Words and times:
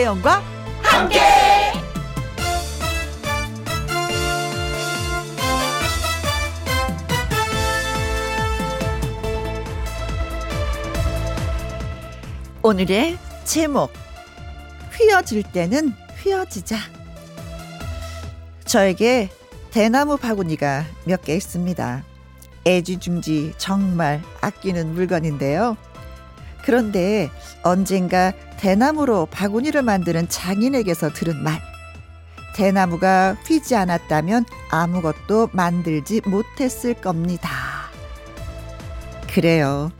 김혜영과 0.00 0.42
함께. 0.82 1.20
오늘의 12.62 13.18
제목 13.44 13.92
휘어질 14.96 15.42
때는 15.42 15.92
휘어지자. 16.22 16.76
저에게 18.64 19.28
대나무 19.70 20.16
바구니가 20.16 20.86
몇 21.04 21.22
개 21.22 21.34
있습니다. 21.34 22.04
애지중지 22.66 23.54
정말 23.58 24.22
아끼는 24.40 24.94
물건인데요. 24.94 25.76
그런데 26.64 27.30
언젠가 27.62 28.32
대나무로 28.58 29.26
바구니를 29.26 29.82
만드는 29.82 30.28
장인에게서 30.28 31.10
들은 31.12 31.42
말. 31.42 31.60
대나무가 32.54 33.36
휘지 33.46 33.74
않았다면 33.76 34.44
아무것도 34.70 35.50
만들지 35.52 36.20
못했을 36.26 36.94
겁니다. 36.94 37.50
그래요. 39.32 39.90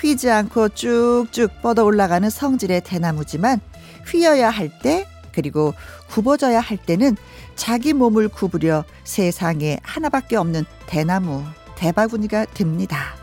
휘지 0.00 0.30
않고 0.30 0.70
쭉쭉 0.70 1.60
뻗어 1.60 1.84
올라가는 1.84 2.28
성질의 2.28 2.82
대나무지만 2.82 3.60
휘어야 4.06 4.48
할 4.48 4.70
때, 4.80 5.06
그리고 5.32 5.74
굽어져야 6.08 6.60
할 6.60 6.78
때는 6.78 7.16
자기 7.54 7.92
몸을 7.92 8.28
구부려 8.28 8.84
세상에 9.04 9.78
하나밖에 9.82 10.36
없는 10.36 10.64
대나무, 10.86 11.44
대바구니가 11.76 12.46
됩니다. 12.46 13.17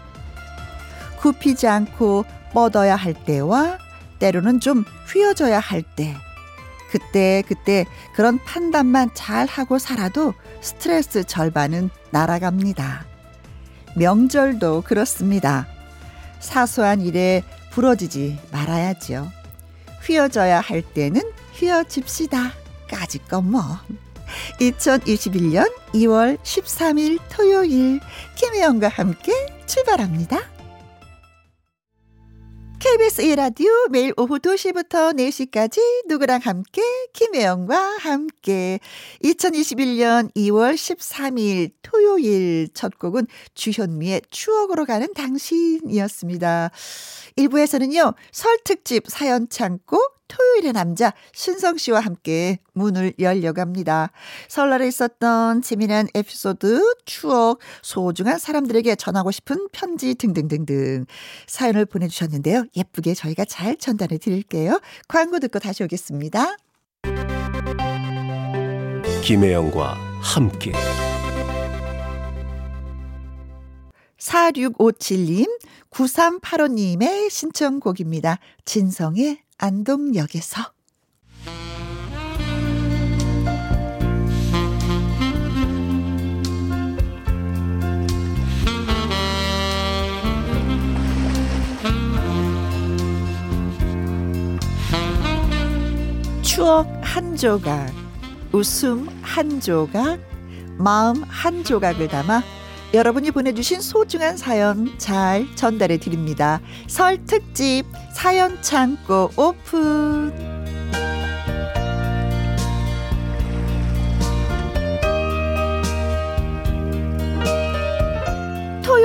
굽히지 1.25 1.67
않고 1.67 2.23
뻗어야 2.53 2.95
할 2.95 3.15
때와 3.15 3.79
때로는 4.19 4.59
좀 4.59 4.85
휘어져야 5.11 5.59
할 5.59 5.81
때. 5.81 6.15
그때 6.91 7.43
그때 7.47 7.85
그런 8.13 8.37
판단만 8.43 9.09
잘 9.15 9.47
하고 9.47 9.79
살아도 9.79 10.35
스트레스 10.61 11.23
절반은 11.23 11.89
날아갑니다. 12.11 13.05
명절도 13.95 14.81
그렇습니다. 14.81 15.67
사소한 16.39 17.01
일에 17.01 17.41
부러지지 17.71 18.37
말아야지요. 18.51 19.31
휘어져야 20.03 20.59
할 20.61 20.83
때는 20.83 21.21
휘어집시다. 21.53 22.51
까짓 22.87 23.27
건 23.27 23.49
뭐. 23.49 23.63
2021년 24.59 25.73
2월 25.93 26.37
13일 26.37 27.19
토요일 27.29 27.99
김혜영과 28.35 28.89
함께 28.89 29.33
출발합니다. 29.65 30.54
KBS 32.79 33.23
1라디오 33.23 33.89
매일 33.89 34.13
오후 34.17 34.37
2시부터 34.37 35.15
4시까지 35.17 35.79
누구랑 36.07 36.41
함께 36.43 36.81
김혜영과 37.13 37.97
함께 37.99 38.79
2021년 39.23 40.33
2월 40.35 40.75
13일 40.75 41.71
토요일 41.81 42.67
첫 42.73 42.99
곡은 42.99 43.27
주현미의 43.53 44.23
추억으로 44.29 44.85
가는 44.85 45.13
당신이었습니다. 45.13 46.71
1부에서는요. 47.37 48.15
설 48.31 48.57
특집 48.63 49.03
사연 49.07 49.49
창고 49.49 49.99
토요일의 50.27 50.73
남자 50.73 51.13
신성 51.33 51.77
씨와 51.77 51.99
함께 51.99 52.59
문을 52.73 53.13
열려갑니다. 53.19 54.11
설날에 54.47 54.87
있었던 54.87 55.61
재미난 55.61 56.07
에피소드, 56.13 56.95
추억, 57.05 57.59
소중한 57.81 58.39
사람들에게 58.39 58.95
전하고 58.95 59.31
싶은 59.31 59.67
편지 59.71 60.15
등등등등 60.15 61.05
사연을 61.47 61.85
보내주셨는데요. 61.85 62.65
예쁘게 62.75 63.13
저희가 63.13 63.45
잘 63.45 63.77
전달해 63.77 64.17
드릴게요. 64.17 64.79
광고 65.07 65.39
듣고 65.39 65.59
다시 65.59 65.83
오겠습니다. 65.83 66.57
김혜영과 69.23 69.97
함께 70.21 70.71
4657님, 74.25 75.45
9385님의 75.91 77.29
신청곡입니다. 77.29 78.39
진성의 78.65 79.39
안동역에서. 79.57 80.73
추억 96.41 96.87
한 97.01 97.35
조각, 97.35 97.93
웃음 98.51 99.07
한 99.21 99.59
조각, 99.59 100.19
마음 100.77 101.21
한 101.23 101.63
조각을 101.63 102.07
담아 102.07 102.41
여러분이 102.95 103.31
보내주신 103.31 103.81
소중한 103.81 104.37
사연 104.37 104.97
잘 104.97 105.45
전달해 105.55 105.97
드립니다. 105.97 106.61
설 106.87 107.25
특집 107.25 107.83
사연 108.13 108.61
창고 108.61 109.29
오픈. 109.35 110.31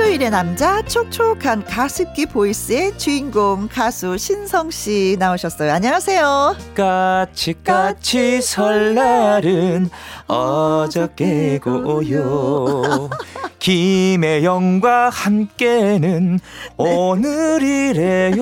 토요일의 0.01 0.31
남자 0.31 0.81
촉촉한 0.81 1.63
가습기 1.65 2.25
보이스의 2.25 2.97
주인공 2.97 3.67
가수 3.71 4.17
신성 4.17 4.71
씨 4.71 5.15
나오셨어요. 5.19 5.71
안녕하세요. 5.71 6.55
까치까치 6.75 8.41
설날은 8.41 9.91
어저께고요. 10.25 11.61
김혜영과 13.61 15.11
함께는 15.11 16.39
오늘이래요. 16.77 18.39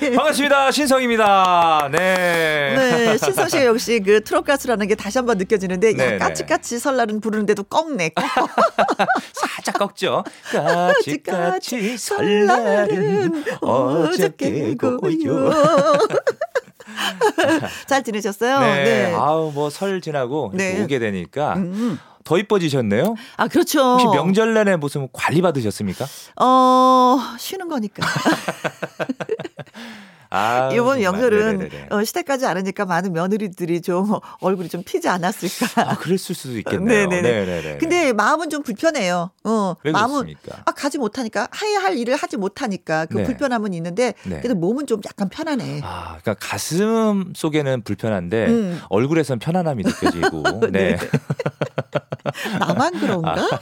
네. 0.00 0.10
반갑습니다. 0.16 0.72
신성입니다. 0.72 1.88
네. 1.92 2.74
네. 2.76 3.18
신성 3.18 3.48
씨가 3.48 3.66
역시 3.66 4.00
그 4.04 4.24
트롯 4.24 4.44
가수라는 4.44 4.88
게 4.88 4.96
다시 4.96 5.18
한번 5.18 5.38
느껴지는데, 5.38 5.92
야, 5.92 5.96
네, 5.96 6.10
네. 6.10 6.18
까치까치 6.18 6.80
설날은 6.80 7.20
부르는데도 7.20 7.62
꺽네. 7.62 8.10
살짝 9.32 9.78
꺾죠. 9.78 10.24
까치까치 10.62 11.96
설날은 11.98 13.44
어저께고요. 13.60 15.00
잘 17.86 18.02
지내셨어요? 18.02 18.60
네. 18.60 18.84
네. 18.84 19.14
아우, 19.14 19.50
뭐 19.52 19.68
설 19.70 20.00
지나고 20.00 20.50
네. 20.54 20.82
오게 20.82 20.98
되니까. 20.98 21.54
음. 21.56 21.98
더 22.24 22.38
이뻐지셨네요. 22.38 23.14
아, 23.36 23.46
그렇죠. 23.46 23.80
혹시 23.92 24.06
명절 24.06 24.54
내내 24.54 24.74
무슨 24.76 25.08
관리 25.12 25.40
받으셨습니까? 25.42 26.06
어, 26.40 27.18
쉬는 27.38 27.68
거니까. 27.68 28.04
아, 30.36 30.70
이번 30.72 31.00
명절은 31.00 31.70
어, 31.90 32.04
시댁까지 32.04 32.46
않으니까 32.46 32.84
많은 32.84 33.12
며느리들이 33.12 33.80
좀 33.80 34.12
얼굴이 34.40 34.68
좀 34.68 34.82
피지 34.84 35.08
않았을까. 35.08 35.90
아, 35.90 35.96
그랬을 35.96 36.34
수도 36.34 36.58
있겠네요. 36.58 37.08
네네네. 37.08 37.22
네네네. 37.22 37.78
근데 37.78 38.12
마음은 38.12 38.50
좀 38.50 38.62
불편해요. 38.62 39.30
어, 39.44 39.76
왜 39.84 39.92
마음은 39.92 40.24
그렇습니까? 40.26 40.62
아, 40.66 40.72
가지 40.72 40.98
못하니까 40.98 41.48
해야 41.62 41.80
할 41.80 41.96
일을 41.96 42.16
하지 42.16 42.36
못하니까 42.36 43.06
그 43.06 43.16
네. 43.18 43.24
불편함은 43.24 43.72
있는데 43.74 44.14
네. 44.24 44.40
그래도 44.40 44.54
몸은 44.54 44.86
좀 44.86 45.00
약간 45.06 45.28
편하네. 45.28 45.80
아, 45.82 46.18
그러니까 46.20 46.34
가슴 46.34 47.32
속에는 47.34 47.82
불편한데 47.82 48.46
음. 48.46 48.80
얼굴에선 48.90 49.38
편안함이 49.38 49.84
느껴지고. 49.84 50.60
네. 50.70 50.96
나만 52.58 52.98
그런가? 52.98 53.32
아. 53.34 53.60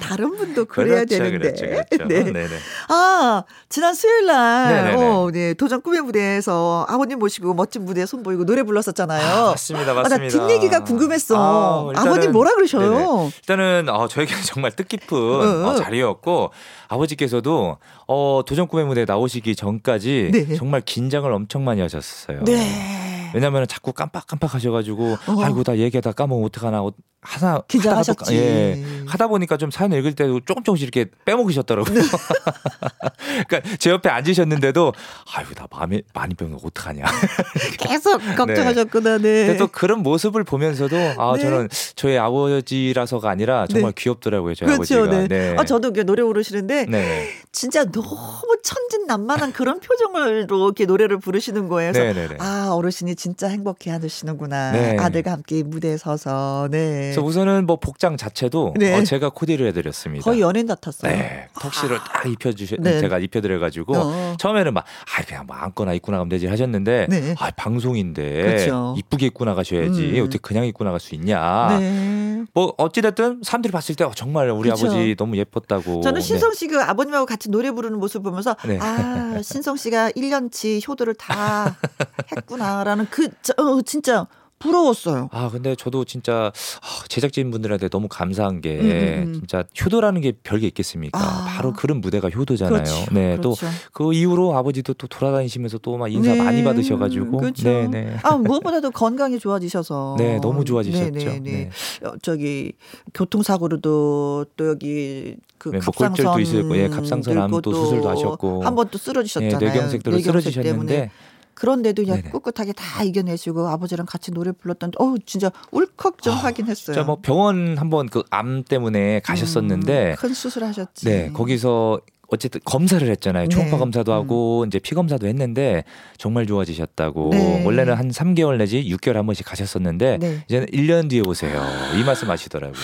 다른 0.00 0.36
분도 0.36 0.64
그래야 0.66 1.04
그렇죠, 1.04 1.18
되는데. 1.18 1.38
그렇죠, 1.38 1.66
그렇죠. 1.66 2.04
네. 2.08 2.24
네네. 2.24 2.48
아, 2.88 3.42
지난 3.68 3.94
수요일 3.94 4.26
날, 4.26 4.96
어, 4.96 5.30
네, 5.32 5.54
도전 5.54 5.80
꿈의 5.80 6.02
무대에서 6.12 6.86
아버님 6.88 7.18
모시고 7.18 7.54
멋진 7.54 7.84
무대 7.84 8.04
선보이고 8.06 8.44
노래 8.44 8.62
불렀었잖아요. 8.62 9.26
아, 9.26 9.50
맞습니다, 9.50 9.94
맞습니다. 9.94 10.14
아, 10.14 10.18
나 10.18 10.46
뒷 10.48 10.54
얘기가 10.54 10.84
궁금했어. 10.84 11.92
아, 11.96 12.04
버님 12.04 12.32
뭐라 12.32 12.54
그러셔요? 12.54 12.90
네네. 12.90 13.30
일단은 13.40 13.88
어, 13.88 14.06
저에게는 14.08 14.42
정말 14.44 14.70
뜻깊은 14.72 15.16
어, 15.18 15.68
어, 15.70 15.74
자리였고 15.76 16.50
아버지께서도 16.88 17.78
어, 18.06 18.42
도전 18.46 18.68
꿈의 18.68 18.84
무대 18.86 19.04
나오시기 19.04 19.56
전까지 19.56 20.30
네. 20.32 20.54
정말 20.56 20.82
긴장을 20.82 21.30
엄청 21.32 21.64
많이 21.64 21.80
하셨어요. 21.80 22.44
네. 22.44 23.01
왜냐면 23.34 23.66
자꾸 23.66 23.92
깜빡깜빡 23.92 24.54
하셔가지고 24.54 25.12
어. 25.26 25.42
아이고 25.42 25.62
나 25.64 25.76
얘기하다 25.76 26.12
까먹으면 26.12 26.46
어떡하나 26.46 26.82
하나 27.22 27.60
긴장하셨지. 27.68 28.34
예, 28.34 28.84
하다 29.06 29.28
보니까 29.28 29.56
좀 29.56 29.70
사연 29.70 29.92
읽을 29.92 30.14
때도 30.14 30.40
조금 30.40 30.64
조금씩 30.64 30.82
이렇게 30.82 31.08
빼먹으셨더라고요. 31.24 31.94
네. 31.94 32.02
그러니까 33.46 33.76
제 33.78 33.90
옆에 33.90 34.08
앉으셨는데도 34.08 34.92
아이고 35.32 35.54
나 35.54 35.68
마음이 35.70 36.02
많이 36.12 36.34
빼면 36.34 36.58
어떡하냐. 36.62 37.04
계속 37.78 38.20
걱정하셨구나. 38.36 39.18
네. 39.18 39.46
근데 39.46 39.56
또 39.56 39.68
그런 39.68 40.02
모습을 40.02 40.42
보면서도 40.42 40.96
아 41.16 41.34
네. 41.36 41.42
저는 41.42 41.68
저의 41.94 42.18
아버지라서가 42.18 43.30
아니라 43.30 43.68
정말 43.68 43.92
네. 43.92 44.02
귀엽더라고요. 44.02 44.56
저희 44.56 44.66
그렇죠, 44.66 45.04
아버지가. 45.04 45.28
네. 45.28 45.54
아 45.56 45.64
저도 45.64 45.92
노래 45.92 46.24
부르시는데 46.24 46.86
네. 46.86 47.28
진짜 47.52 47.84
너무 47.84 48.56
천진 48.64 48.92
천진난만한 49.02 49.52
그런 49.52 49.80
표정으로 49.80 50.30
이렇게 50.30 50.86
노래를 50.86 51.18
부르시는 51.18 51.68
거예요. 51.68 51.92
그래서. 51.92 52.34
아 52.38 52.70
어르신이 52.72 53.14
진짜 53.22 53.46
행복해 53.46 53.92
하시는구나. 53.92 54.72
네. 54.72 54.96
아들과 54.98 55.30
함께 55.30 55.62
무대에 55.62 55.96
서서. 55.96 56.66
네. 56.72 57.12
그래서 57.12 57.22
우선은 57.22 57.66
뭐 57.66 57.76
복장 57.76 58.16
자체도 58.16 58.74
네. 58.76 58.98
어, 58.98 59.04
제가 59.04 59.28
코디를 59.30 59.68
해드렸습니다. 59.68 60.24
거의 60.24 60.40
연예인 60.40 60.66
같았어요. 60.66 61.12
네. 61.12 61.46
턱시를 61.60 61.98
아. 61.98 62.04
딱 62.04 62.26
입혀주셔 62.26 62.76
네. 62.80 62.98
제가 62.98 63.20
입혀드려가지고 63.20 63.94
어. 63.96 64.36
처음에는 64.40 64.74
막 64.74 64.82
아 65.16 65.22
그냥 65.22 65.46
뭐 65.46 65.54
아무거나 65.56 65.92
입고 65.92 66.10
나가면 66.10 66.30
되지 66.30 66.46
하셨는데 66.48 67.06
네. 67.08 67.34
아 67.38 67.50
방송인데 67.52 68.42
그렇죠. 68.42 68.94
이쁘게 68.98 69.26
입고 69.26 69.44
나가셔야지 69.44 70.18
음. 70.18 70.22
어떻게 70.22 70.38
그냥 70.38 70.64
입고 70.66 70.82
나갈 70.84 70.98
수 70.98 71.14
있냐. 71.14 71.78
네. 71.78 72.42
뭐 72.54 72.74
어찌됐든 72.78 73.42
사람들이 73.44 73.70
봤을 73.72 73.94
때 73.94 74.02
어, 74.04 74.10
정말 74.14 74.50
우리 74.50 74.68
그렇죠. 74.68 74.86
아버지 74.86 75.14
너무 75.16 75.36
예뻤다고. 75.36 76.00
저는 76.00 76.20
신성 76.20 76.52
씨가 76.54 76.90
아버님하고 76.90 77.26
같이 77.26 77.50
노래 77.50 77.70
부르는 77.70 77.98
모습 78.00 78.22
보면서 78.22 78.56
네. 78.66 78.78
아 78.80 79.38
신성 79.42 79.76
씨가 79.76 80.10
1년치 80.10 80.86
효도를 80.88 81.14
다 81.14 81.76
했구나라는 82.36 83.08
그 83.12 83.26
어, 83.58 83.82
진짜 83.84 84.26
부러웠어요. 84.58 85.28
아 85.32 85.48
근데 85.50 85.74
저도 85.74 86.04
진짜 86.04 86.52
아, 86.82 87.04
제작진 87.08 87.50
분들한테 87.50 87.88
너무 87.88 88.06
감사한 88.06 88.60
게 88.60 88.78
음, 88.78 88.84
음, 88.84 89.22
음. 89.26 89.32
진짜 89.34 89.64
효도라는 89.84 90.20
게 90.20 90.34
별게 90.44 90.68
있겠습니까? 90.68 91.18
아. 91.18 91.44
바로 91.48 91.72
그런 91.72 92.00
무대가 92.00 92.28
효도잖아요. 92.28 92.80
그렇죠. 92.84 93.04
네, 93.12 93.36
그렇죠. 93.36 93.66
또그 93.92 94.14
이후로 94.14 94.56
아버지도 94.56 94.94
또 94.94 95.08
돌아다니시면서 95.08 95.78
또 95.78 95.96
막 95.98 96.12
인사 96.12 96.32
네. 96.34 96.40
많이 96.40 96.62
받으셔가지고, 96.62 97.38
그렇죠. 97.38 97.64
네, 97.68 97.88
네. 97.88 98.16
아 98.22 98.36
무엇보다도 98.36 98.92
건강이 98.92 99.40
좋아지셔서, 99.40 100.14
네, 100.22 100.38
너무 100.40 100.64
좋아지셨죠. 100.64 101.10
네, 101.10 101.40
네, 101.40 101.40
네. 101.40 101.70
어, 102.06 102.12
저기 102.22 102.72
교통사고로도 103.14 104.46
또 104.56 104.68
여기 104.68 105.34
그 105.58 105.70
네, 105.70 105.78
뭐 105.84 105.92
갑상선 105.92 106.40
있었고, 106.40 106.76
예, 106.76 106.88
갑상선 106.88 107.36
암도 107.36 107.72
수술도 107.74 108.08
하셨고, 108.08 108.62
한 108.62 108.76
번 108.76 108.88
또 108.92 108.96
쓰러지셨잖아요. 108.98 109.58
네, 109.58 109.66
뇌경색도 109.66 110.18
쓰러지셨는데. 110.20 111.10
그런데도 111.54 112.02
그냥. 112.04 112.22
꿋꿋하게 112.32 112.72
다 112.72 113.02
이겨내시고 113.02 113.68
아버지랑 113.68 114.06
같이 114.06 114.30
노래 114.32 114.52
불렀던 114.52 114.92
어우 114.98 115.18
진짜 115.26 115.50
울컥 115.70 116.22
좀 116.22 116.32
아, 116.34 116.36
하긴 116.36 116.66
했어요. 116.66 116.94
진짜 116.94 117.02
뭐 117.04 117.18
병원 117.22 117.76
한번 117.78 118.08
그 118.08 118.22
암 118.30 118.64
때문에 118.64 119.20
가셨었는데 119.20 120.10
음, 120.12 120.16
큰 120.16 120.32
수술하셨지. 120.34 121.04
네, 121.06 121.30
거기서 121.32 122.00
어쨌든 122.28 122.60
검사를 122.64 123.06
했잖아요. 123.06 123.48
초음파 123.48 123.72
네. 123.72 123.78
검사도 123.78 124.10
하고 124.12 124.62
음. 124.62 124.66
이제 124.68 124.78
피 124.78 124.94
검사도 124.94 125.26
했는데 125.26 125.84
정말 126.16 126.46
좋아지셨다고. 126.46 127.28
네. 127.30 127.62
원래는 127.66 127.94
한 127.94 128.08
3개월 128.10 128.56
내지 128.56 128.82
6개월 128.84 129.14
한 129.14 129.26
번씩 129.26 129.44
가셨었는데 129.44 130.16
네. 130.18 130.44
이제는 130.48 130.66
1년 130.68 131.10
뒤에 131.10 131.20
오세요. 131.26 131.62
이 132.00 132.02
말씀 132.04 132.30
하시더라고요. 132.30 132.80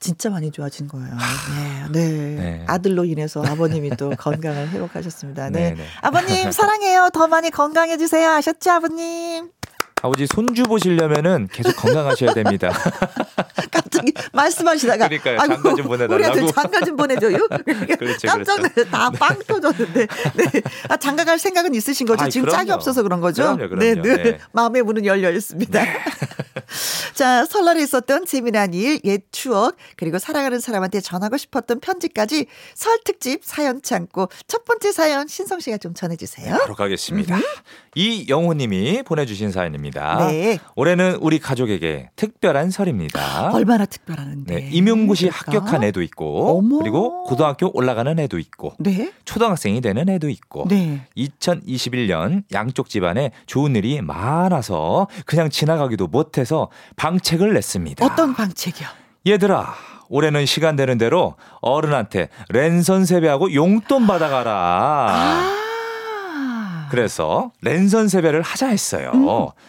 진짜 0.00 0.30
많이 0.30 0.50
좋아진 0.50 0.88
거예요. 0.88 1.08
네, 1.92 2.08
네. 2.08 2.08
네. 2.08 2.64
아들로 2.66 3.04
인해서 3.04 3.42
아버님이 3.46 3.90
또 3.98 4.10
건강을 4.18 4.70
회복하셨습니다. 4.70 5.50
네. 5.50 5.70
네, 5.70 5.74
네. 5.76 5.84
아버님 6.00 6.50
사랑해요. 6.52 7.10
더 7.12 7.26
많이 7.28 7.50
건강해 7.50 7.98
주세요. 7.98 8.30
아셨죠, 8.30 8.70
아버님? 8.70 9.50
아버지 10.02 10.26
손주 10.26 10.62
보시려면은 10.62 11.46
계속 11.52 11.76
건강하셔야 11.76 12.32
됩니다. 12.32 12.70
갑자기 13.70 14.14
말씀하시다가 14.32 15.08
그러니까요. 15.08 15.36
장가 15.36 15.74
좀 15.74 15.86
보내달라고. 15.88 16.14
우리한테 16.14 16.46
장가 16.52 16.80
좀 16.86 16.96
보내줘요. 16.96 17.36
그렇죠, 17.98 18.28
깜짝 18.28 18.56
놀라서 18.56 18.84
다빵 18.90 19.38
터졌는데. 19.46 20.06
네. 20.06 20.62
아, 20.88 20.96
장가 20.96 21.24
갈 21.24 21.38
생각은 21.38 21.74
있으신 21.74 22.06
거죠? 22.06 22.24
아이, 22.24 22.30
지금 22.30 22.46
그럼요. 22.46 22.56
짝이 22.58 22.70
없어서 22.72 23.02
그런 23.02 23.20
거죠? 23.20 23.42
그럼요, 23.56 23.68
그럼요. 23.68 23.78
네, 23.78 23.94
네. 24.16 24.22
네. 24.22 24.38
마음의 24.52 24.82
문은 24.84 25.04
열려 25.04 25.30
있습니다. 25.30 25.82
네. 25.82 25.98
자, 27.14 27.44
설날에 27.44 27.82
있었던 27.82 28.26
재미난 28.26 28.74
일, 28.74 29.00
옛 29.04 29.22
추억, 29.32 29.76
그리고 29.96 30.18
사랑하는 30.18 30.60
사람한테 30.60 31.00
전하고 31.00 31.36
싶었던 31.36 31.80
편지까지 31.80 32.46
설 32.74 32.98
특집 33.04 33.40
사연 33.44 33.82
창고 33.82 34.28
첫 34.46 34.64
번째 34.64 34.92
사연 34.92 35.26
신성 35.28 35.60
씨가 35.60 35.78
좀 35.78 35.94
전해주세요. 35.94 36.56
바로 36.58 36.74
가겠습니다. 36.74 37.38
이영호님이 37.94 39.02
보내주신 39.02 39.50
사연입니다. 39.50 40.28
네. 40.28 40.58
올해는 40.76 41.16
우리 41.20 41.38
가족에게 41.38 42.10
특별한 42.16 42.70
설입니다. 42.70 43.50
얼마나 43.52 43.84
특별하는데? 43.86 44.54
네, 44.54 44.68
임용고시 44.70 45.28
그러니까? 45.28 45.52
합격한 45.52 45.84
애도 45.84 46.02
있고, 46.02 46.58
어머. 46.58 46.78
그리고 46.78 47.24
고등학교 47.24 47.70
올라가는 47.74 48.16
애도 48.18 48.38
있고, 48.38 48.74
네? 48.78 49.12
초등학생이 49.24 49.80
되는 49.80 50.08
애도 50.08 50.28
있고, 50.28 50.66
네. 50.68 51.06
2021년 51.16 52.44
양쪽 52.52 52.88
집안에 52.88 53.32
좋은 53.46 53.74
일이 53.74 54.00
많아서 54.00 55.08
그냥 55.26 55.50
지나가기도 55.50 56.06
못해서 56.06 56.70
방책을 57.00 57.54
냈습니다. 57.54 58.04
어떤 58.04 58.34
방책이요? 58.34 58.86
얘들아, 59.26 59.72
올해는 60.10 60.44
시간 60.44 60.76
되는 60.76 60.98
대로 60.98 61.34
어른한테 61.62 62.28
랜선 62.50 63.06
세배하고 63.06 63.54
용돈 63.54 64.06
받아가라. 64.06 65.06
아~ 65.08 65.56
그래서 66.90 67.52
랜선 67.62 68.08
세배를 68.08 68.42
하자 68.42 68.66
했어요. 68.66 69.12
음. 69.14 69.26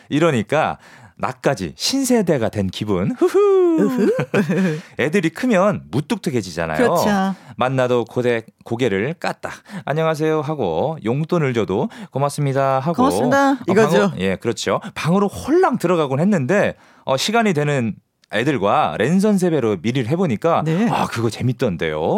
이러니까 0.10 0.78
나까지 1.18 1.74
신세대가 1.76 2.50
된 2.50 2.68
기분. 2.68 3.12
후후. 3.12 4.12
애들이 5.00 5.30
크면 5.30 5.84
무뚝뚝해지잖아요. 5.92 6.78
그렇죠. 6.78 7.36
만나도 7.58 8.06
고대, 8.06 8.44
고개를 8.64 9.14
까딱 9.20 9.52
안녕하세요 9.86 10.42
하고 10.42 10.98
용돈을 11.04 11.54
줘도 11.54 11.90
고맙습니다 12.12 12.80
하고 12.80 12.96
고맙습니다. 12.96 13.52
어, 13.52 13.58
이거죠. 13.68 14.10
방으, 14.12 14.22
예, 14.22 14.36
그렇죠. 14.36 14.80
방으로 14.96 15.28
홀랑 15.28 15.78
들어가곤 15.78 16.20
했는데 16.20 16.76
어, 17.06 17.18
시간이 17.18 17.54
되는 17.54 17.96
애들과 18.34 18.96
랜선 18.98 19.38
세배로 19.38 19.78
미리를 19.82 20.10
해보니까 20.10 20.64
네. 20.66 20.90
아 20.90 21.06
그거 21.08 21.30
재밌던데요. 21.30 22.18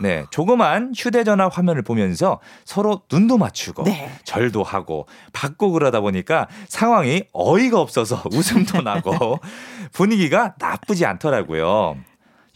네, 0.00 0.24
조그만 0.30 0.92
휴대전화 0.96 1.48
화면을 1.48 1.82
보면서 1.82 2.40
서로 2.64 3.02
눈도 3.10 3.38
맞추고 3.38 3.84
네. 3.84 4.10
절도 4.24 4.62
하고 4.62 5.06
받고 5.32 5.72
그러다 5.72 6.00
보니까 6.00 6.48
상황이 6.68 7.24
어이가 7.32 7.80
없어서 7.80 8.22
웃음도 8.32 8.82
나고 8.82 9.38
분위기가 9.92 10.54
나쁘지 10.58 11.06
않더라고요. 11.06 11.96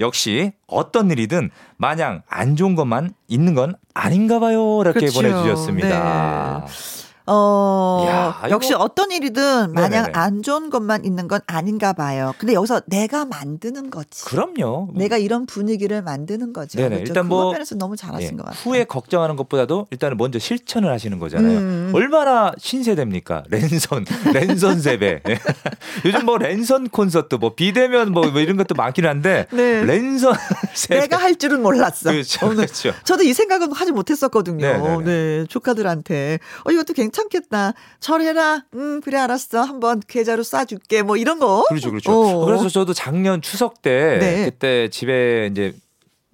역시 0.01 0.53
어떤 0.67 1.11
일이든 1.11 1.51
마냥 1.77 2.23
안 2.29 2.57
좋은 2.57 2.75
것만 2.75 3.15
있는 3.29 3.55
건 3.55 3.77
아닌가 3.93 4.41
봐요. 4.41 4.81
이렇게 4.81 5.01
그렇죠. 5.01 5.23
보내주셨습니다. 5.23 6.65
네. 6.67 7.04
어, 7.27 8.05
야, 8.07 8.51
역시 8.51 8.75
어떤 8.75 9.11
일이든 9.11 9.73
마냥 9.73 10.03
네네네. 10.05 10.13
안 10.13 10.43
좋은 10.43 10.69
것만 10.69 11.07
있는 11.07 11.27
건 11.27 11.41
아닌가 11.47 11.95
봐요. 11.95 12.35
근데 12.37 12.53
여기서 12.53 12.83
내가 12.87 13.25
만드는 13.25 13.91
거지. 13.91 14.25
그럼요. 14.27 14.91
내가 14.95 15.17
이런 15.17 15.47
분위기를 15.47 16.03
만드는 16.03 16.53
거죠. 16.53 16.77
네네. 16.77 16.97
그렇죠? 16.97 17.11
일단 17.11 17.27
뭐 17.29 17.53
면에서 17.53 17.77
너무 17.77 17.97
잘하신 17.97 18.31
네. 18.31 18.37
것 18.37 18.45
같아요. 18.45 18.61
후에 18.63 18.85
걱정하는 18.85 19.37
것보다도 19.37 19.87
일단은 19.91 20.19
먼저 20.19 20.39
실천을 20.39 20.91
하시는 20.91 21.19
거잖아요. 21.19 21.59
음. 21.59 21.93
얼마나 21.95 22.53
신세대입니까? 22.59 23.45
랜선, 23.49 24.05
랜선 24.35 24.81
세배. 24.81 25.23
네. 25.25 25.39
요즘 26.05 26.27
뭐 26.27 26.37
랜선 26.37 26.91
콘서트, 26.91 27.37
뭐 27.37 27.55
비대면 27.55 28.13
뭐, 28.13 28.27
뭐 28.31 28.41
이런 28.43 28.59
것도 28.59 28.75
많긴 28.75 29.07
한데 29.07 29.47
네. 29.51 29.83
랜선 29.83 30.35
세배. 30.75 31.01
내가 31.01 31.17
할 31.17 31.37
줄은 31.37 31.63
몰랐어. 31.63 32.11
그렇죠. 32.11 32.51
그렇죠. 32.51 32.93
저도 33.05 33.23
이 33.23 33.33
생각은 33.33 33.73
하지 33.73 33.93
못했었거든요. 33.93 34.67
네네네. 34.67 35.05
네, 35.05 35.47
조카들한테. 35.49 36.39
어, 36.65 36.71
이것도 36.71 36.93
굉장히 36.93 37.14
괜찮겠다. 37.15 37.73
절해라. 38.01 38.65
음, 38.75 39.01
그래, 39.01 39.19
알았어. 39.19 39.63
한번 39.63 40.01
계좌로 40.07 40.43
쏴줄게. 40.43 41.03
뭐 41.03 41.17
이런 41.17 41.39
거. 41.39 41.65
그렇죠, 41.69 41.91
그렇죠. 41.91 42.13
어. 42.13 42.45
그래서 42.45 42.69
저도 42.69 42.93
작년 42.93 43.41
추석 43.41 43.81
때 43.83 44.19
네. 44.21 44.45
그때 44.45 44.89
집에 44.89 45.49
이제 45.51 45.73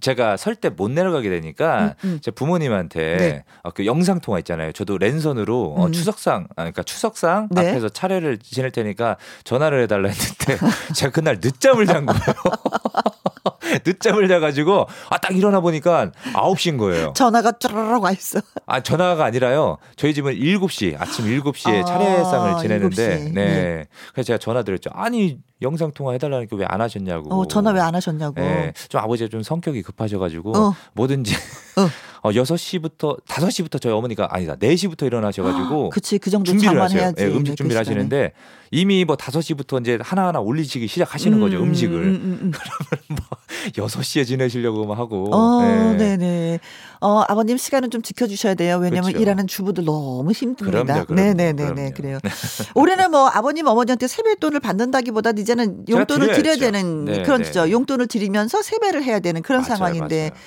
제가 0.00 0.38
설 0.38 0.54
때 0.56 0.70
못 0.70 0.90
내려가게 0.90 1.28
되니까 1.28 1.94
음, 2.04 2.12
음. 2.14 2.18
제 2.22 2.30
부모님한테 2.30 3.16
네. 3.18 3.44
어, 3.62 3.70
그 3.70 3.84
영상 3.84 4.18
통화 4.20 4.38
있잖아요. 4.38 4.72
저도 4.72 4.96
랜선으로 4.96 5.74
어, 5.76 5.84
음. 5.84 5.88
어, 5.88 5.90
추석상 5.90 6.44
아, 6.50 6.54
그러니까 6.62 6.82
추석상 6.82 7.48
네. 7.50 7.68
앞에서 7.68 7.90
차례를 7.90 8.38
지낼 8.38 8.70
테니까 8.70 9.18
전화를 9.44 9.82
해달라 9.82 10.08
했는데 10.08 10.58
제가 10.96 11.12
그날 11.12 11.38
늦잠을 11.42 11.84
잔 11.86 12.06
거예요. 12.06 12.20
늦잠을 13.86 14.28
자가지고 14.28 14.86
아 15.10 15.18
딱 15.18 15.36
일어나 15.36 15.60
보니까 15.60 16.10
9시인 16.34 16.78
거예요. 16.78 17.12
전화가 17.14 17.52
쭈르륵 17.58 18.02
와 18.02 18.10
있어. 18.12 18.40
아 18.66 18.80
전화가 18.80 19.24
아니라요. 19.24 19.76
저희 19.96 20.14
집은 20.14 20.34
7시 20.34 20.98
아침 21.00 21.26
7시에 21.26 21.82
아, 21.82 21.84
차례상을 21.84 22.58
지내는데 22.62 23.18
7시. 23.18 23.32
네. 23.32 23.44
네. 23.44 23.84
그래서 24.12 24.26
제가 24.28 24.38
전화 24.38 24.62
드렸죠. 24.62 24.90
아니 24.94 25.38
영상 25.62 25.92
통화 25.92 26.12
해달라니까 26.12 26.56
왜 26.56 26.64
안 26.66 26.80
하셨냐고. 26.80 27.34
어, 27.34 27.46
전화 27.46 27.70
왜 27.72 27.80
안 27.80 27.94
하셨냐고. 27.94 28.40
네, 28.40 28.72
좀 28.88 29.00
아버지가 29.00 29.28
좀 29.28 29.42
성격이 29.42 29.82
급하셔가지고 29.82 30.56
어. 30.56 30.74
뭐든지 30.94 31.34
어. 31.76 31.88
어 32.22 32.30
6시부터 32.32 33.24
5시부터 33.24 33.80
저희 33.80 33.92
어머니가 33.92 34.28
아니다 34.30 34.54
4시부터 34.56 35.06
일어나셔 35.06 35.42
가지고 35.42 35.88
그치 35.90 36.18
그 36.18 36.30
정도 36.30 36.50
준비를 36.52 36.80
하셔요. 36.80 37.12
네, 37.12 37.24
음식 37.26 37.52
그 37.52 37.56
준비를 37.56 37.80
하시는데 37.80 38.32
이미 38.72 39.04
뭐 39.04 39.16
5시부터 39.16 39.80
이제 39.80 39.98
하나하나 40.00 40.38
올리시기 40.40 40.86
시작하시는 40.86 41.36
음, 41.38 41.40
거죠 41.40 41.56
음식을. 41.62 41.96
음, 41.96 42.08
음, 42.08 42.38
음. 42.42 42.52
그러면 42.52 43.04
뭐 43.08 43.38
6시에 43.88 44.26
지내시려고 44.26 44.86
막 44.86 44.98
하고. 44.98 45.34
어, 45.34 45.62
네. 45.96 46.16
네네. 46.16 46.58
어, 47.00 47.24
아버님 47.26 47.56
시간은 47.56 47.90
좀 47.90 48.02
지켜 48.02 48.26
주셔야 48.26 48.54
돼요. 48.54 48.76
왜냐면 48.76 49.04
그렇죠. 49.04 49.18
일하는 49.22 49.46
주부들 49.46 49.84
너무 49.86 50.30
힘듭니다. 50.32 51.04
네 51.08 51.32
네 51.34 51.52
네 51.52 51.72
네. 51.74 51.90
그래요. 51.92 52.18
올해는 52.76 53.10
뭐 53.10 53.28
아버님 53.28 53.66
어머니한테 53.66 54.06
세뱃돈을 54.06 54.60
받는다기보다 54.60 55.30
이제는 55.30 55.84
용돈을 55.88 56.32
드려야 56.34 56.56
되는 56.56 57.06
네, 57.06 57.22
그런 57.22 57.42
네. 57.42 57.50
죠 57.50 57.70
용돈을 57.70 58.06
드리면서 58.06 58.62
세배를 58.62 59.02
해야 59.02 59.20
되는 59.20 59.40
그런 59.42 59.62
맞아요, 59.62 59.76
상황인데. 59.76 60.18
맞아요. 60.30 60.40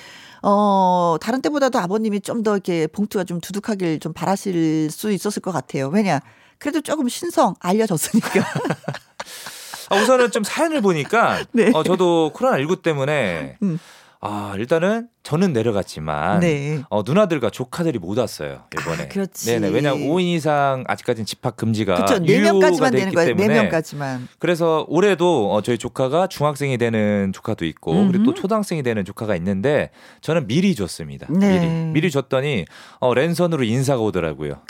어, 0.46 1.16
다른 1.20 1.40
때보다도 1.42 1.78
아버님이 1.78 2.20
좀 2.20 2.42
더 2.42 2.52
이렇게 2.52 2.86
봉투가 2.86 3.24
좀 3.24 3.40
두둑하길 3.40 4.00
좀 4.00 4.12
바라실 4.12 4.90
수 4.90 5.10
있었을 5.10 5.40
것 5.40 5.50
같아요. 5.52 5.88
왜냐? 5.88 6.20
그래도 6.58 6.80
조금 6.82 7.08
신성 7.08 7.54
알려졌으니까. 7.60 8.40
아, 9.90 9.96
우선은 9.96 10.30
좀 10.30 10.44
사연을 10.44 10.80
보니까 10.82 11.44
네. 11.52 11.70
어, 11.74 11.82
저도 11.82 12.30
코로나 12.34 12.58
19 12.58 12.82
때문에 12.82 13.56
음. 13.62 13.78
아, 14.26 14.54
일단은 14.56 15.08
저는 15.22 15.52
내려갔지만 15.52 16.40
네. 16.40 16.82
어, 16.88 17.02
누나들과 17.02 17.50
조카들이 17.50 17.98
못 17.98 18.18
왔어요 18.18 18.64
이번에. 18.78 19.04
아, 19.04 19.08
그렇지. 19.08 19.46
네네. 19.46 19.68
왜냐 19.68 19.94
5인 19.94 20.22
이상 20.34 20.84
아직까지는 20.86 21.26
집합 21.26 21.56
금지가 21.56 21.94
그렇죠. 21.94 22.14
4명까지만 22.16 22.92
되는 22.92 23.12
거예요. 23.12 23.36
4명까지만. 23.36 24.26
그래서 24.38 24.86
올해도 24.88 25.52
어, 25.52 25.62
저희 25.62 25.78
조카가 25.78 26.28
중학생이 26.28 26.78
되는 26.78 27.32
조카도 27.34 27.64
있고 27.66 27.92
음흠. 27.92 28.12
그리고 28.12 28.24
또 28.24 28.34
초등학생이 28.34 28.82
되는 28.82 29.04
조카가 29.04 29.36
있는데 29.36 29.90
저는 30.22 30.46
미리 30.46 30.74
줬습니다. 30.74 31.26
네. 31.30 31.60
미리 31.60 31.92
미리 31.92 32.10
줬더니 32.10 32.64
어, 33.00 33.14
랜선으로 33.14 33.64
인사가 33.64 34.00
오더라고요. 34.02 34.62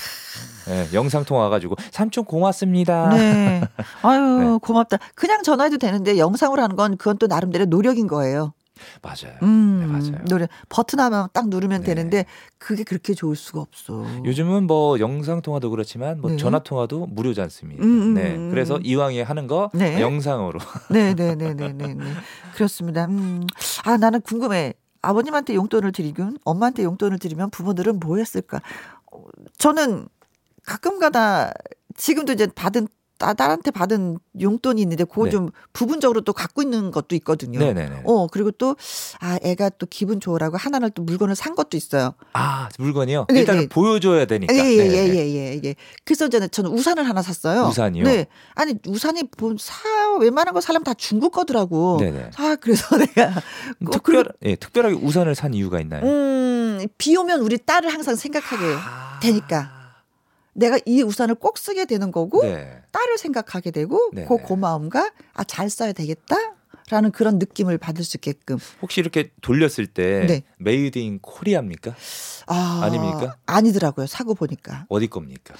네, 0.67 0.89
영상 0.95 1.25
통화 1.25 1.49
가지고 1.49 1.77
삼촌 1.91 2.25
고맙습니다. 2.25 3.11
네. 3.11 3.63
아유 4.03 4.21
네. 4.55 4.59
고맙다. 4.63 4.99
그냥 5.15 5.43
전화해도 5.43 5.79
되는데 5.79 6.19
영상으로 6.19 6.63
하는 6.63 6.77
건 6.77 6.97
그건 6.97 7.19
또 7.19 7.27
나름대로 7.27 7.67
노력인 7.67 8.07
거예요. 8.07 8.53
맞아요. 9.03 9.37
음, 9.43 9.79
네, 9.81 9.87
맞아요. 9.87 10.25
노래 10.29 10.49
버튼 10.69 11.01
하면 11.01 11.29
딱 11.33 11.49
누르면 11.49 11.83
네. 11.83 11.87
되는데 11.87 12.27
그게 12.59 12.85
그렇게 12.85 13.15
좋을 13.15 13.37
수가 13.37 13.61
없어. 13.61 14.05
요즘은 14.25 14.67
뭐 14.67 14.99
영상 14.99 15.43
통화도 15.43 15.71
그렇지만 15.71 16.21
뭐 16.21 16.31
네. 16.31 16.37
전화 16.37 16.59
통화도 16.59 17.07
무료지 17.07 17.41
않습니까? 17.41 17.83
음, 17.85 18.03
음, 18.03 18.15
네. 18.15 18.35
음. 18.35 18.51
그래서 18.51 18.79
이왕에 18.83 19.23
하는 19.23 19.47
거 19.47 19.71
네. 19.75 20.01
영상으로. 20.01 20.59
네, 20.91 21.15
네, 21.15 21.35
네, 21.35 21.55
네, 21.55 21.73
네, 21.73 21.95
네. 21.95 22.05
그렇습니다. 22.55 23.07
음. 23.07 23.47
아, 23.85 23.97
나는 23.97 24.21
궁금해. 24.21 24.75
아버님한테 25.03 25.55
용돈을 25.55 25.93
드리면 25.93 26.39
엄마한테 26.45 26.83
용돈을 26.85 27.19
드리면 27.19 27.51
부모들은 27.51 28.01
뭐 28.01 28.17
했을까? 28.17 28.63
어, 29.13 29.23
저는 29.59 30.09
가끔가다 30.65 31.53
지금도 31.95 32.33
이제 32.33 32.47
받은 32.47 32.89
딸한테 33.19 33.71
받은 33.71 34.19
용돈이 34.41 34.83
있는데 34.83 35.05
그거 35.05 35.25
네. 35.25 35.31
좀 35.31 35.51
부분적으로 35.73 36.21
또 36.23 36.33
갖고 36.33 36.63
있는 36.63 36.91
것도 36.91 37.15
있거든요. 37.17 37.59
네네네. 37.61 38.03
어 38.05 38.27
그리고 38.29 38.51
또 38.51 38.75
아 39.21 39.39
애가 39.43 39.71
또 39.79 39.87
기분 39.89 40.21
좋으라고 40.21 40.57
하나를 40.57 40.91
또 40.91 41.03
물건을 41.03 41.35
산 41.35 41.55
것도 41.55 41.77
있어요. 41.77 42.15
아 42.33 42.69
물건이요? 42.79 43.27
네, 43.31 43.41
일단은 43.41 43.63
네. 43.63 43.69
보여줘야 43.69 44.25
되니까. 44.27 44.53
예예예예 44.55 45.09
예, 45.09 45.15
예, 45.15 45.35
예, 45.35 45.61
예, 45.65 45.75
그래서 46.05 46.29
저는 46.29 46.51
저는 46.51 46.71
우산을 46.71 47.09
하나 47.09 47.23
샀어요. 47.23 47.65
우산이요? 47.69 48.05
네. 48.05 48.27
아니 48.55 48.75
우산이 48.87 49.23
사 49.59 50.17
웬만한 50.19 50.55
거 50.55 50.61
사람 50.61 50.83
다 50.85 50.95
중국 50.95 51.33
거더라고. 51.33 51.99
네네. 52.01 52.31
아 52.37 52.57
그래서 52.61 52.97
내가 52.99 53.33
음, 53.81 53.91
특별 53.91 54.27
예 54.43 54.57
특별하게 54.57 54.97
우산을 54.97 55.35
산 55.35 55.55
이유가 55.55 55.81
있나요? 55.81 56.03
음 56.05 56.72
비 56.72 57.17
오면 57.17 57.41
우리 57.41 57.59
딸을 57.59 57.93
항상 57.93 58.17
생각하게 58.17 58.65
아. 58.77 59.19
되니까. 59.23 59.74
내가 60.55 60.79
이 60.87 61.03
우산을 61.03 61.35
꼭 61.37 61.59
쓰게 61.59 61.85
되는 61.85 62.11
거고 62.13 62.43
네. 62.43 62.81
딸을 62.93 63.19
생각하게 63.19 63.71
되고 63.71 64.11
네. 64.13 64.25
그 64.27 64.37
고마움과 64.39 65.13
아 65.35 65.45
잘 65.45 65.69
써야 65.71 65.93
되겠다. 65.93 66.37
라는 66.91 67.11
그런 67.13 67.39
느낌을 67.39 67.79
받을 67.79 68.05
수 68.05 68.19
있게끔. 68.19 68.59
혹시 68.83 69.01
이렇게 69.01 69.31
돌렸을 69.41 69.87
때 69.87 70.27
네. 70.27 70.45
Made 70.65 70.99
in 70.99 71.19
Korea입니까? 71.21 71.95
아, 72.47 72.81
아닙니까? 72.83 73.37
아니더라고요. 73.47 74.07
사고 74.07 74.35
보니까. 74.35 74.87
어디 74.89 75.07
겁니까? 75.07 75.55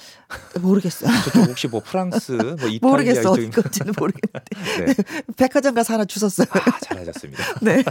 모르겠어요. 0.61 1.09
저쪽 1.23 1.47
혹시 1.49 1.67
뭐 1.67 1.81
프랑스, 1.83 2.31
뭐 2.33 2.53
이탈리아 2.69 2.79
모르겠어. 2.91 3.31
어디 3.31 3.49
건지는 3.49 3.93
모르겠는데. 3.97 4.85
네. 4.85 4.93
네. 4.93 5.21
백화점 5.37 5.73
가서 5.73 5.93
하나 5.93 6.05
주셨어요. 6.05 6.47
아, 6.51 6.79
잘하셨습니다. 6.81 7.43
네. 7.61 7.83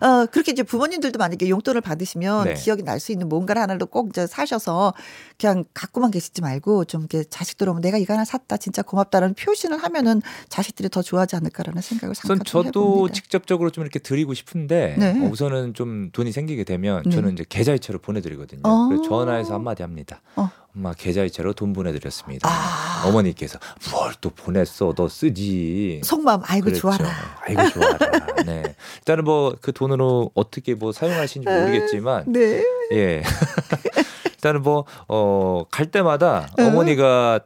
어, 0.00 0.26
그렇게 0.26 0.52
이제 0.52 0.62
부모님들도 0.62 1.18
만약에 1.18 1.48
용돈을 1.48 1.80
받으시면 1.80 2.44
네. 2.44 2.54
기억이 2.54 2.82
날 2.82 2.96
수 2.96 3.12
있는 3.12 3.28
뭔가를 3.28 3.60
하나를 3.60 3.86
꼭 3.86 4.08
이제 4.08 4.26
사셔서 4.26 4.94
그냥 5.38 5.64
갖고만 5.74 6.10
계시지 6.10 6.40
말고 6.40 6.86
좀 6.86 7.02
이렇게 7.02 7.24
자식들 7.28 7.68
오면 7.68 7.82
내가 7.82 7.98
이거 7.98 8.14
하나 8.14 8.24
샀다 8.24 8.56
진짜 8.56 8.80
고맙다라는 8.80 9.34
표시를 9.34 9.76
하면은 9.76 10.22
자식들이 10.48 10.88
더 10.88 11.02
좋아하지 11.02 11.36
않을까라는 11.36 11.82
생각을 11.82 12.12
우선 12.12 12.40
저도 12.42 12.66
해봅니다. 12.66 13.12
직접적으로 13.14 13.70
좀 13.70 13.82
이렇게 13.82 13.98
드리고 13.98 14.32
싶은데 14.32 14.96
네. 14.98 15.10
어, 15.20 15.28
우선은 15.30 15.74
좀 15.74 15.85
돈이 16.12 16.32
생기게 16.32 16.64
되면 16.64 17.02
네. 17.04 17.10
저는 17.10 17.32
이제 17.32 17.44
계좌이체로 17.48 17.98
보내드리거든요. 17.98 18.60
어. 18.64 18.88
그래서 18.88 19.02
전화해서 19.04 19.54
한마디 19.54 19.82
합니다. 19.82 20.20
어. 20.36 20.48
엄마 20.76 20.92
계좌이체로 20.92 21.52
돈 21.54 21.72
보내드렸습니다. 21.72 22.48
아. 22.48 23.04
어머니께서 23.06 23.58
뭘 23.92 24.12
또 24.20 24.30
보냈어? 24.30 24.92
너 24.94 25.08
쓰지. 25.08 26.00
속마음 26.04 26.40
아이고 26.44 26.64
그랬죠. 26.66 26.80
좋아라. 26.82 27.08
아이고 27.46 27.68
좋아라. 27.70 27.98
네. 28.46 28.62
일단은 28.98 29.24
뭐 29.24 29.54
그 29.60 29.72
돈으로 29.72 30.30
어떻게 30.34 30.74
뭐 30.74 30.92
사용하시는지 30.92 31.48
모르겠지만 31.50 32.24
네. 32.32 32.62
예. 32.92 33.22
일단은 34.36 34.62
뭐 34.62 34.84
어 35.08 35.64
갈 35.70 35.90
때마다 35.90 36.48
어머니가 36.58 37.40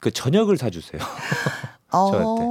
그 0.00 0.10
저녁을 0.10 0.56
사주세요. 0.58 1.00
저한테. 1.90 2.42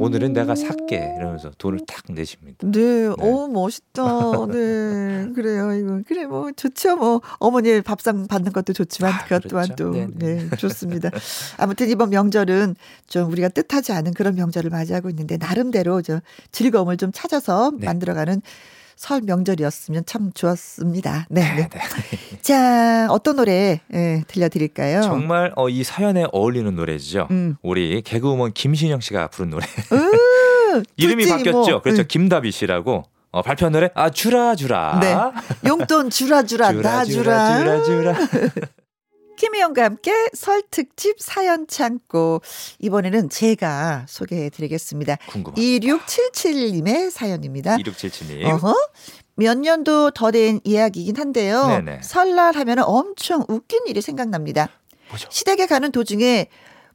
어. 0.00 0.04
오늘은 0.04 0.32
내가 0.32 0.54
살게 0.54 1.14
이러면서 1.16 1.50
돈을 1.58 1.80
탁 1.86 2.04
내십니다. 2.08 2.66
네, 2.66 2.80
네. 2.80 3.06
어 3.06 3.48
멋있다. 3.48 4.02
네, 4.52 5.32
그래요. 5.34 5.72
이거 5.72 6.00
그래 6.06 6.26
뭐 6.26 6.50
좋죠. 6.52 6.96
뭐 6.96 7.20
어머니 7.38 7.80
밥상 7.80 8.26
받는 8.26 8.52
것도 8.52 8.72
좋지만 8.72 9.12
아, 9.12 9.24
그것 9.24 9.42
또한 9.48 9.66
그렇죠. 9.66 9.84
또 9.84 9.90
네네. 9.92 10.12
네. 10.16 10.48
네, 10.48 10.56
좋습니다. 10.56 11.10
아무튼 11.58 11.88
이번 11.88 12.10
명절은 12.10 12.76
좀 13.08 13.30
우리가 13.30 13.48
뜻하지 13.48 13.92
않은 13.92 14.14
그런 14.14 14.34
명절을 14.34 14.70
맞이하고 14.70 15.08
있는데 15.10 15.36
나름대로 15.36 16.02
저 16.02 16.20
즐거움을 16.52 16.96
좀 16.96 17.10
찾아서 17.12 17.72
네. 17.78 17.86
만들어가는 17.86 18.42
설 18.96 19.20
명절이었으면 19.22 20.04
참 20.06 20.32
좋았습니다. 20.32 21.26
네. 21.30 21.42
네. 21.54 21.68
네. 21.68 21.80
자, 22.42 23.06
어떤 23.10 23.36
노래 23.36 23.80
예, 23.92 24.22
들려드릴까요? 24.26 25.02
정말 25.02 25.52
어, 25.56 25.68
이 25.68 25.82
사연에 25.84 26.24
어울리는 26.32 26.74
노래죠. 26.74 27.28
음. 27.30 27.56
우리 27.62 28.02
개그우먼 28.02 28.52
김신영 28.52 29.00
씨가 29.00 29.28
부른 29.28 29.50
노래. 29.50 29.66
이름이 30.96 31.28
바뀌었죠. 31.28 31.70
뭐. 31.70 31.82
그렇죠. 31.82 32.02
음. 32.02 32.06
김다비 32.08 32.50
씨라고. 32.50 33.04
어, 33.30 33.42
발표한 33.42 33.72
노래 33.72 33.90
아 33.94 34.10
주라 34.10 34.54
주라. 34.54 35.00
네. 35.00 35.16
용돈 35.68 36.08
주라 36.10 36.44
주라, 36.44 36.70
주라 36.70 36.90
나 36.98 37.04
주라. 37.04 37.58
주라 37.58 37.82
주라. 37.82 38.14
주라. 38.14 38.50
김희영과 39.48 39.84
함께 39.84 40.10
설 40.32 40.62
특집 40.70 41.16
사연 41.20 41.66
창고. 41.66 42.40
이번에는 42.78 43.28
제가 43.28 44.06
소개해 44.08 44.48
드리겠습니다. 44.48 45.16
궁금합니다. 45.28 45.60
2677님의 45.86 47.10
사연입니다. 47.10 47.76
2677님. 47.76 48.44
어허. 48.46 48.74
몇 49.36 49.58
년도 49.58 50.12
더 50.12 50.30
된 50.30 50.60
이야기이긴 50.64 51.16
한데요. 51.18 51.66
네네. 51.66 52.00
설날 52.02 52.56
하면 52.56 52.78
엄청 52.84 53.44
웃긴 53.48 53.80
일이 53.86 54.00
생각납니다. 54.00 54.68
뭐죠? 55.10 55.28
시댁에 55.30 55.66
가는 55.66 55.92
도중에 55.92 56.46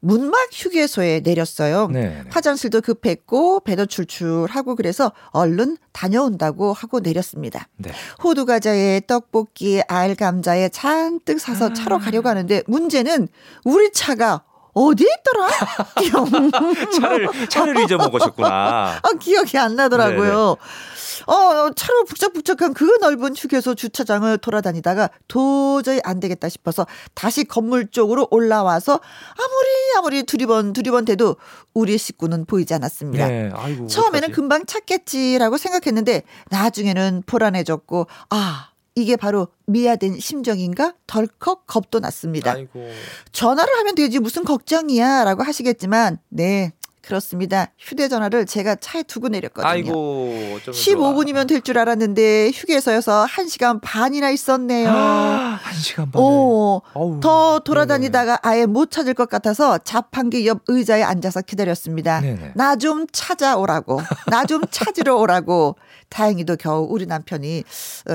문막 0.02 0.50
휴게소에 0.52 1.22
내렸어요. 1.24 1.88
네 1.88 2.24
화장실도 2.32 2.82
급했고 2.82 3.62
배도 3.62 3.86
출출하고 3.86 4.76
그래서 4.76 5.12
얼른 5.32 5.78
다녀온다고 5.92 6.74
하고 6.74 7.00
내렸습니다. 7.00 7.68
네. 7.78 7.92
호두 8.24 8.46
과자에 8.46 9.02
떡볶이, 9.08 9.82
알 9.88 10.16
감자에 10.16 10.70
잔뜩 10.70 11.40
사서 11.40 11.70
아. 11.70 11.74
차로 11.74 12.00
가려고 12.00 12.30
하는데 12.30 12.64
문제는 12.68 13.28
우리 13.66 13.92
차가 13.92 14.44
어디 14.74 15.06
있더라? 15.06 15.50
차를 17.00 17.30
차를 17.50 17.84
잊어먹으셨구나. 17.84 19.00
아, 19.04 19.10
기억이 19.20 19.58
안 19.58 19.76
나더라고요. 19.76 20.56
네네. 20.56 21.36
어, 21.36 21.70
차로 21.76 22.06
북적북적한 22.06 22.74
그 22.74 22.86
넓은 23.02 23.36
휴게소 23.36 23.76
주차장을 23.76 24.38
돌아다니다가 24.38 25.10
도저히 25.28 26.00
안 26.04 26.20
되겠다 26.20 26.50
싶어서 26.50 26.88
다시 27.14 27.44
건물 27.44 27.88
쪽으로 27.88 28.28
올라와서 28.32 28.94
아무리 28.94 29.98
아무리 29.98 30.24
두리번 30.24 30.74
두리번 30.74 31.06
돼도 31.06 31.36
우리 31.74 31.98
식구는 31.98 32.46
보이지 32.46 32.74
않았습니다. 32.74 33.28
네, 33.28 33.52
아이고, 33.54 33.88
처음에는 33.88 34.18
어떡하지? 34.18 34.32
금방 34.34 34.66
찾겠지라고 34.66 35.58
생각했는데 35.58 36.24
나중에는 36.50 37.24
불안해졌고 37.26 38.08
아 38.30 38.69
이게 39.02 39.16
바로 39.16 39.48
미아된 39.68 40.20
심정인가? 40.20 40.94
덜컥 41.08 41.68
겁도 41.68 42.00
났습니다. 42.00 42.52
아이고. 42.52 42.90
전화를 43.32 43.74
하면 43.80 43.96
되지 43.96 44.20
무슨 44.20 44.44
걱정이야 44.44 45.24
라고 45.24 45.44
하시겠지만 45.44 46.18
네 46.30 46.74
그렇습니다. 47.02 47.72
휴대전화를 47.80 48.46
제가 48.46 48.76
차에 48.76 49.02
두고 49.02 49.30
내렸거든요. 49.30 49.68
아이고, 49.68 50.60
15분이면 50.64 51.48
될 51.48 51.62
줄 51.62 51.80
알았는데 51.80 52.52
휴게소여서 52.54 53.26
1시간 53.28 53.80
반이나 53.82 54.30
있었네요. 54.30 54.90
아, 54.92 55.60
1시간 55.72 56.12
반. 56.12 56.22
오, 56.22 56.82
더 57.20 57.60
돌아다니다가 57.60 58.34
네. 58.34 58.40
아예 58.44 58.66
못 58.68 58.92
찾을 58.92 59.16
것 59.16 59.28
같아서 59.28 59.80
자판기 59.80 60.46
옆 60.46 60.62
의자에 60.68 61.02
앉아서 61.02 61.42
기다렸습니다. 61.42 62.22
나 62.54 62.76
좀 62.76 63.08
찾아오라고. 63.12 64.02
나 64.28 64.46
좀 64.46 64.62
찾으러 64.70 65.16
오라고. 65.16 65.78
다행히도 66.10 66.58
겨우 66.58 66.88
우리 66.90 67.06
남편이 67.06 67.64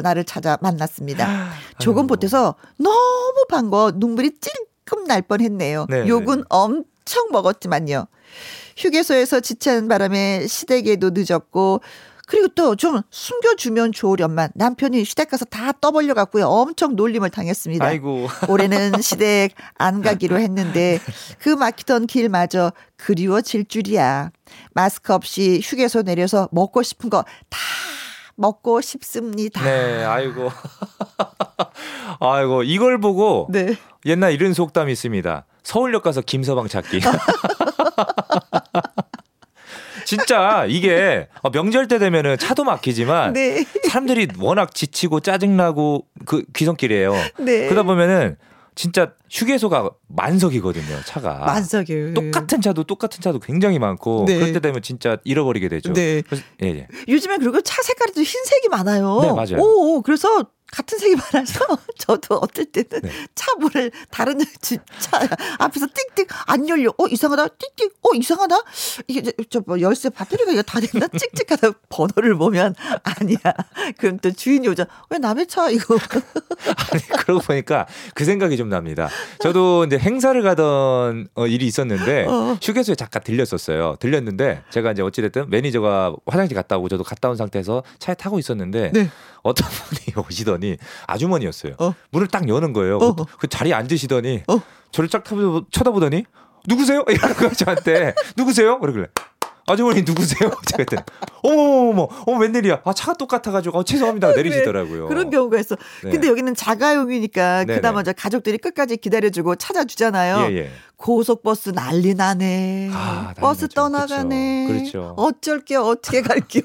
나를 0.03 0.25
찾아 0.25 0.59
만났습니다. 0.61 1.51
조금 1.79 2.07
보태서 2.07 2.55
너무 2.79 3.47
반거 3.49 3.93
눈물이 3.95 4.33
찔끔 4.41 5.05
날 5.05 5.23
뻔했네요. 5.23 5.87
네네. 5.89 6.09
욕은 6.09 6.45
엄청 6.49 7.29
먹었지만요. 7.31 8.07
휴게소에서 8.77 9.41
지체하는 9.41 9.89
바람에 9.89 10.47
시댁에도 10.47 11.11
늦었고 11.15 11.81
그리고 12.27 12.49
또 12.49 12.75
좀 12.77 13.03
숨겨주면 13.11 13.93
좋으련만 13.93 14.51
남편이 14.55 15.05
시댁 15.05 15.31
가서 15.31 15.45
다 15.45 15.73
떠벌려 15.73 16.15
갖고요. 16.15 16.47
엄청 16.47 16.97
놀림을 16.97 17.31
당했습니다. 17.31 17.85
아이고. 17.85 18.29
올해는 18.49 19.01
시댁 19.01 19.55
안 19.75 20.03
가기로 20.03 20.39
했는데 20.41 20.99
그 21.39 21.51
막히던 21.51 22.07
길마저 22.07 22.73
그리워질 22.97 23.67
줄이야. 23.67 24.31
마스크 24.73 25.13
없이 25.13 25.61
휴게소 25.63 26.03
내려서 26.03 26.49
먹고 26.53 26.83
싶은 26.83 27.11
거 27.11 27.23
다 27.51 27.59
먹고 28.37 28.81
싶습니다. 28.81 29.63
네, 29.63 30.03
아이고. 30.05 30.51
아이고, 32.21 32.63
이걸 32.65 32.99
보고 32.99 33.47
네. 33.51 33.77
옛날 34.07 34.33
이런 34.33 34.55
속담이 34.55 34.91
있습니다. 34.93 35.47
서울역 35.63 36.03
가서 36.03 36.21
김서방 36.21 36.67
찾기. 36.69 37.01
진짜 40.05 40.65
이게 40.69 41.29
어, 41.43 41.51
명절 41.51 41.89
때 41.89 41.99
되면은 41.99 42.39
차도 42.39 42.65
막히지만 42.65 43.33
네. 43.33 43.65
사람들이 43.89 44.29
워낙 44.39 44.75
지치고 44.75 45.21
짜증나고 45.21 46.07
그 46.27 46.45
귀성길이에요. 46.55 47.13
네. 47.41 47.69
그러다 47.69 47.83
보면은 47.83 48.37
진짜 48.75 49.13
휴게소가 49.31 49.91
만석이거든요, 50.09 51.01
차가. 51.05 51.39
만석이에요. 51.39 52.15
똑같은 52.15 52.61
차도 52.61 52.85
똑같은 52.85 53.21
차도 53.21 53.39
굉장히 53.39 53.79
많고 53.79 54.25
네. 54.27 54.37
그럴 54.37 54.53
때 54.53 54.61
되면 54.61 54.83
진짜 54.83 55.17
잃어버리게 55.25 55.69
되죠. 55.69 55.93
네. 55.93 56.23
그래서, 56.23 56.43
예, 56.63 56.69
예. 56.69 56.89
요즘에 57.09 57.39
그리고 57.39 57.61
차 57.61 57.83
색깔이 57.83 58.13
또 58.15 58.23
흰색이 58.23 58.69
많아요. 58.71 59.21
네, 59.23 59.33
맞아요. 59.33 59.63
오, 59.65 60.03
그래서 60.03 60.47
같은 60.75 60.99
색이 60.99 61.15
많아서 61.15 61.79
저도 61.99 62.37
어떨 62.37 62.65
때는 62.65 63.03
네. 63.03 63.11
차 63.37 63.55
문을 63.59 63.93
다른 64.11 64.41
차 64.61 65.21
앞에서 65.59 65.87
띡띡 65.87 66.27
안 66.47 66.69
열려. 66.69 66.93
어 66.99 67.07
이상하다. 67.07 67.47
띡띡. 67.47 67.93
어 68.03 68.15
이상하다. 68.15 68.57
이게 69.07 69.33
저뭐 69.51 69.81
열쇠 69.81 70.11
배터리가 70.11 70.63
다 70.63 70.81
됐나? 70.81 71.07
찍찍하다 71.09 71.71
번호를 71.89 72.37
보면 72.37 72.75
아니야. 73.05 73.39
그럼 73.99 74.19
또 74.19 74.33
주인이 74.33 74.67
오자. 74.67 74.87
왜 75.11 75.19
남의 75.19 75.47
차 75.47 75.71
이거? 75.71 75.95
아니 76.91 77.03
그러고 77.21 77.41
보니까 77.41 77.87
그 78.15 78.25
생각이 78.25 78.57
좀 78.57 78.69
납니다. 78.69 79.09
저도 79.41 79.85
이제 79.85 79.97
행사를 79.97 80.41
가던 80.43 81.29
어, 81.35 81.47
일이 81.47 81.67
있었는데 81.67 82.27
어. 82.27 82.59
휴게소에 82.61 82.97
잠깐 82.97 83.23
들렸었어요. 83.23 83.97
들렸는데 84.01 84.63
제가 84.71 84.93
이제 84.93 85.03
어찌됐든 85.03 85.51
매니저가 85.51 86.17
화장실 86.27 86.57
갔다 86.57 86.77
오고 86.79 86.89
저도 86.89 87.05
갔다 87.05 87.31
온 87.31 87.37
상태에서 87.37 87.85
차에 88.01 88.17
타고 88.17 88.41
있었는데 88.41 88.91
네. 88.93 89.11
어떤 89.45 89.69
분이 89.71 90.27
오시더니 90.27 90.79
아주머니였어요. 91.07 91.75
어? 91.79 91.95
문을 92.11 92.27
딱 92.27 92.49
여는 92.49 92.73
거예요. 92.73 92.99
어? 92.99 93.15
그 93.39 93.47
자리에 93.47 93.73
앉으시더니 93.73 94.43
어? 94.49 94.61
저를 94.91 95.09
쫙 95.09 95.23
쳐다보더니 95.71 96.25
누구세요? 96.67 97.05
이러는 97.09 97.35
거예요 97.37 97.53
저한테 97.53 98.15
누구세요? 98.37 98.79
그러길래 98.81 99.07
아주머니 99.67 100.03
누구세요? 100.03 100.51
제가 100.67 100.85
그랬더니 100.85 101.03
어머머머 101.43 102.09
어머 102.27 102.39
웬일이야 102.39 102.83
아 102.85 102.93
차가 102.93 103.15
똑같아가지고 103.15 103.79
어, 103.79 103.85
죄송합니다 103.85 104.33
내리시더라고요 104.33 105.09
그런 105.09 105.31
경우가 105.31 105.59
있어 105.59 105.77
네. 106.03 106.11
근데 106.11 106.29
여기는 106.29 106.55
자가용이니까 106.55 107.65
그나마 107.65 108.03
저 108.03 108.13
가족들이 108.13 108.59
끝까지 108.59 108.97
기다려주고 108.99 109.57
찾아주잖아요 109.57 110.53
예, 110.53 110.57
예. 110.57 110.71
고속버스 111.05 111.73
난리 111.75 112.15
나네 112.15 112.89
아, 112.91 113.35
버스 113.37 113.65
나죠. 113.65 113.75
떠나가네 113.75 114.69
그렇죠. 114.69 115.13
어쩔 115.19 115.61
게 115.61 115.77
어떻게 115.77 116.23
갈게요 116.23 116.63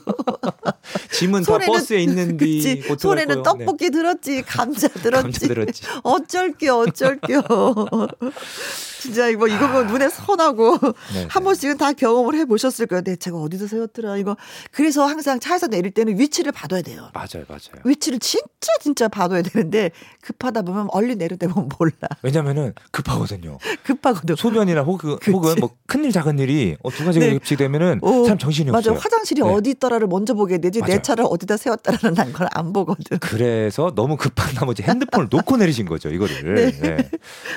짐은 1.12 1.44
다 1.44 1.58
버스에 1.58 2.00
있는데 2.04 2.82
손에는 2.98 3.44
떡볶이 3.44 3.86
네. 3.86 3.90
들었지 3.90 4.42
감자 4.44 4.88
들었지 4.88 5.24
감자 5.24 5.48
들었지 5.48 5.84
어쩔 6.04 6.54
게 6.54 6.70
어쩔 6.70 7.20
게 7.20 7.34
진짜 9.00 9.30
이거 9.30 9.48
이거 9.48 9.68
뭐 9.70 9.84
눈에 9.84 10.10
선하고 10.10 10.78
네, 11.14 11.26
한 11.30 11.42
네. 11.42 11.44
번씩은 11.44 11.78
다 11.78 11.94
경험을 11.94 12.36
해 12.36 12.46
보셨을 12.46 12.86
거예요. 12.88 13.02
내 13.02 13.16
차가 13.16 13.38
어디서 13.38 13.68
세웠더라 13.68 14.18
이거. 14.18 14.36
그래서 14.72 15.06
항상 15.06 15.40
차에서 15.40 15.68
내릴 15.68 15.92
때는 15.92 16.20
위치를 16.20 16.52
봐둬야 16.52 16.82
돼요. 16.82 17.10
맞아요, 17.14 17.46
맞아요. 17.48 17.82
위치를 17.86 18.20
진짜 18.20 18.46
진짜 18.82 19.08
봐둬야 19.08 19.42
되는데 19.42 19.92
급하다 20.22 20.64
보면 20.64 20.90
얼리 20.92 21.16
내려대면 21.16 21.70
몰라. 21.80 21.94
왜냐면은 22.22 22.74
급하거든요. 22.92 23.58
급하거든. 23.84 24.29
소변이나 24.36 24.82
혹은 24.82 25.18
혹은 25.32 25.56
뭐 25.60 25.72
큰일 25.88 26.12
작은 26.12 26.40
일이 26.40 26.76
어, 26.84 26.90
두 26.90 27.06
가지가 27.06 27.26
네. 27.26 27.34
겹치되면은 27.34 28.00
어, 28.02 28.24
사람 28.24 28.38
정신이 28.38 28.72
맞아. 28.72 28.92
없어요. 28.92 28.94
맞아. 28.96 29.04
화장실이 29.04 29.42
네. 29.42 29.48
어디 29.50 29.70
있더라를 29.72 30.08
먼저 30.08 30.34
보게 30.34 30.58
되지 30.60 30.80
맞아요. 30.80 30.94
내 30.96 31.02
차를 31.02 31.26
어디다 31.28 31.58
세웠다라는 31.58 32.14
난 32.16 32.34
걸 32.34 32.48
안 32.52 32.74
보거든. 32.74 33.20
그래서 33.20 33.92
너무 33.96 34.18
급한 34.18 34.54
나머지 34.56 34.84
핸드폰을 34.84 35.28
놓고 35.32 35.58
내리신 35.58 35.86
거죠 35.86 36.10
이거를. 36.10 36.44
네. 36.56 36.72
네. 36.72 37.10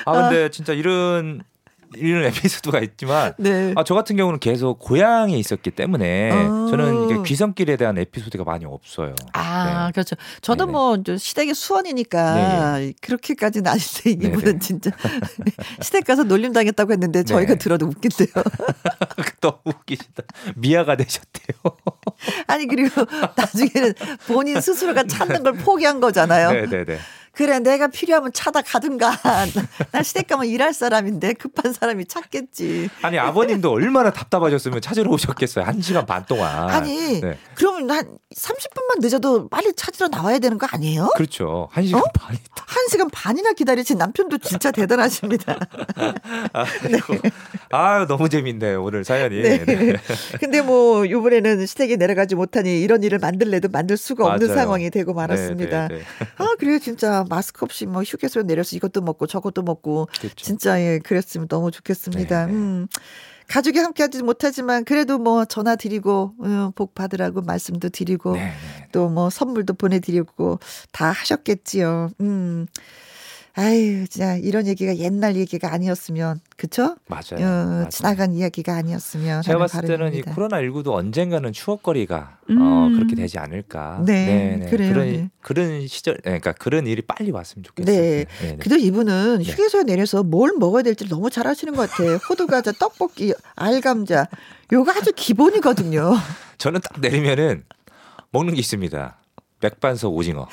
아 0.05 0.13
근데 0.29 0.45
아. 0.45 0.49
진짜 0.49 0.73
이런 0.73 1.41
이런 1.95 2.23
에피소드가 2.25 2.79
있지만 2.79 3.33
네. 3.37 3.73
아, 3.75 3.83
저 3.83 3.93
같은 3.93 4.15
경우는 4.15 4.39
계속 4.39 4.79
고향에 4.79 5.37
있었기 5.37 5.71
때문에 5.71 6.31
어. 6.31 6.67
저는 6.69 7.09
이게 7.09 7.23
귀성길에 7.23 7.77
대한 7.77 7.97
에피소드가 7.97 8.43
많이 8.43 8.65
없어요. 8.65 9.15
아 9.33 9.87
네. 9.87 9.91
그렇죠. 9.91 10.15
저도 10.41 10.67
뭐 10.67 10.97
시댁의 11.17 11.53
수원이니까 11.53 12.33
네. 12.77 12.87
예. 12.87 12.93
그렇게까지는 13.01 13.69
아닌데 13.69 14.11
이분은 14.11 14.59
진짜 14.59 14.91
시댁 15.81 16.05
가서 16.05 16.23
놀림 16.23 16.53
당했다고 16.53 16.91
했는데 16.91 17.23
저희가 17.23 17.53
네. 17.53 17.59
들어도 17.59 17.87
웃긴데요. 17.87 18.43
너무 19.41 19.57
웃기시다. 19.65 20.23
미아가 20.55 20.95
되셨대요. 20.95 21.57
아니 22.47 22.67
그리고 22.67 23.05
나중에는 23.35 23.93
본인 24.27 24.61
스스로가 24.61 25.03
찾는 25.03 25.43
걸 25.43 25.53
포기한 25.53 25.99
거잖아요. 25.99 26.51
네네네. 26.51 26.97
그래 27.35 27.57
내가 27.59 27.87
필요하면 27.87 28.31
차다 28.31 28.61
가든가 28.61 29.11
나 29.91 30.03
시댁 30.03 30.27
가면 30.27 30.45
일할 30.45 30.71
사람인데 30.73 31.33
급한 31.33 31.73
사람이 31.73 32.05
찾겠지. 32.05 32.89
아니 33.01 33.17
아버님도 33.17 33.71
얼마나 33.71 34.11
답답하셨으면 34.11 34.81
찾으러 34.81 35.09
오셨겠어요. 35.11 35.65
한 35.65 35.81
시간 35.81 36.05
반 36.05 36.23
동안. 36.25 36.69
아니 36.69 37.21
네. 37.21 37.37
그러면 37.55 37.89
한 37.89 38.17
30분만 38.35 39.01
늦어도 39.01 39.49
빨리 39.49 39.73
찾으러 39.75 40.09
나와야 40.09 40.37
되는 40.37 40.59
거 40.59 40.67
아니에요? 40.69 41.09
그렇죠. 41.15 41.69
한 41.71 41.85
시간 41.85 42.01
어? 42.01 42.05
반. 42.13 42.37
한 42.55 42.87
시간 42.89 43.09
반이나 43.09 43.53
기다리신 43.53 43.97
남편도 43.97 44.37
진짜 44.39 44.69
대단하십니다. 44.71 45.57
아, 46.53 46.65
네. 46.89 46.99
아 47.71 48.05
너무 48.07 48.29
재밌네요 48.29 48.83
오늘 48.83 49.03
사연이. 49.03 49.41
네. 49.41 49.65
네. 49.65 49.93
근데 50.39 50.61
뭐 50.61 51.05
이번에는 51.05 51.65
시댁에 51.65 51.95
내려가지 51.95 52.35
못하니 52.35 52.79
이런 52.81 53.01
일을 53.01 53.17
만들래도 53.19 53.69
만들 53.69 53.97
수가 53.97 54.25
없는 54.25 54.47
맞아요. 54.49 54.59
상황이 54.59 54.89
되고 54.91 55.13
말았습니다. 55.13 55.87
네, 55.87 55.95
네, 55.95 55.99
네. 56.01 56.25
아 56.37 56.55
그래요 56.59 56.77
진짜 56.79 57.22
마스크 57.29 57.63
없이 57.65 57.85
뭐 57.85 58.03
휴게소에 58.03 58.43
내려서 58.43 58.75
이것도 58.75 59.01
먹고 59.01 59.27
저것도 59.27 59.63
먹고 59.63 60.07
그렇죠. 60.19 60.35
진짜 60.35 60.79
예 60.81 60.99
그랬으면 60.99 61.47
너무 61.47 61.71
좋겠습니다. 61.71 62.47
네. 62.47 62.53
음. 62.53 62.87
가족이 63.47 63.77
함께하지 63.77 64.23
못하지만 64.23 64.85
그래도 64.85 65.17
뭐 65.17 65.45
전화 65.45 65.75
드리고 65.75 66.33
음, 66.43 66.71
복 66.75 66.95
받으라고 66.95 67.41
말씀도 67.41 67.89
드리고 67.89 68.33
네. 68.33 68.53
또뭐 68.91 69.29
선물도 69.29 69.73
보내드리고 69.73 70.59
다 70.91 71.11
하셨겠지요. 71.11 72.09
음. 72.21 72.67
아유, 73.55 74.07
진짜 74.07 74.35
이런 74.35 74.65
얘기가 74.65 74.97
옛날 74.97 75.35
얘기가 75.35 75.71
아니었으면, 75.71 76.39
그쵸? 76.57 76.95
맞아요. 77.07 77.37
어, 77.37 77.39
맞아요. 77.39 77.89
지나간 77.89 78.33
이야기가 78.33 78.75
아니었으면. 78.75 79.43
제가 79.43 79.59
봤을 79.59 79.81
때는 79.81 79.97
바람입니다. 79.97 80.31
이 80.31 80.33
코로나 80.33 80.57
19도 80.61 80.93
언젠가는 80.93 81.53
추억거리가 81.53 82.37
어, 82.41 82.45
음. 82.49 82.61
어, 82.61 82.89
그렇게 82.89 83.13
되지 83.13 83.37
않을까. 83.37 84.01
네. 84.07 84.25
네, 84.25 84.57
네. 84.57 84.69
그래요. 84.71 84.93
그런, 84.93 85.11
네. 85.11 85.29
그런 85.41 85.87
시절, 85.87 86.17
그러니까 86.23 86.53
그런 86.53 86.87
일이 86.87 87.03
빨리 87.03 87.29
왔으면 87.29 87.63
좋겠어요. 87.63 87.95
네. 87.95 88.25
네. 88.41 88.47
네 88.47 88.57
그래도 88.57 88.77
이분은 88.77 89.37
네. 89.37 89.43
휴게소에 89.43 89.83
내려서 89.83 90.23
뭘 90.23 90.53
먹어야 90.57 90.81
될지 90.81 91.07
너무 91.07 91.29
잘 91.29 91.45
아시는 91.45 91.75
것 91.75 91.91
같아요. 91.91 92.15
호두 92.27 92.47
과자, 92.47 92.71
떡볶이, 92.71 93.35
알감자. 93.55 94.29
요거 94.71 94.91
아주 94.91 95.11
기본이거든요. 95.15 96.11
저는 96.57 96.81
딱 96.81 96.99
내리면은 96.99 97.65
먹는 98.31 98.55
게 98.55 98.59
있습니다. 98.61 99.15
맥반석 99.61 100.11
오징어. 100.11 100.47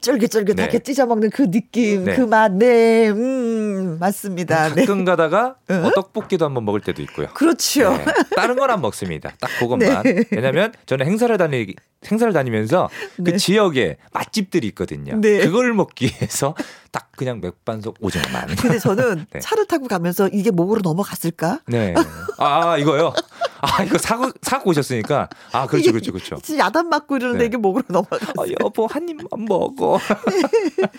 쫄깃쫄깃하게 0.00 0.70
네. 0.72 0.78
찢어 0.78 1.06
먹는 1.06 1.30
그 1.30 1.50
느낌, 1.50 2.04
네. 2.04 2.14
그 2.16 2.20
맛, 2.22 2.52
네, 2.52 3.08
음, 3.10 3.98
맞습니다. 3.98 4.68
가끔 4.74 4.98
네. 4.98 5.04
가다가 5.04 5.56
어, 5.68 5.90
떡볶이도 5.94 6.44
한번 6.44 6.64
먹을 6.64 6.80
때도 6.80 7.02
있고요. 7.02 7.26
그렇죠. 7.34 7.90
네. 7.96 8.04
다른 8.36 8.56
건 8.56 8.68
안 8.68 8.82
먹습니다. 8.82 9.32
딱 9.40 9.48
그것만. 9.58 10.02
네. 10.02 10.24
왜냐하면 10.30 10.72
저는 10.84 11.06
행사를 11.06 11.34
다니 11.38 11.74
행사를 12.10 12.30
다니면서 12.32 12.90
그 13.16 13.30
네. 13.30 13.36
지역에 13.38 13.96
맛집들이 14.12 14.66
있거든요. 14.68 15.16
네. 15.20 15.38
그걸 15.38 15.72
먹기 15.72 16.06
위해서 16.06 16.54
딱 16.92 17.10
그냥 17.16 17.40
맥반석 17.40 17.96
오징어만. 18.00 18.48
근데 18.56 18.78
저는 18.78 19.24
네. 19.32 19.40
차를 19.40 19.66
타고 19.66 19.88
가면서 19.88 20.28
이게 20.28 20.50
목으로 20.50 20.80
넘어갔을까? 20.82 21.60
네. 21.66 21.94
아, 22.38 22.72
아 22.72 22.76
이거요. 22.78 23.14
아 23.60 23.82
이거 23.82 23.98
사고 23.98 24.30
사고 24.42 24.70
오셨으니까 24.70 25.28
아 25.52 25.66
그렇죠 25.66 25.92
그렇죠 25.92 26.12
그렇죠. 26.12 26.38
야단 26.56 26.88
맞고 26.88 27.16
이러는데 27.16 27.44
네. 27.44 27.46
이게 27.46 27.56
목으로 27.56 27.84
넘어갔어. 27.88 28.32
아, 28.38 28.44
여보 28.60 28.86
한 28.86 29.08
입만 29.08 29.26
먹어. 29.46 29.98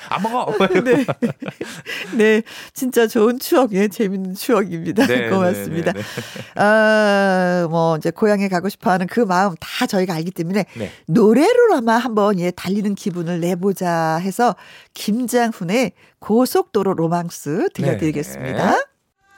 안 0.10 0.22
먹어. 0.22 0.54
네. 0.84 1.06
네, 2.18 2.42
진짜 2.74 3.08
좋은 3.08 3.40
추억에 3.40 3.88
재밌는 3.88 4.36
추억입니다. 4.36 5.08
네, 5.08 5.22
네 5.22 5.30
고맙습니다. 5.30 5.94
네, 5.94 6.02
네, 6.56 6.62
아뭐 6.62 7.98
이제 7.98 8.12
고향에 8.12 8.48
가고 8.50 8.70
싶어하는 8.70 9.08
그 9.08 9.22
마음 9.22 9.56
다 9.60 9.86
저희가 9.86 10.14
알기 10.14 10.32
때문에 10.32 10.66
네. 10.76 10.92
노래로라마 11.08 11.98
한번 11.98 12.40
예 12.40 12.52
달리는 12.52 12.96
기분을 12.96 13.40
내보자 13.40 14.18
해서 14.18 14.56
김장훈의 14.94 15.94
고속도로 16.20 16.94
로망스 16.94 17.70
들려드리겠습니다. 17.74 18.89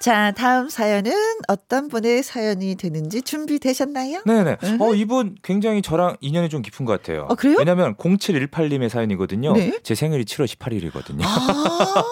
자, 0.02 0.32
다음 0.32 0.68
사연은 0.68 1.14
어떤 1.48 1.88
분의 1.88 2.24
사연이 2.24 2.74
되는지 2.74 3.22
준비되셨나요? 3.22 4.24
네네. 4.26 4.58
어, 4.80 4.96
이분 4.96 5.38
굉장히 5.44 5.84
저랑 5.84 6.18
인연이 6.22 6.50
좀 6.50 6.64
깊은 6.64 6.88
것 6.88 6.94
같아요. 6.94 7.28
어, 7.30 7.36
그래요? 7.36 7.58
왜냐면 7.60 7.94
0718님의 7.96 8.90
사연이거든요. 8.90 9.54
네? 9.54 9.80
제 9.84 9.94
생일이 9.94 10.26
7월 10.26 10.48
18일이거든요. 10.48 11.22
아, 11.24 12.04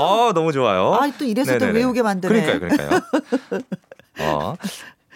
어, 0.00 0.32
너무 0.34 0.50
좋아요. 0.52 0.94
아, 0.94 1.12
또 1.18 1.26
이래서 1.26 1.58
또 1.58 1.66
외우게 1.66 2.00
만드네. 2.00 2.42
그러니까요, 2.42 2.58
그러니까요. 2.58 3.00
어, 4.20 4.54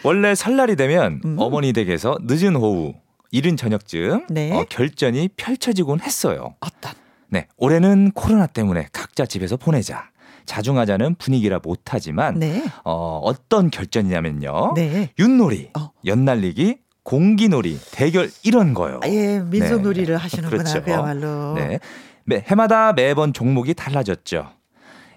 원래 0.03 0.35
설날이 0.35 0.77
되면 0.77 1.23
음. 1.25 1.37
어머니 1.39 1.73
댁에서 1.73 2.19
늦은 2.21 2.55
오후, 2.57 2.93
이른 3.31 3.57
저녁쯤 3.57 4.27
네. 4.29 4.53
어, 4.53 4.67
결전이 4.69 5.31
펼쳐지곤 5.39 6.01
했어요. 6.01 6.55
어떤? 6.61 6.93
네, 7.29 7.47
올해는 7.57 8.11
코로나 8.13 8.47
때문에 8.47 8.89
각자 8.93 9.25
집에서 9.25 9.57
보내자. 9.57 10.11
자중하자는 10.51 11.15
분위기라 11.15 11.61
못하지만 11.63 12.41
네. 12.41 12.65
어, 12.85 13.21
어떤 13.23 13.71
결전이냐면요. 13.71 14.73
네. 14.75 15.11
윷놀이, 15.19 15.71
어. 15.79 15.91
연날리기, 16.05 16.79
공기놀이, 17.05 17.79
대결 17.93 18.29
이런 18.43 18.75
거요. 18.75 18.99
아, 19.05 19.09
예, 19.09 19.41
민속놀이를 19.41 20.17
네. 20.17 20.19
하시는구나, 20.21 20.63
그렇죠. 20.65 20.83
그야말로. 20.83 21.55
네. 21.55 21.79
매, 22.25 22.45
해마다 22.49 22.93
매번 22.93 23.33
종목이 23.33 23.75
달라졌죠. 23.75 24.49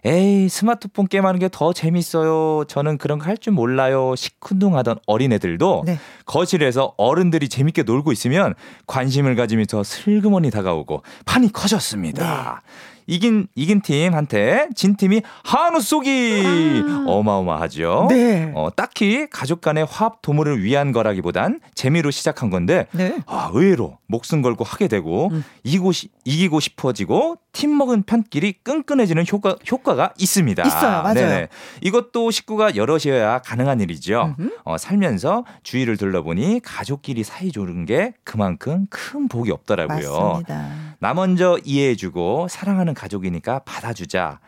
에이, 0.06 0.50
스마트폰 0.50 1.08
게임하는 1.08 1.39
게 1.39 1.48
더 1.50 1.72
재밌어요. 1.74 2.65
저는 2.67 2.98
그런 2.98 3.19
거 3.19 3.26
할 3.30 3.38
줄 3.38 3.54
몰라요. 3.54 4.15
시큰둥하던 4.15 4.98
어린애들도 5.08 5.84
네. 5.86 5.98
거실에서 6.26 6.93
어른들이 6.98 7.48
재밌게 7.50 7.84
놀고 7.84 8.12
있으면 8.12 8.54
관심을 8.86 9.36
가지면서 9.36 9.84
슬그머니 9.84 10.52
다가오고 10.52 11.02
판이 11.26 11.52
커졌습니다. 11.54 12.62
네. 12.65 12.92
이긴 13.08 13.48
이긴 13.56 13.82
팀한테 13.82 14.68
진 14.76 14.96
팀이 14.96 15.22
한우 15.44 15.82
쏘기 15.82 16.42
아. 16.46 17.06
어마어마하죠. 17.08 18.08
네. 18.10 18.52
어, 18.56 18.70
딱히 18.76 19.28
가족 19.30 19.62
간의 19.62 19.86
화합 19.89 20.22
도모를 20.22 20.63
위한 20.63 20.92
거라기보단 20.92 21.60
재미로 21.76 22.12
시작한 22.12 22.50
건데 22.50 22.88
네. 22.92 23.18
아, 23.26 23.50
의외로 23.54 23.98
목숨 24.08 24.42
걸고 24.42 24.63
하게 24.63 24.88
되고 24.88 25.30
음. 25.32 25.44
이기고, 25.63 25.92
시- 25.92 26.10
이기고 26.26 26.60
싶어지고 26.60 27.38
팀 27.52 27.76
먹은 27.78 28.04
편끼리 28.04 28.54
끈끈해지는 28.63 29.26
효과 29.32 29.56
효과가 29.72 30.13
있습니다. 30.18 30.63
있어요. 30.66 31.04
맞아요. 31.04 31.48
이것도 31.82 32.32
식구가 32.32 32.76
여럿이어야 32.76 33.39
가능한 33.39 33.80
일이죠. 33.82 34.36
음흠. 34.39 34.50
어, 34.66 34.78
살면서 34.78 35.46
주위를 35.63 35.98
둘러보니 35.98 36.62
가족끼리 36.63 37.24
사이 37.24 37.52
좋은 37.52 37.86
게 37.86 38.13
그만큼 38.24 38.88
큰 38.89 39.28
복이 39.28 39.52
없더라고요. 39.52 40.13
맞습니다. 40.13 40.72
나 41.00 41.13
먼저 41.13 41.58
이해해주고 41.63 42.48
사랑하는 42.50 42.92
가족이니까 42.93 43.60
받아주자. 43.60 44.39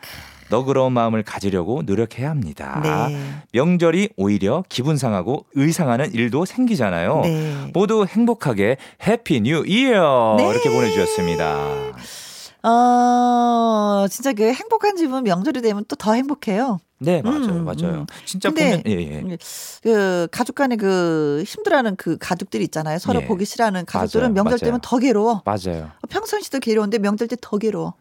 너그러운 0.48 0.92
마음을 0.92 1.24
가지려고 1.24 1.82
노력해야 1.84 2.30
합니다. 2.30 2.80
네. 2.82 3.18
명절이 3.52 4.10
오히려 4.16 4.62
기분 4.68 4.96
상하고 4.96 5.44
의 5.54 5.64
상하는 5.64 6.14
일도 6.14 6.44
생기잖아요. 6.44 7.20
네. 7.24 7.70
모두 7.74 8.06
행복하게 8.08 8.76
Happy 9.06 9.40
New 9.40 9.64
Year 9.66 10.36
네. 10.38 10.48
이렇게 10.48 10.70
보내주셨습니다. 10.70 11.94
어, 12.62 14.06
진짜 14.10 14.32
그 14.32 14.52
행복한 14.52 14.96
집은 14.96 15.24
명절이 15.24 15.62
되면 15.62 15.84
또 15.88 15.96
더 15.96 16.12
행복해요. 16.14 16.78
네 16.98 17.20
맞아요 17.22 17.38
음, 17.48 17.64
맞아요. 17.64 17.92
음. 18.00 18.06
진짜 18.24 18.48
근데 18.48 18.82
보면 18.82 18.82
예, 18.86 18.92
예. 19.30 19.38
그 19.82 20.28
가족 20.30 20.54
간에 20.54 20.76
그 20.76 21.42
힘들어하는 21.46 21.96
그 21.96 22.16
가족들 22.18 22.62
있잖아요. 22.62 22.98
서로 22.98 23.20
예. 23.22 23.26
보기 23.26 23.44
싫어하는 23.44 23.84
가족들은 23.84 24.28
맞아요, 24.28 24.34
명절 24.34 24.50
맞아요. 24.52 24.58
때면 24.58 24.80
더 24.82 24.98
괴로워. 24.98 25.42
맞아요. 25.44 25.90
평상시도 26.08 26.60
괴로운데 26.60 26.98
명절 26.98 27.28
때 27.28 27.36
더 27.40 27.58
괴로워. 27.58 27.94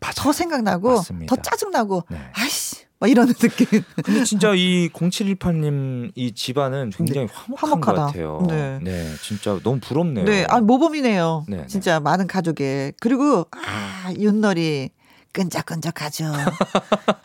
더 0.00 0.32
생각나고 0.32 0.96
맞습니다. 0.96 1.34
더 1.36 1.42
짜증나고 1.42 2.04
네. 2.10 2.18
아이씨 2.34 2.86
막 2.98 3.10
이러는 3.10 3.34
느낌. 3.38 3.82
근데 4.04 4.24
진짜 4.24 4.54
이 4.54 4.88
0718님 4.90 6.12
이 6.14 6.32
집안은 6.32 6.90
굉장히 6.90 7.28
화목한 7.30 7.70
화목하다. 7.70 7.96
것 8.00 8.06
같아요. 8.06 8.80
네. 8.82 9.04
진짜 9.22 9.58
너무 9.62 9.80
부럽네요. 9.80 10.24
네, 10.24 10.46
아 10.48 10.60
모범이네요. 10.60 11.44
네, 11.48 11.56
네. 11.58 11.66
진짜 11.66 12.00
많은 12.00 12.26
가족에 12.26 12.92
그리고 13.00 13.46
아 13.50 14.12
윷놀이 14.18 14.90
끈적끈적하죠. 15.36 16.32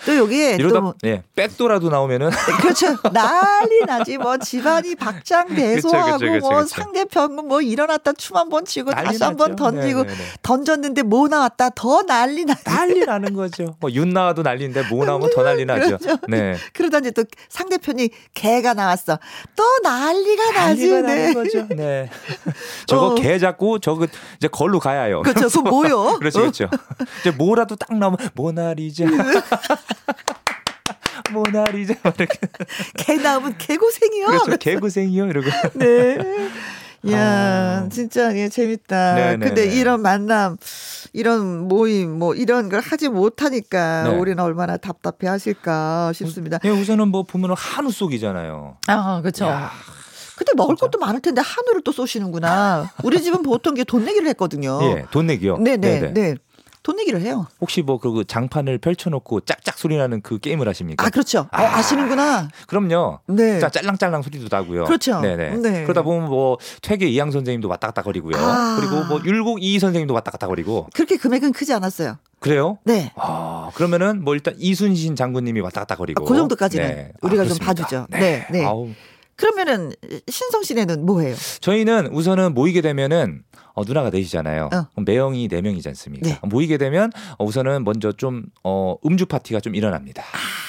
또 0.05 0.17
여기에 0.17 0.55
이러다 0.59 0.79
또 0.81 0.93
네, 1.01 1.23
백도라도 1.35 1.89
나오면은 1.89 2.29
그렇죠. 2.61 2.97
난리 3.13 3.85
나지. 3.87 4.17
뭐 4.17 4.37
집안이 4.37 4.95
박장대소하고 4.95 6.17
그쵸, 6.19 6.31
그쵸, 6.33 6.49
뭐. 6.49 6.65
상대편 6.65 7.47
뭐 7.47 7.61
일어났다 7.61 8.13
춤 8.13 8.35
한 8.37 8.49
번 8.49 8.65
치고 8.65 8.91
다시 8.91 9.23
한 9.23 9.37
번. 9.37 9.55
던지고 9.55 10.03
네, 10.03 10.09
네, 10.09 10.13
네. 10.15 10.23
던졌는데 10.43 11.03
뭐 11.03 11.27
나왔다 11.29 11.69
더 11.69 12.01
난리 12.03 12.43
나지. 12.43 12.63
난리 12.65 13.05
나는 13.05 13.33
거죠. 13.33 13.75
뭐윤 13.79 14.09
나와도 14.09 14.41
난리인데 14.41 14.83
뭐 14.89 15.05
나오면 15.05 15.29
더 15.33 15.43
난리 15.43 15.63
나죠. 15.65 15.97
그렇죠. 15.97 16.17
네. 16.27 16.57
그러다 16.73 16.97
이제 16.99 17.11
또 17.11 17.23
상대편이 17.49 18.09
개가 18.33 18.73
나왔어. 18.73 19.19
또 19.55 19.63
난리가 19.83 20.51
나지. 20.51 20.89
난리가 20.89 21.01
네. 21.13 21.15
나는 21.15 21.33
거죠. 21.33 21.67
네. 21.75 22.09
저거 22.87 23.07
어. 23.07 23.15
개 23.15 23.39
잡고 23.39 23.79
저거 23.79 24.07
이제 24.37 24.47
걸로 24.49 24.79
가야요. 24.79 25.21
그렇죠. 25.21 25.47
그 25.63 25.69
뭐요? 25.69 26.17
그렇죠, 26.19 26.39
그렇죠. 26.41 26.69
이제 27.21 27.31
뭐라도 27.31 27.75
딱 27.75 27.97
나오면 28.01 28.17
모나리자. 28.33 29.05
모나리자 31.31 31.93
이렇게 32.03 32.27
개 32.97 33.15
나오면 33.15 33.57
개고생이요. 33.57 34.27
그렇죠 34.27 34.57
개고생이요 34.57 35.27
이러고 35.27 35.49
네. 35.75 36.17
이야, 37.03 37.17
아. 37.19 37.89
진짜 37.89 38.35
예, 38.37 38.47
재밌다. 38.47 39.15
네, 39.15 39.37
네, 39.37 39.47
근데 39.47 39.67
네. 39.67 39.75
이런 39.75 40.03
만남, 40.03 40.57
이런 41.13 41.67
모임, 41.67 42.19
뭐 42.19 42.35
이런 42.35 42.69
걸 42.69 42.79
하지 42.79 43.09
못하니까 43.09 44.03
네. 44.03 44.15
우리는 44.15 44.37
얼마나 44.39 44.77
답답해 44.77 45.27
하실까 45.27 46.13
싶습니다. 46.13 46.59
예, 46.63 46.69
우선은 46.69 47.07
뭐 47.07 47.23
보면은 47.23 47.55
한우 47.57 47.89
속이잖아요. 47.91 48.77
아, 48.85 49.19
그렇죠. 49.21 49.45
야, 49.45 49.71
근데 50.35 50.51
먹을 50.55 50.75
진짜. 50.75 50.85
것도 50.85 50.99
많을 50.99 51.21
텐데 51.21 51.41
한우를 51.43 51.81
또 51.83 51.91
쏘시는구나. 51.91 52.91
우리 53.03 53.19
집은 53.19 53.41
보통 53.41 53.73
이게 53.73 53.83
돈 53.83 54.05
내기를 54.05 54.27
했거든요. 54.29 54.79
예, 54.83 55.05
돈 55.09 55.25
내기요. 55.25 55.57
네네, 55.57 55.77
네네. 55.77 56.13
네. 56.13 56.35
돈 56.83 56.95
내기를 56.95 57.21
해요. 57.21 57.47
혹시 57.59 57.81
뭐 57.81 57.97
그 57.99 58.23
장판을 58.25 58.79
펼쳐놓고 58.79 59.41
짝짝 59.41 59.77
소리 59.77 59.95
나는 59.97 60.21
그 60.21 60.39
게임을 60.39 60.67
하십니까? 60.67 61.05
아, 61.05 61.09
그렇죠. 61.09 61.41
어, 61.41 61.47
아. 61.51 61.77
아 61.77 61.81
시는구나. 61.83 62.49
그럼요. 62.67 63.19
네. 63.27 63.59
자, 63.59 63.69
짤랑짤랑 63.69 64.23
소리도 64.23 64.47
나고요. 64.49 64.85
그렇죠. 64.85 65.21
네네. 65.21 65.57
네. 65.57 65.83
그러다 65.83 66.01
보면 66.01 66.27
뭐 66.29 66.57
퇴계 66.81 67.07
이양 67.07 67.29
선생님도 67.29 67.67
왔다 67.67 67.87
갔다 67.87 68.01
거리고요. 68.01 68.35
아. 68.37 68.77
그리고 68.79 69.03
뭐 69.05 69.21
율곡 69.23 69.61
이 69.61 69.77
선생님도 69.77 70.13
왔다 70.15 70.31
갔다 70.31 70.47
거리고. 70.47 70.87
그렇게 70.93 71.17
금액은 71.17 71.51
크지 71.53 71.73
않았어요. 71.73 72.17
그래요? 72.39 72.79
네. 72.83 73.11
아, 73.15 73.69
그러면은 73.75 74.23
뭐 74.23 74.33
일단 74.33 74.55
이순신 74.57 75.15
장군님이 75.15 75.59
왔다 75.59 75.81
갔다 75.81 75.95
거리고. 75.95 76.25
아, 76.25 76.27
그 76.27 76.35
정도까지는 76.35 76.87
네. 76.87 77.11
우리가 77.21 77.43
좀 77.43 77.57
그렇습니까? 77.59 77.65
봐주죠. 77.65 78.07
네. 78.09 78.19
네, 78.19 78.47
네. 78.49 78.65
아우, 78.65 78.89
그러면은 79.35 79.91
신성 80.27 80.63
씨네는 80.63 81.05
뭐 81.05 81.21
해요? 81.21 81.35
저희는 81.61 82.07
우선은 82.07 82.53
모이게 82.53 82.81
되면은 82.81 83.43
어, 83.73 83.83
누나가 83.85 84.09
넷이잖아요. 84.09 84.65
어. 84.65 84.87
그럼 84.91 85.05
매형이 85.05 85.47
네 85.47 85.61
명이지 85.61 85.87
않습니까? 85.89 86.27
네. 86.29 86.39
모이게 86.43 86.77
되면 86.77 87.11
어, 87.37 87.45
우선은 87.45 87.83
먼저 87.83 88.11
좀 88.11 88.43
어, 88.63 88.95
음주 89.05 89.25
파티가 89.25 89.59
좀 89.59 89.75
일어납니다. 89.75 90.23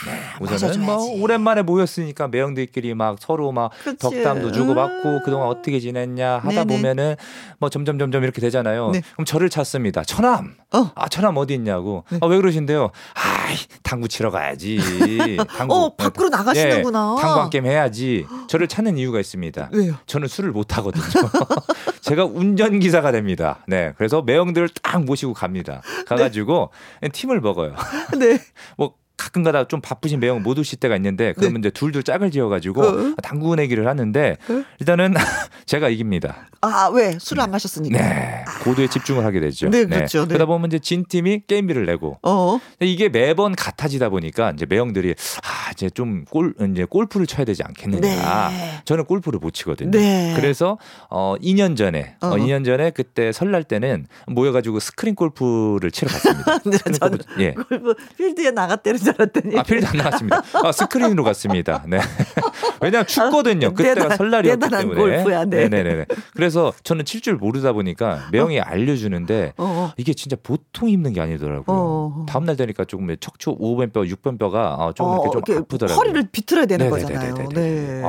네. 0.06 0.20
우선은 0.40 0.84
뭐. 0.84 0.96
오랜만에 1.20 1.62
모였으니까 1.62 2.28
매형들끼리 2.28 2.94
막 2.94 3.16
서로 3.20 3.52
막 3.52 3.70
그치. 3.84 3.98
덕담도 3.98 4.52
주고받고 4.52 5.08
음. 5.08 5.20
그동안 5.24 5.48
어떻게 5.48 5.80
지냈냐 5.80 6.38
하다 6.38 6.64
네네. 6.64 6.76
보면은 6.76 7.16
뭐 7.58 7.68
점점 7.68 7.98
점점 7.98 8.22
이렇게 8.22 8.40
되잖아요. 8.40 8.90
네. 8.90 9.02
그럼 9.12 9.24
저를 9.24 9.50
찾습니다. 9.50 10.04
천암. 10.04 10.54
어. 10.74 10.90
아, 10.94 11.08
천암 11.08 11.36
어디 11.36 11.54
있냐고. 11.54 12.04
네. 12.10 12.18
아, 12.20 12.26
왜 12.26 12.36
그러신데요? 12.36 12.90
아이, 13.14 13.56
당구 13.82 14.08
치러 14.08 14.30
가야지. 14.30 14.78
당구. 15.56 15.74
어, 15.74 15.94
밖으로 15.96 16.28
나가시는구나. 16.28 17.16
예, 17.18 17.22
당구 17.22 17.40
한 17.40 17.50
게임 17.50 17.66
해야지. 17.66 18.26
저를 18.48 18.68
찾는 18.68 18.96
이유가 18.98 19.20
있습니다. 19.20 19.70
왜요? 19.72 19.94
저는 20.06 20.28
술을 20.28 20.52
못 20.52 20.76
하거든요. 20.78 21.02
제가 22.00 22.24
운전 22.24 22.78
기 22.80 22.90
사가 22.92 23.10
됩니다. 23.10 23.64
네, 23.66 23.92
그래서 23.96 24.22
매형들을 24.22 24.68
딱 24.82 25.04
모시고 25.04 25.34
갑니다. 25.34 25.82
가가지고 26.06 26.70
팀을 27.12 27.40
먹어요. 27.40 27.74
네. 28.18 28.38
뭐 28.78 28.94
가끔가다 29.22 29.68
좀 29.68 29.80
바쁘신 29.80 30.20
매형 30.20 30.42
못 30.42 30.58
오실 30.58 30.78
때가 30.80 30.96
있는데 30.96 31.32
그러면 31.36 31.60
이제 31.60 31.70
둘둘 31.70 32.02
짝을 32.02 32.30
지어가지고 32.30 32.82
어. 32.82 33.14
당구 33.22 33.54
내기를 33.54 33.86
하는데 33.86 34.36
어? 34.48 34.64
일단은 34.80 35.14
제가 35.66 35.88
이깁니다. 35.88 36.48
아, 36.60 36.90
왜? 36.92 37.16
술을 37.18 37.42
안 37.42 37.50
마셨으니까. 37.50 37.98
네, 37.98 38.44
고도에 38.62 38.88
집중을 38.88 39.24
하게 39.24 39.40
되죠. 39.40 39.68
네, 39.68 39.84
그렇죠. 39.84 40.22
네. 40.22 40.28
그러다 40.28 40.46
보면 40.46 40.68
이제 40.68 40.78
진 40.78 41.04
팀이 41.08 41.42
게임비를 41.46 41.86
내고 41.86 42.18
어. 42.22 42.58
이게 42.80 43.08
매번 43.08 43.54
같아지다 43.54 44.08
보니까 44.08 44.50
이제 44.50 44.66
매형들이 44.66 45.14
아 45.44 45.70
이제 45.72 45.88
좀 45.90 46.24
골 46.30 46.54
이제 46.72 46.84
골프를 46.84 47.26
쳐야 47.26 47.44
되지 47.44 47.62
않겠느냐. 47.62 48.00
네. 48.00 48.80
저는 48.84 49.04
골프를 49.04 49.38
못 49.38 49.52
치거든요. 49.52 49.90
네. 49.90 50.32
그래서 50.36 50.78
어 51.10 51.34
2년 51.42 51.76
전에 51.76 52.16
어. 52.20 52.28
어. 52.28 52.36
2년 52.36 52.64
전에 52.64 52.90
그때 52.90 53.32
설날 53.32 53.64
때는 53.64 54.06
모여가지고 54.26 54.80
스크린 54.80 55.14
골프를 55.14 55.90
치러 55.90 56.10
갔습니다. 56.10 56.58
네, 56.64 56.78
골프, 56.98 57.18
예. 57.40 57.50
골프 57.52 57.94
필드에 58.16 58.52
줄 58.98 59.11
알았더니. 59.18 59.58
아, 59.58 59.62
필드 59.62 59.86
안 59.86 59.96
나갔습니다. 59.96 60.42
아, 60.64 60.72
스크린으로 60.72 61.24
갔습니다. 61.24 61.82
네. 61.88 61.98
왜냐면 62.80 63.06
춥거든요. 63.06 63.68
아, 63.68 63.70
그때가 63.70 63.94
대단, 64.02 64.16
설날이었기 64.16 64.68
때문에. 64.68 65.00
골프야, 65.00 65.44
네. 65.46 65.68
네네네. 65.68 66.06
그래서 66.34 66.72
저는 66.82 67.04
칠 67.04 67.22
줄 67.22 67.36
모르다 67.36 67.72
보니까 67.72 68.18
매형이 68.32 68.58
어. 68.58 68.62
알려주는데 68.66 69.52
어, 69.56 69.64
어. 69.64 69.92
이게 69.96 70.12
진짜 70.12 70.36
보통 70.42 70.88
힘든 70.88 71.12
게 71.12 71.20
아니더라고요. 71.20 71.64
어. 71.68 72.26
다음 72.28 72.44
날 72.44 72.56
되니까 72.56 72.84
조금 72.84 73.14
척추 73.20 73.56
5번 73.56 73.92
뼈, 73.92 74.00
6번 74.02 74.40
뼈가 74.40 74.92
조금 74.96 75.12
어, 75.12 75.22
이렇게 75.30 75.52
좀 75.54 75.62
아프더라고요. 75.62 75.96
허리를 75.96 76.28
비틀어야 76.32 76.66
되는 76.66 76.90
네네네네네. 76.90 77.30
거잖아요. 77.30 77.48
네. 77.50 78.02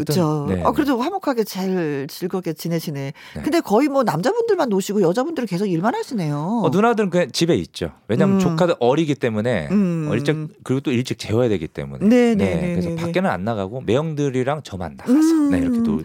아, 0.00 0.04
그렇죠. 0.04 0.46
네. 0.48 0.62
아, 0.64 0.72
그래도 0.72 1.00
화목하게 1.00 1.44
잘 1.44 2.06
즐겁게 2.08 2.52
지내시네. 2.52 3.12
네. 3.34 3.42
근데 3.42 3.60
거의 3.60 3.88
뭐 3.88 4.02
남자분들만 4.02 4.68
노시고 4.68 5.02
여자분들은 5.02 5.46
계속 5.46 5.66
일만 5.66 5.94
하시네요. 5.94 6.62
어, 6.64 6.68
누나들은 6.70 7.10
그냥 7.10 7.30
집에 7.32 7.54
있죠. 7.56 7.92
왜냐면 8.08 8.36
음. 8.36 8.40
조카들 8.40 8.76
어리기 8.78 9.14
때문에 9.16 9.68
음. 9.70 10.10
일찍 10.12 10.48
그리고 10.62 10.80
또 10.80 10.92
일찍 10.92 11.18
재워야 11.18 11.48
되기 11.48 11.68
때문에. 11.68 12.06
네, 12.06 12.34
네, 12.34 12.54
네. 12.54 12.70
그래서 12.74 12.94
밖에는 12.94 13.28
안 13.28 13.44
나가고 13.44 13.82
매형들이랑 13.82 14.62
저만 14.62 14.96
나가서 14.96 15.12
음. 15.12 15.50
네, 15.50 15.58
이렇게 15.58 15.78
놀. 15.78 16.04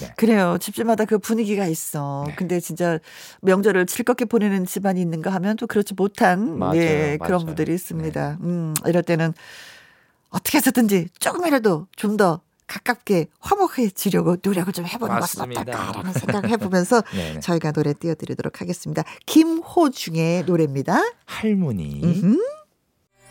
네. 0.00 0.12
그래요. 0.16 0.56
집집마다 0.60 1.04
그 1.04 1.18
분위기가 1.18 1.66
있어. 1.66 2.24
네. 2.26 2.34
근데 2.36 2.60
진짜 2.60 2.98
명절을 3.42 3.86
즐겁게 3.86 4.24
보내는 4.24 4.66
집안이 4.66 5.00
있는가 5.00 5.30
하면 5.30 5.56
또 5.56 5.66
그렇지 5.66 5.94
못한 5.94 6.58
맞아요, 6.58 6.72
네, 6.72 7.16
맞아요. 7.18 7.18
그런 7.18 7.46
분들이 7.46 7.74
있습니다. 7.74 8.38
네. 8.40 8.46
음, 8.46 8.74
이럴 8.86 9.02
때는 9.02 9.32
어떻게 10.30 10.58
해서든지 10.58 11.08
조금이라도 11.18 11.86
좀더 11.96 12.40
가깝게 12.66 13.26
화목해 13.40 13.90
지려고 13.90 14.36
노력을 14.42 14.72
좀 14.72 14.86
해보는 14.86 15.14
맞습니다. 15.20 15.64
것은 15.64 15.74
어떨까라는 15.74 16.12
생각을 16.12 16.48
해보면서 16.50 17.02
저희가 17.42 17.72
노래 17.72 17.92
띄워드리도록 17.92 18.60
하겠습니다. 18.60 19.02
김호중의 19.26 20.44
노래입니다. 20.44 21.00
할머니. 21.26 22.00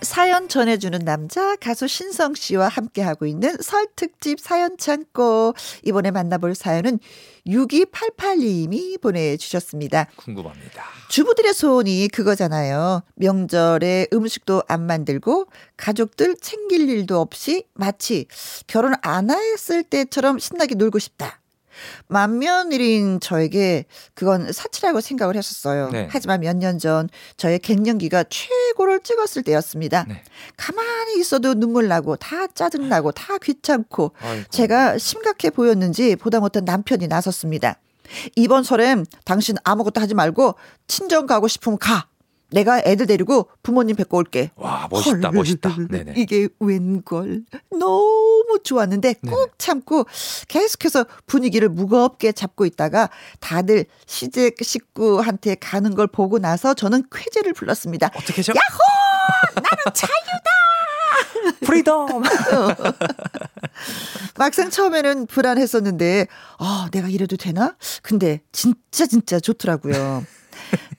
사연 0.03 0.47
전해주는 0.47 0.99
남자 0.99 1.55
가수 1.55 1.87
신성 1.87 2.33
씨와 2.33 2.67
함께하고 2.67 3.25
있는 3.25 3.55
설 3.61 3.87
특집 3.95 4.39
사연 4.39 4.77
창고. 4.77 5.53
이번에 5.83 6.11
만나볼 6.11 6.55
사연은 6.55 6.99
6288님이 7.47 9.01
보내주셨습니다. 9.01 10.07
궁금합니다. 10.15 10.83
주부들의 11.09 11.53
소원이 11.53 12.07
그거잖아요. 12.09 13.03
명절에 13.15 14.07
음식도 14.13 14.63
안 14.67 14.85
만들고 14.85 15.47
가족들 15.77 16.37
챙길 16.41 16.89
일도 16.89 17.19
없이 17.19 17.65
마치 17.73 18.27
결혼 18.67 18.93
안 19.01 19.29
했을 19.29 19.83
때처럼 19.83 20.39
신나게 20.39 20.75
놀고 20.75 20.99
싶다. 20.99 21.39
만면일인 22.07 23.19
저에게 23.19 23.85
그건 24.13 24.51
사치라고 24.51 25.01
생각을 25.01 25.35
했었어요. 25.35 25.89
네. 25.91 26.07
하지만 26.11 26.39
몇 26.41 26.53
년 26.57 26.77
전 26.79 27.09
저의 27.37 27.59
갱년기가 27.59 28.25
최고를 28.29 29.01
찍었을 29.01 29.43
때였습니다. 29.43 30.05
네. 30.07 30.23
가만히 30.57 31.19
있어도 31.19 31.53
눈물 31.53 31.87
나고 31.87 32.15
다 32.15 32.47
짜증 32.47 32.89
나고 32.89 33.11
다 33.11 33.37
귀찮고 33.37 34.13
아이고. 34.21 34.43
제가 34.49 34.97
심각해 34.97 35.49
보였는지 35.49 36.15
보다 36.15 36.39
못한 36.39 36.65
남편이 36.65 37.07
나섰습니다. 37.07 37.79
이번 38.35 38.63
설엔 38.63 39.05
당신 39.25 39.55
아무것도 39.63 39.99
하지 40.01 40.13
말고 40.13 40.55
친정 40.87 41.25
가고 41.25 41.47
싶으면 41.47 41.77
가. 41.79 42.07
내가 42.53 42.81
애들 42.85 43.07
데리고 43.07 43.49
부모님 43.63 43.95
뵙고 43.95 44.17
올게. 44.17 44.51
와, 44.55 44.87
멋있다, 44.89 45.29
헐, 45.29 45.33
멋있다. 45.33 45.75
네네. 45.89 46.13
이게 46.15 46.47
웬걸. 46.59 47.41
너무 47.71 48.59
좋았는데 48.63 49.15
꼭 49.27 49.35
네네. 49.35 49.47
참고 49.57 50.05
계속해서 50.47 51.05
분위기를 51.25 51.67
무겁게 51.69 52.31
잡고 52.31 52.67
있다가 52.67 53.09
다들 53.39 53.85
시댁 54.05 54.57
식구한테 54.61 55.55
가는 55.55 55.95
걸 55.95 56.05
보고 56.07 56.37
나서 56.37 56.75
저는 56.75 57.05
쾌재를 57.11 57.53
불렀습니다. 57.53 58.11
어떻게죠? 58.15 58.53
야호! 58.53 58.79
나는 59.55 59.83
자유다! 59.93 60.51
freedom! 61.65 62.23
막상 64.37 64.69
처음에는 64.69 65.25
불안했었는데, 65.27 66.27
아, 66.59 66.87
내가 66.91 67.07
이래도 67.07 67.35
되나? 67.35 67.75
근데 68.01 68.41
진짜 68.51 69.05
진짜 69.05 69.39
좋더라고요. 69.39 70.25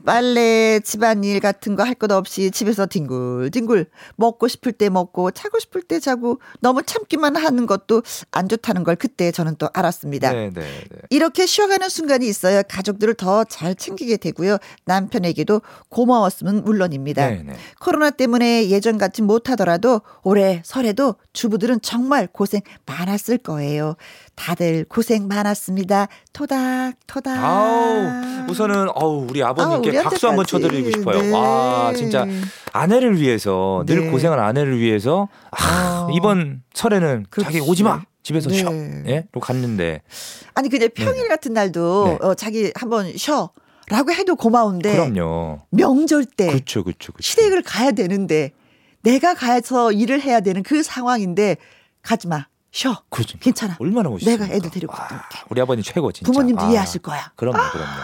빨래, 0.04 0.80
집안일 0.80 1.40
같은 1.40 1.76
거 1.76 1.84
할 1.84 1.94
것 1.94 2.10
없이 2.10 2.50
집에서 2.50 2.86
뒹굴뒹굴 2.86 3.86
먹고 4.16 4.48
싶을 4.48 4.72
때 4.72 4.88
먹고 4.88 5.30
자고 5.30 5.58
싶을 5.58 5.82
때 5.82 6.00
자고 6.00 6.40
너무 6.60 6.82
참기만 6.82 7.36
하는 7.36 7.66
것도 7.66 8.02
안 8.32 8.48
좋다는 8.48 8.84
걸 8.84 8.96
그때 8.96 9.30
저는 9.30 9.56
또 9.58 9.68
알았습니다. 9.72 10.32
네, 10.32 10.50
네, 10.52 10.60
네. 10.60 10.98
이렇게 11.10 11.46
쉬어가는 11.46 11.88
순간이 11.88 12.26
있어야 12.28 12.62
가족들을 12.62 13.14
더 13.14 13.44
잘 13.44 13.74
챙기게 13.74 14.16
되고요. 14.16 14.58
남편에게도 14.86 15.60
고마웠으면 15.88 16.64
물론입니다. 16.64 17.28
네, 17.30 17.42
네. 17.46 17.52
코로나 17.80 18.10
때문에 18.10 18.68
예전 18.70 18.98
같이 18.98 19.22
못하더라도 19.22 20.00
올해 20.22 20.62
설에도 20.64 21.14
주부들은 21.32 21.80
정말 21.82 22.26
고생 22.30 22.60
많았을 22.86 23.38
거예요. 23.38 23.96
다들 24.34 24.84
고생 24.88 25.28
많았습니다. 25.28 26.08
토닥 26.32 26.94
토닥. 27.06 27.42
아우 27.42 28.46
우선은 28.48 28.88
어우 28.94 29.26
우리 29.30 29.42
아버님께 29.42 29.98
아, 29.98 30.02
박수 30.02 30.28
한번 30.28 30.44
쳐드리고 30.46 30.90
싶어요. 30.90 31.22
네. 31.22 31.30
와 31.32 31.92
진짜 31.94 32.26
아내를 32.72 33.20
위해서 33.20 33.84
늘 33.86 34.04
네. 34.06 34.10
고생한 34.10 34.38
아내를 34.38 34.78
위해서 34.78 35.28
아, 35.50 36.06
어. 36.08 36.12
이번 36.14 36.62
설에는 36.74 37.26
그렇지. 37.30 37.44
자기 37.44 37.60
오지 37.60 37.82
마. 37.84 38.02
집에서 38.22 38.48
네. 38.48 38.56
쉬어. 38.56 38.72
예? 39.06 39.26
로 39.32 39.40
갔는데. 39.40 40.00
아니 40.54 40.68
근데 40.68 40.88
평일 40.88 41.22
네. 41.22 41.28
같은 41.28 41.52
날도 41.52 42.18
네. 42.20 42.26
어, 42.26 42.34
자기 42.34 42.72
한번 42.74 43.16
쉬어. 43.16 43.50
라고 43.90 44.12
해도 44.12 44.34
고마운데. 44.34 44.92
그럼요. 44.92 45.60
명절 45.70 46.24
때. 46.24 46.46
그렇죠, 46.46 46.82
그렇죠, 46.82 47.12
그렇죠. 47.12 47.22
시댁을 47.22 47.62
가야 47.62 47.92
되는데 47.92 48.52
내가 49.02 49.34
가서 49.34 49.92
일을 49.92 50.22
해야 50.22 50.40
되는 50.40 50.62
그 50.62 50.82
상황인데 50.82 51.58
가지 52.00 52.26
마. 52.26 52.46
쉬어. 52.74 53.00
그렇죠. 53.08 53.38
괜찮아. 53.38 53.76
얼마나 53.78 54.10
멋있어. 54.10 54.28
내가 54.28 54.46
애들 54.46 54.68
데리고 54.68 54.92
갈게. 54.92 55.38
우리 55.48 55.60
아버님 55.60 55.84
최고 55.84 56.10
진짜. 56.10 56.30
부모님도 56.30 56.60
아, 56.60 56.70
이해하실 56.70 57.02
거야. 57.02 57.30
그럼요, 57.36 57.56
그럼요. 57.70 58.00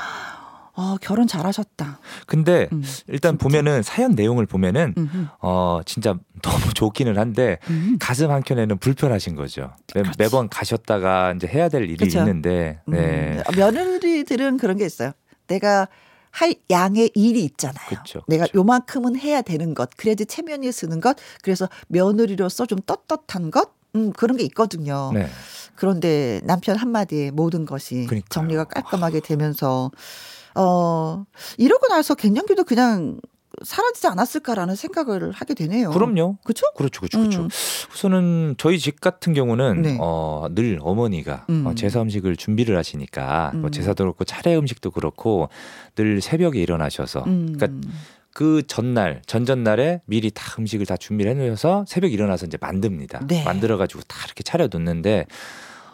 어, 0.74 0.96
결혼 1.00 1.26
잘하셨다. 1.26 1.98
근데 2.26 2.68
음, 2.72 2.80
일단 3.08 3.32
진짜. 3.32 3.42
보면은 3.42 3.82
사연 3.82 4.12
내용을 4.12 4.46
보면은 4.46 4.94
음흠. 4.96 5.26
어 5.40 5.80
진짜 5.84 6.14
너무 6.40 6.60
좋기는 6.72 7.18
한데 7.18 7.58
음. 7.68 7.96
가슴 8.00 8.30
한 8.30 8.44
켠에는 8.44 8.78
불편하신 8.78 9.34
거죠. 9.34 9.72
매, 10.16 10.28
번 10.28 10.48
가셨다가 10.48 11.32
이제 11.32 11.48
해야 11.48 11.68
될 11.68 11.82
일이 11.90 11.96
그쵸? 11.96 12.20
있는데. 12.20 12.80
네. 12.86 13.42
음, 13.50 13.56
며느리들은 13.56 14.56
그런 14.58 14.76
게 14.76 14.86
있어요. 14.86 15.10
내가 15.48 15.88
할 16.30 16.54
양의 16.70 17.10
일이 17.14 17.42
있잖아요. 17.42 17.88
그쵸, 17.88 18.22
내가 18.28 18.44
그쵸. 18.46 18.58
요만큼은 18.58 19.16
해야 19.16 19.42
되는 19.42 19.74
것, 19.74 19.90
그래야지 19.96 20.26
체면이 20.26 20.70
쓰는 20.70 21.00
것, 21.00 21.16
그래서 21.42 21.68
며느리로서 21.88 22.66
좀 22.66 22.78
떳떳한 22.86 23.50
것, 23.50 23.79
음, 23.94 24.12
그런 24.12 24.36
게 24.36 24.44
있거든요. 24.44 25.10
네. 25.12 25.26
그런데 25.74 26.40
남편 26.44 26.76
한마디에 26.76 27.30
모든 27.30 27.64
것이 27.64 28.06
그러니까요. 28.06 28.28
정리가 28.28 28.64
깔끔하게 28.64 29.20
되면서, 29.20 29.90
어, 30.54 31.24
이러고 31.56 31.86
나서 31.88 32.14
갱년기도 32.14 32.64
그냥 32.64 33.20
사라지지 33.62 34.06
않았을까라는 34.06 34.74
생각을 34.74 35.32
하게 35.32 35.54
되네요. 35.54 35.90
그럼요. 35.90 36.36
그렇죠? 36.44 36.66
그렇죠, 36.76 37.00
그렇죠, 37.00 37.18
그렇죠. 37.18 37.42
음. 37.42 37.48
우선은 37.92 38.54
저희 38.58 38.78
집 38.78 39.00
같은 39.00 39.34
경우는 39.34 39.82
네. 39.82 39.98
어, 40.00 40.46
늘 40.52 40.78
어머니가 40.80 41.46
음. 41.50 41.66
어, 41.66 41.74
제사 41.74 42.00
음식을 42.00 42.36
준비를 42.36 42.76
하시니까 42.78 43.50
뭐 43.52 43.58
음. 43.58 43.60
뭐 43.62 43.70
제사도 43.70 44.04
그렇고 44.04 44.24
차례 44.24 44.56
음식도 44.56 44.92
그렇고 44.92 45.48
늘 45.94 46.20
새벽에 46.22 46.60
일어나셔서 46.60 47.24
음. 47.26 47.54
그러니까 47.58 47.88
그 48.32 48.62
전날 48.66 49.22
전전날에 49.26 50.02
미리 50.06 50.30
다 50.30 50.54
음식을 50.58 50.86
다 50.86 50.96
준비를 50.96 51.32
해놓으셔서 51.32 51.84
새벽 51.88 52.12
일어나서 52.12 52.46
이제 52.46 52.58
만듭니다. 52.60 53.26
네. 53.26 53.44
만들어 53.44 53.76
가지고 53.76 54.02
다 54.06 54.18
이렇게 54.24 54.42
차려 54.42 54.68
놓는데 54.70 55.26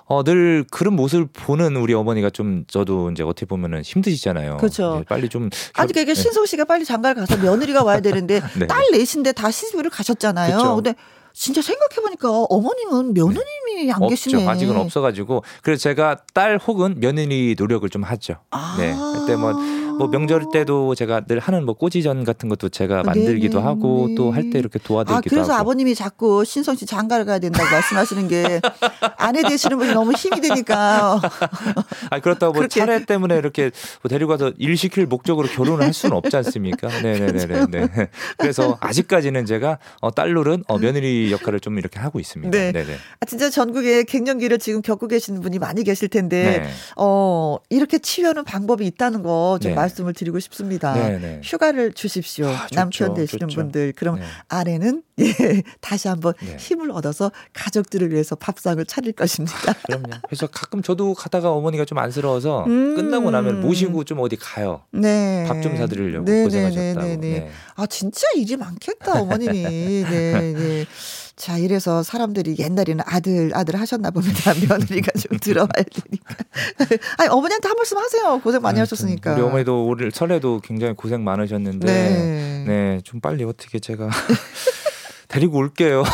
어, 0.09 0.23
늘 0.23 0.65
그런 0.71 0.95
모습을 0.95 1.27
보는 1.33 1.77
우리 1.77 1.93
어머니가 1.93 2.31
좀 2.31 2.65
저도 2.69 3.11
이제 3.11 3.23
어떻게 3.25 3.45
보면은 3.45 3.83
힘드시잖아요. 3.83 4.59
그렇죠. 4.59 5.03
빨리 5.09 5.29
좀 5.29 5.51
아니 5.75 5.93
그러니까 5.93 6.15
네. 6.15 6.15
신성 6.15 6.47
씨가 6.47 6.65
빨리 6.65 6.85
장가를 6.85 7.27
가서 7.27 7.43
며느리가 7.43 7.83
와야 7.83 8.01
되는데 8.01 8.41
네. 8.57 8.67
딸 8.67 8.85
넷인데 8.93 9.33
다 9.33 9.51
시집을 9.51 9.91
가셨잖아요. 9.91 10.57
그쵸. 10.57 10.75
근데 10.77 10.95
진짜 11.33 11.61
생각해 11.61 11.97
보니까 12.03 12.31
어머님은 12.31 13.15
며느님이 13.15 13.87
네. 13.87 13.93
안 13.93 14.07
계시네. 14.07 14.37
없죠. 14.37 14.49
아직은 14.51 14.77
없어가지고 14.77 15.43
그래서 15.63 15.83
제가 15.83 16.19
딸 16.33 16.57
혹은 16.59 16.95
며느리 16.99 17.57
노력을 17.59 17.87
좀 17.91 18.05
하죠. 18.05 18.37
아. 18.51 18.77
네. 18.79 18.95
그때 19.19 19.37
뭐 19.37 19.53
뭐 19.99 20.09
명절 20.09 20.47
때도 20.53 20.95
제가 20.95 21.21
늘 21.27 21.39
하는 21.39 21.65
뭐 21.65 21.75
꼬지전 21.75 22.25
같은 22.25 22.49
것도 22.49 22.69
제가 22.69 23.03
만들기도 23.03 23.59
네네. 23.59 23.67
하고 23.69 24.09
또 24.17 24.31
할 24.31 24.51
때 24.51 24.59
이렇게 24.59 24.79
도와드리기도 24.79 25.17
아, 25.17 25.21
그래서 25.29 25.53
하고. 25.55 25.61
아버님이 25.63 25.95
자꾸 25.95 26.45
신성 26.45 26.77
씨 26.77 26.87
장가를 26.87 27.25
가야 27.25 27.39
된다고 27.39 27.69
말씀하시는 27.71 28.29
게 28.29 28.61
아내 29.17 29.43
되시는 29.43 29.77
분이 29.79 29.93
너무 29.93 30.13
힘이 30.13 30.41
되니까. 30.41 31.21
아 32.11 32.21
그렇다고 32.21 32.53
뭐 32.55 32.69
차례 32.69 33.05
때문에 33.05 33.37
이렇게 33.37 33.71
뭐 34.03 34.09
데리고 34.09 34.31
가서 34.31 34.53
일 34.59 34.77
시킬 34.77 35.07
목적으로 35.07 35.49
결혼을 35.49 35.85
할 35.85 35.93
수는 35.93 36.17
없지 36.17 36.37
않습니까? 36.37 36.89
네네네네. 37.03 37.67
네. 37.71 37.89
그래서 38.39 38.77
아직까지는 38.81 39.47
제가 39.47 39.79
어, 40.01 40.11
딸놀은 40.11 40.65
어, 40.69 40.79
며느리 40.79 41.33
역할을 41.33 41.61
좀 41.61 41.79
이렇게 41.79 41.99
하고 41.99 42.21
있습니다. 42.21 42.57
네. 42.57 42.73
네네. 42.73 42.93
아 43.21 43.27
진짜 43.27 43.51
전국에 43.51 44.05
갱년기를 44.05 44.59
지금 44.59 44.83
겪고 44.83 45.09
계시는 45.09 45.41
분이 45.41 45.59
많이 45.59 45.83
계실 45.85 46.09
텐데 46.09 46.61
네. 46.63 46.71
어 46.97 47.57
이렇게 47.71 47.99
치유하는 47.99 48.45
방법이 48.45 48.87
있다는 48.87 49.23
거좀 49.23 49.73
네. 49.73 49.75
말씀을 49.87 50.13
드리고 50.13 50.39
싶습니다. 50.41 50.95
네, 50.95 51.19
네. 51.19 51.41
휴가를 51.43 51.93
주십시오. 51.93 52.49
아, 52.49 52.67
남편 52.73 53.15
되시는. 53.15 53.47
분들 53.49 53.93
그럼 53.97 54.17
네. 54.17 54.23
아내는 54.49 55.03
예, 55.19 55.63
다시 55.81 56.09
한번 56.09 56.35
네. 56.43 56.57
힘을 56.59 56.91
얻어서 56.91 57.33
가족들을 57.55 58.13
위해서 58.13 58.35
밥상을 58.37 58.85
차릴 58.85 59.13
것입니다. 59.13 59.57
아, 59.71 59.75
그럼요. 59.87 60.11
그래서 60.27 60.47
가끔 60.47 60.83
저도 60.83 61.15
가다가 61.15 61.51
어머니가 61.53 61.85
좀 61.87 61.97
안쓰러워서 61.99 62.65
음. 62.67 62.95
끝나고 62.95 63.31
나면 63.31 63.61
모시고 63.63 64.05
좀 64.05 64.21
어디 64.21 64.37
가요. 64.37 64.83
네. 64.93 65.45
밥 65.49 65.57
좀 65.63 65.77
사드리려고 65.77 66.25
고생하셨다고. 66.27 67.17
네. 67.21 67.51
아 67.77 67.87
진짜 67.87 68.27
일이 68.37 68.57
많겠다 68.57 69.21
어머님이. 69.23 69.63
네. 69.63 70.05
네. 70.53 70.85
자, 71.37 71.59
이래서 71.59 72.03
사람들이 72.03 72.57
옛날에는 72.59 73.05
아들, 73.07 73.51
아들 73.55 73.79
하셨나 73.79 74.11
봅니다. 74.11 74.55
며느리가 74.55 75.13
좀 75.21 75.39
들어와야 75.39 75.69
되니까. 75.69 76.35
아니, 77.19 77.29
어머니한테 77.29 77.69
한 77.69 77.77
말씀 77.77 77.99
하세요. 77.99 78.41
고생 78.41 78.63
많이 78.63 78.77
네, 78.77 78.81
하셨으니까. 78.81 79.35
우리 79.35 79.43
어머니도 79.43 79.87
오늘 79.87 80.11
설레도 80.11 80.61
굉장히 80.65 80.95
고생 80.95 81.23
많으셨는데. 81.25 81.87
네. 81.87 82.65
네, 82.67 83.01
좀 83.05 83.21
빨리 83.21 83.45
어떻게 83.45 83.79
제가. 83.79 84.09
데리고 85.29 85.59
올게요. 85.59 86.05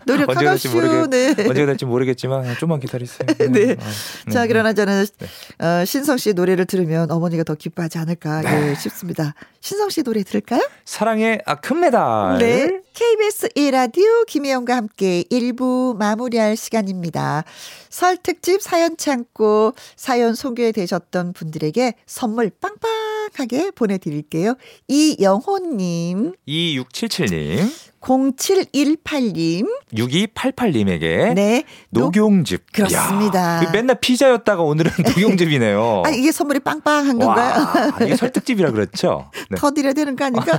노력하겠슈. 0.06 1.08
네. 1.10 1.28
언제가 1.38 1.66
될지 1.66 1.84
모르겠지만 1.84 2.56
좀만 2.58 2.80
기다리세요. 2.80 3.26
네. 3.38 3.48
네. 3.48 3.76
아, 3.78 4.30
자, 4.30 4.42
음. 4.42 4.48
그러나 4.48 4.72
저는 4.72 5.06
네. 5.18 5.64
어, 5.64 5.84
신성 5.84 6.16
씨 6.16 6.32
노래를 6.32 6.66
들으면 6.66 7.10
어머니가 7.10 7.44
더 7.44 7.54
기뻐하지 7.54 7.98
않을까 7.98 8.42
네. 8.42 8.74
싶습니다. 8.74 9.34
신성 9.60 9.90
씨 9.90 10.02
노래 10.02 10.22
들을까요? 10.22 10.60
사랑의 10.84 11.40
아, 11.46 11.56
큰 11.56 11.80
메달. 11.80 12.38
네. 12.38 12.82
KBS 12.94 13.48
1라디오 13.48 14.26
김혜영과 14.26 14.76
함께 14.76 15.24
1부 15.30 15.96
마무리할 15.96 16.56
시간입니다. 16.56 17.44
설 17.88 18.16
특집 18.16 18.60
사연 18.60 18.96
창고 18.96 19.72
사연 19.96 20.34
소개되셨던 20.34 21.32
분들에게 21.32 21.94
선물 22.06 22.50
빵빵하게 22.50 23.70
보내드릴게요. 23.72 24.56
이영호님. 24.88 26.34
2677님. 26.46 27.91
0718님. 28.02 29.66
6288님에게. 29.94 31.34
네. 31.34 31.64
녹용즙. 31.90 32.72
그렇습니다. 32.72 33.64
야, 33.64 33.70
맨날 33.72 33.98
피자였다가 34.00 34.62
오늘은 34.62 34.90
녹용즙이네요. 35.16 36.02
아, 36.04 36.10
이게 36.10 36.32
선물이 36.32 36.60
빵빵한 36.60 37.18
건가요? 37.18 37.92
이게 38.02 38.16
설득집이라 38.16 38.72
그랬죠? 38.72 39.30
네. 39.50 39.56
더 39.56 39.70
드려야 39.70 39.92
되는 39.92 40.16
거 40.16 40.24
아닌가? 40.24 40.58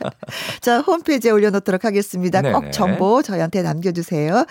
자, 0.60 0.80
홈페이지에 0.80 1.30
올려놓도록 1.30 1.84
하겠습니다. 1.84 2.42
네네. 2.42 2.52
꼭 2.52 2.72
정보 2.72 3.22
저희한테 3.22 3.62
남겨주세요. 3.62 4.44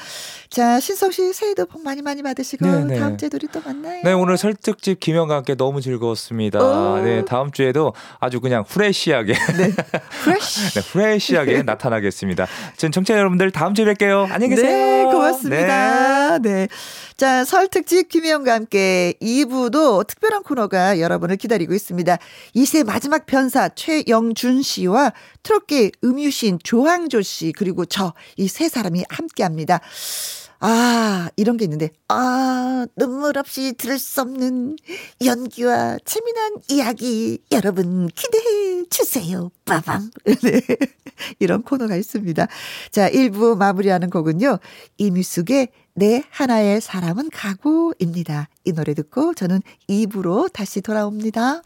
자, 0.49 0.79
신성 0.79 1.11
씨 1.11 1.33
새해도 1.33 1.65
복 1.65 1.83
많이 1.83 2.01
많이 2.01 2.23
받으시고 2.23 2.65
네네. 2.65 2.99
다음 2.99 3.17
주에도 3.17 3.35
우리 3.35 3.47
또 3.47 3.61
만나요. 3.63 4.01
네, 4.03 4.13
오늘 4.13 4.37
설득집 4.37 4.99
김영과 4.99 5.35
함께 5.35 5.55
너무 5.55 5.81
즐거웠습니다. 5.81 6.59
오. 6.59 7.01
네, 7.03 7.25
다음 7.25 7.51
주에도 7.51 7.93
아주 8.19 8.39
그냥 8.39 8.63
프레시하게. 8.63 9.33
네. 9.33 9.71
프레시. 10.23 10.79
네, 10.79 10.81
프레시하게 10.81 11.63
나타나겠습니다. 11.63 12.28
있습니다. 12.29 12.47
전 12.77 12.91
청취자 12.91 13.17
여러분들 13.17 13.51
다음 13.51 13.73
주에 13.73 13.85
뵐게요. 13.85 14.31
안녕히 14.31 14.55
계세요. 14.55 14.67
네, 14.69 15.03
고맙습니다. 15.05 16.39
네. 16.39 16.49
네. 16.49 16.67
자, 17.17 17.43
설 17.43 17.67
특집 17.67 18.07
김혜영과 18.09 18.53
함께 18.53 19.13
2부도 19.21 20.05
특별한 20.07 20.43
코너가 20.43 20.99
여러분을 20.99 21.35
기다리고 21.37 21.73
있습니다. 21.73 22.17
2세 22.55 22.85
마지막 22.85 23.25
변사 23.25 23.67
최영준 23.69 24.61
씨와 24.61 25.13
트롯계 25.43 25.91
음유신 26.03 26.59
조항조 26.63 27.21
씨 27.21 27.51
그리고 27.55 27.85
저 27.85 28.13
이 28.37 28.47
세 28.47 28.67
사람이 28.69 29.03
함께 29.09 29.43
합니다. 29.43 29.79
아, 30.61 31.29
이런 31.37 31.57
게 31.57 31.65
있는데, 31.65 31.89
아, 32.09 32.85
눈물 32.97 33.37
없이 33.37 33.73
들을 33.77 33.97
수 33.97 34.21
없는 34.21 34.75
연기와 35.23 35.97
재미난 36.03 36.53
이야기 36.69 37.39
여러분 37.51 38.07
기대해 38.13 38.83
주세요. 38.89 39.51
빠방. 39.65 40.11
네. 40.43 40.61
이런 41.39 41.63
코너가 41.63 41.95
있습니다. 41.95 42.47
자, 42.91 43.09
1부 43.09 43.57
마무리하는 43.57 44.09
곡은요. 44.09 44.59
이미숙의 44.97 45.69
내 45.93 46.23
하나의 46.29 46.81
사람은 46.81 47.29
가고입니다. 47.29 48.49
이 48.65 48.71
노래 48.71 48.93
듣고 48.93 49.33
저는 49.33 49.61
2부로 49.89 50.51
다시 50.51 50.81
돌아옵니다. 50.81 51.61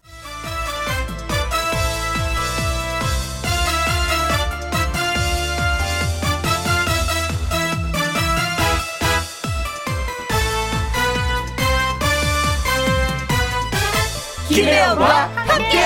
김혜영과 14.53 15.29
함께. 15.29 15.79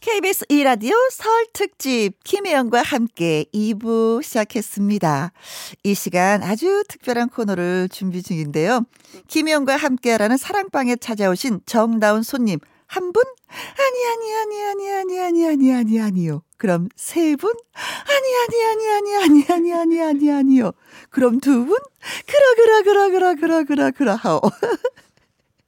KBS 0.00 0.46
2라디오 0.46 0.94
설 1.10 1.46
특집 1.52 2.12
김혜영과 2.24 2.80
함께 2.80 3.44
2부 3.52 4.22
시작했습니다. 4.22 5.32
이 5.82 5.94
시간 5.94 6.42
아주 6.42 6.82
특별한 6.88 7.28
코너를 7.28 7.90
준비 7.90 8.22
중인데요. 8.22 8.86
김혜영과 9.28 9.76
함께라는 9.76 10.38
사랑방에 10.38 10.96
찾아오신 10.96 11.60
정다운 11.66 12.22
손님 12.22 12.58
한 12.86 13.12
분? 13.12 13.22
아니 13.78 14.06
아니 14.06 14.34
아니 14.34 14.62
아니 14.62 14.90
아니 14.92 15.20
아니 15.20 15.46
아니 15.46 15.72
아니 15.72 16.00
아니요. 16.00 16.42
그럼 16.58 16.88
세 16.96 17.36
분? 17.36 17.52
아니 17.74 18.36
아니 18.42 18.64
아니 18.64 19.14
아니 19.16 19.16
아니 19.16 19.44
아니 19.52 19.72
아니 19.72 20.02
아니 20.02 20.32
아니요. 20.32 20.72
그럼 21.10 21.40
두 21.40 21.64
분? 21.66 21.76
그라 22.26 22.54
그라 22.56 22.82
그라 22.82 23.08
그라 23.10 23.34
그라 23.34 23.62
그라 23.64 23.90
그라 23.90 24.16
하오. 24.16 24.40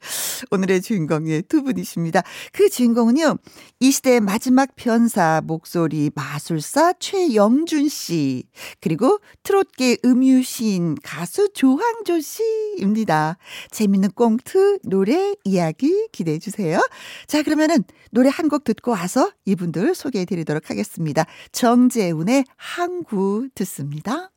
오늘의 0.51 0.83
주인공이 0.83 1.43
두 1.43 1.63
분이십니다. 1.63 2.23
그 2.53 2.69
주인공은요, 2.69 3.37
이 3.81 3.91
시대의 3.93 4.21
마지막 4.21 4.75
변사 4.75 5.41
목소리 5.45 6.11
마술사 6.15 6.95
최영준 6.99 7.89
씨, 7.89 8.45
그리고 8.81 9.21
트롯계 9.45 9.99
음유시인 10.05 10.97
가수 11.03 11.49
조항조 11.53 12.21
씨입니다. 12.21 13.37
재밌는 13.71 14.11
꽁트, 14.15 14.81
노래, 14.85 15.35
이야기 15.45 16.09
기대해 16.13 16.39
주세요. 16.39 16.81
자, 17.27 17.43
그러면은 17.43 17.85
노래 18.11 18.29
한 18.29 18.49
곡 18.49 18.65
듣고 18.65 18.93
와서 18.93 19.31
이분들 19.45 19.95
소개해 19.95 20.25
드리도록 20.25 20.71
하겠습니다. 20.71 21.27
정재훈의 21.53 22.45
항구 22.57 23.49
듣습니다. 23.55 24.31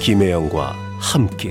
김혜영과 0.00 0.72
함께. 1.00 1.50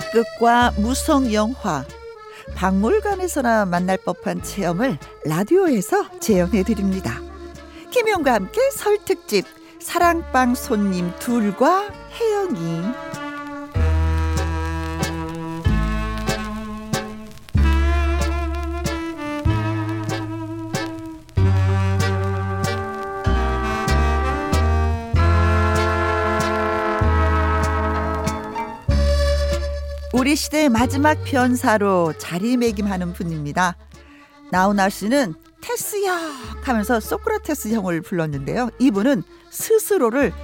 악극과 0.00 0.72
무성 0.76 1.32
영화 1.32 1.84
박물관에서나 2.54 3.66
만날 3.66 3.98
법한 3.98 4.42
체험을 4.42 4.98
라디오에서 5.24 6.18
재현해 6.18 6.62
드립니다. 6.62 7.20
김용과 7.90 8.34
함께 8.34 8.60
설특집 8.70 9.44
사랑방 9.78 10.54
손님 10.54 11.12
둘과 11.18 11.88
혜영이 12.18 13.09
우리 30.20 30.36
시대의 30.36 30.68
마지막 30.68 31.24
변사로 31.24 32.12
자리매김하는 32.18 33.14
분입니다. 33.14 33.78
나훈아 34.50 34.90
씨는 34.90 35.32
테스야 35.62 36.12
하면서 36.60 37.00
소크라테스 37.00 37.68
형을 37.68 38.02
불렀는데요. 38.02 38.68
이분은 38.78 39.22
스스로를 39.48 40.34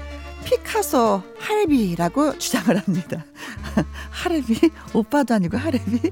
피카소 0.47 1.22
하레비라고 1.39 2.39
주장을 2.39 2.74
합니다. 2.74 3.27
하레비 4.12 4.70
오빠도 4.95 5.35
아니고 5.35 5.59
하레비 5.59 6.11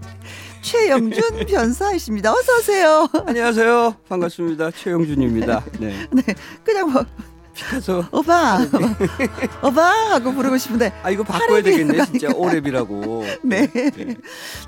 최영준 0.60 1.46
변사이십니다. 1.48 2.34
어서 2.34 2.58
오세요. 2.58 3.08
안녕하세요. 3.26 3.96
반갑습니다. 4.10 4.72
최영준입니다. 4.72 5.64
네. 5.80 6.06
네. 6.12 6.22
그냥 6.62 6.92
뭐 6.92 7.06
피카소. 7.54 8.04
오빠, 8.10 8.58
오빠 9.62 9.82
하고 10.14 10.32
부르고 10.32 10.58
싶은데. 10.58 10.92
아 11.02 11.10
이거 11.10 11.22
바꿔야 11.22 11.62
되겠네 11.62 12.04
진짜 12.06 12.28
오랩이라고. 12.28 13.38
네. 13.44 13.66
네. 13.68 14.16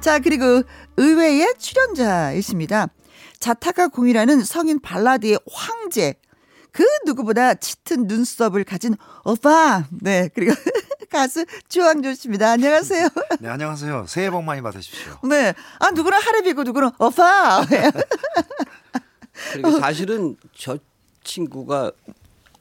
자 0.01 0.19
그리고 0.19 0.63
의외의 0.97 1.55
출연자이십니다. 1.59 2.89
자타가 3.41 3.89
공이라는 3.89 4.45
성인 4.45 4.81
발라드의 4.81 5.39
황제. 5.51 6.15
그 6.73 6.85
누구보다 7.07 7.55
짙은 7.55 8.07
눈썹을 8.07 8.65
가진 8.65 8.97
오빠. 9.25 9.85
네 9.91 10.29
그리고 10.35 10.53
가수 11.11 11.45
주황조 11.69 12.15
씨입니다. 12.15 12.53
안녕하세요. 12.53 13.09
네 13.41 13.49
안녕하세요. 13.49 14.07
새해 14.09 14.31
복 14.31 14.43
많이 14.45 14.63
받으십시오. 14.63 15.19
네. 15.29 15.55
아 15.81 15.91
누구는 15.91 16.19
하랩이고 16.19 16.65
누구는 16.65 16.91
오빠. 16.99 17.65
그리고 19.53 19.79
사실은 19.81 20.37
저 20.57 20.79
친구가 21.25 21.93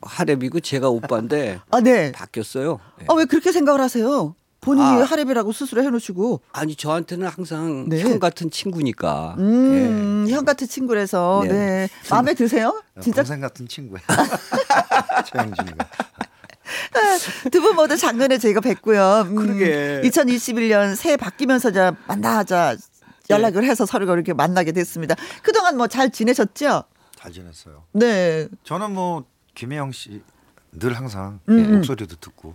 하랩이고 0.06 0.64
제가 0.64 0.90
오빠인데 0.90 1.60
아, 1.72 1.82
네. 1.82 2.12
바뀌었어요. 2.12 2.80
네. 3.00 3.06
아, 3.10 3.14
왜 3.16 3.26
그렇게 3.26 3.52
생각을 3.52 3.82
하세요? 3.82 4.36
본인이 4.62 4.86
아, 4.88 5.06
하랩이라고 5.06 5.54
스스로 5.54 5.84
해놓으시고. 5.84 6.42
아니 6.52 6.76
저한테는 6.76 7.28
항상 7.28 7.88
네. 7.90 8.02
형 8.02 8.18
같은 8.20 8.50
친구니까. 8.50 9.36
음, 9.38 10.26
네. 10.26 10.32
형 10.34 10.44
같은 10.46 10.68
친구라서 10.68 11.42
네. 11.44 11.50
네. 11.50 11.90
마음에 12.10 12.34
드세요? 12.34 12.82
진짜 13.02 13.22
동생 13.22 13.42
같은 13.42 13.68
친구야. 13.68 14.02
최영준이가. 15.32 15.86
두 17.52 17.62
분 17.62 17.76
모두 17.76 17.96
작년에 17.96 18.38
저희가 18.40 18.60
뵀고요. 18.62 19.28
음, 19.28 19.36
그러게. 19.36 20.02
2021년 20.04 20.96
새해 20.96 21.16
바뀌면서 21.18 21.72
자 21.72 21.96
만나자 22.08 22.76
연락을 23.30 23.64
해서 23.66 23.86
서로가 23.86 24.14
이렇게 24.14 24.34
만나게 24.34 24.72
됐습니다. 24.72 25.16
그동안 25.44 25.78
뭐 25.78 25.88
잘 25.88 26.10
지내셨죠? 26.10 26.84
잘 27.20 27.32
지냈어요. 27.32 27.84
네. 27.94 28.48
저는 28.64 28.92
뭐 28.94 29.26
김혜영 29.56 29.92
씨 29.92 30.22
늘 30.78 30.94
항상 30.94 31.40
음. 31.48 31.76
목소리도 31.76 32.18
듣고 32.18 32.54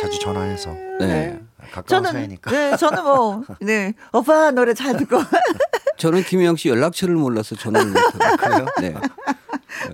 자주 0.00 0.18
전화해서 0.20 0.72
네. 1.00 1.40
가까운 1.72 2.04
저는, 2.04 2.12
사이니까. 2.12 2.50
네, 2.52 2.76
저는 2.76 3.02
뭐 3.02 3.42
네. 3.60 3.94
오빠 4.12 4.52
노래 4.52 4.74
잘 4.74 4.96
듣고 4.96 5.16
저는 5.98 6.22
김혜영 6.22 6.54
씨 6.56 6.68
연락처를 6.68 7.16
몰라서 7.16 7.56
전화를 7.56 7.88
못해요. 7.90 8.66
네. 8.80 8.94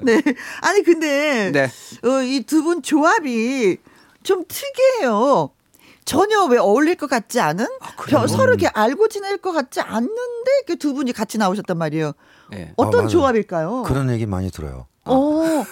네. 0.03 0.23
아니 0.63 0.83
근데 0.83 1.51
네. 1.53 1.65
어, 2.07 2.23
이 2.23 2.43
두 2.45 2.63
분 2.63 2.83
조합이 2.83 3.79
좀 4.23 4.45
특이해요. 4.47 5.51
전혀 6.05 6.45
왜 6.45 6.59
어울릴 6.59 6.97
것 6.97 7.09
같지 7.09 7.41
않은 7.41 7.67
아, 7.81 8.27
서로 8.27 8.53
이렇게 8.53 8.67
알고 8.69 9.09
지낼 9.09 9.39
것 9.39 9.53
같지 9.53 9.81
않는데 9.81 10.77
두 10.79 10.93
분이 10.93 11.15
같이 11.15 11.39
나오셨단 11.39 11.79
말이에요. 11.79 12.13
네. 12.51 12.73
어떤 12.77 13.07
아, 13.07 13.09
조합일까요? 13.09 13.85
그런 13.85 14.11
얘기 14.11 14.27
많이 14.27 14.51
들어요. 14.51 14.87
어. 15.07 15.65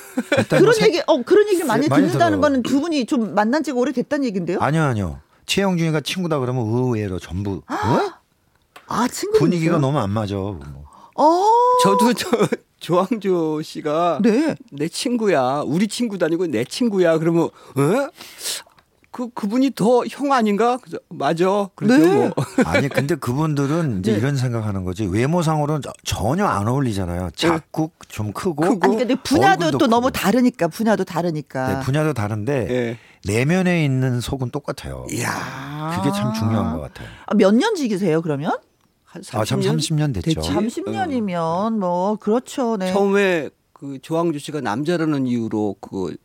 그런 0.49 0.73
세... 0.75 0.87
얘기, 0.87 1.01
어, 1.07 1.23
그런 1.23 1.47
얘기를 1.49 1.67
많이, 1.67 1.89
많이 1.89 2.03
듣는다는 2.07 2.39
들어요. 2.39 2.41
거는 2.41 2.63
두 2.63 2.81
분이 2.81 3.07
좀 3.07 3.35
만난 3.35 3.63
지가 3.63 3.79
오래됐다는 3.79 4.25
얘기인데요? 4.27 4.59
아니요, 4.61 4.83
아니요. 4.83 5.21
최영준이가 5.47 6.01
친구다 6.01 6.39
그러면 6.39 6.67
의외로 6.67 7.19
전부. 7.19 7.63
어? 7.69 8.13
아, 8.87 9.09
친구 9.09 9.39
분위기가 9.39 9.79
너무 9.79 9.99
안 9.99 10.11
맞아. 10.11 10.35
뭐. 10.35 10.85
어. 11.17 11.45
저도 11.83 12.13
저 12.15 12.29
조항조 12.81 13.63
씨가 13.63 14.19
네. 14.23 14.57
내 14.71 14.89
친구야. 14.89 15.63
우리 15.65 15.89
친구도 15.89 16.27
아니고 16.27 16.47
내 16.49 16.65
친구야. 16.65 17.19
그러면 17.19 17.45
어? 17.45 17.51
그 19.13 19.29
그분이 19.35 19.73
더 19.75 20.03
형 20.09 20.33
아닌가? 20.33 20.79
맞아. 21.11 21.69
그렇죠. 21.75 21.99
네. 21.99 22.17
뭐. 22.35 22.35
아니 22.67 22.89
근데 22.89 23.15
그분들은 23.15 24.01
이제 24.01 24.13
네. 24.13 24.19
이런 24.19 24.37
생각하는 24.37 24.85
거지 24.85 25.05
외모상으로는 25.05 25.83
전혀 26.05 26.47
안 26.47 26.67
어울리잖아요. 26.67 27.31
작고 27.37 27.93
네. 27.99 28.09
좀 28.09 28.33
크고. 28.33 28.65
아니 28.65 28.97
근데 28.97 29.15
분야도 29.15 29.71
또 29.73 29.79
크고. 29.79 29.87
너무 29.87 30.11
다르니까 30.11 30.69
분야도 30.69 31.05
다르니까. 31.05 31.75
네, 31.75 31.81
분야도 31.85 32.15
다른데 32.15 32.65
네. 32.67 32.99
내면에 33.27 33.85
있는 33.85 34.21
속은 34.21 34.51
똑같아요. 34.51 35.07
이야. 35.13 35.95
그게 35.97 36.11
참 36.17 36.33
중요한 36.33 36.75
것 36.75 36.81
같아요. 36.81 37.07
아, 37.27 37.35
몇 37.35 37.55
년직이세요 37.55 38.23
그러면? 38.23 38.57
한 39.05 39.21
30년? 39.21 39.39
아, 39.39 39.45
참 39.45 39.61
30년 39.61 40.15
됐죠. 40.15 40.41
됐지? 40.41 40.51
30년이면 40.51 41.79
뭐 41.79 42.17
그렇죠. 42.17 42.79
네. 42.79 42.91
처음에 42.93 43.51
그 43.75 43.99
조항주 44.01 44.39
씨가 44.39 44.63
남자라는 44.63 45.27
이유로 45.27 45.77
그 45.81 46.17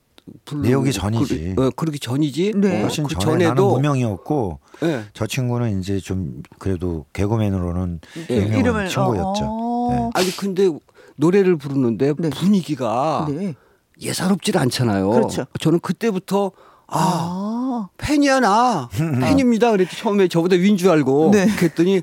내오기 0.55 0.91
전이지. 0.93 1.53
그, 1.55 1.65
어, 1.65 1.69
그러기 1.75 1.99
전이지. 1.99 2.53
네. 2.55 2.81
훨씬 2.81 3.05
그 3.05 3.15
전에 3.15 3.47
나는 3.47 3.63
무명이었고 3.63 4.59
네. 4.81 5.03
저 5.13 5.25
친구는 5.27 5.79
이제 5.79 5.99
좀 5.99 6.41
그래도 6.59 7.05
개그맨으로는 7.13 7.99
네. 8.27 8.35
유명한 8.37 8.59
이름을, 8.59 8.87
친구였죠. 8.89 9.43
어. 9.45 9.89
네. 9.91 10.09
아니 10.13 10.35
근데 10.37 10.69
노래를 11.17 11.55
부르는데 11.57 12.13
네. 12.17 12.29
분위기가 12.29 13.27
네. 13.29 13.55
예사롭질 14.01 14.57
않잖아요. 14.57 15.09
그렇죠. 15.09 15.45
저는 15.59 15.79
그때부터 15.79 16.51
아, 16.89 16.99
아. 16.99 17.89
팬이야 17.97 18.39
나 18.39 18.89
팬입니다. 19.21 19.71
그랬더니 19.71 19.97
처음에 19.99 20.27
저보다 20.27 20.55
윈 20.55 20.77
줄 20.77 20.89
알고 20.89 21.31
네. 21.33 21.47
그랬더니 21.57 22.01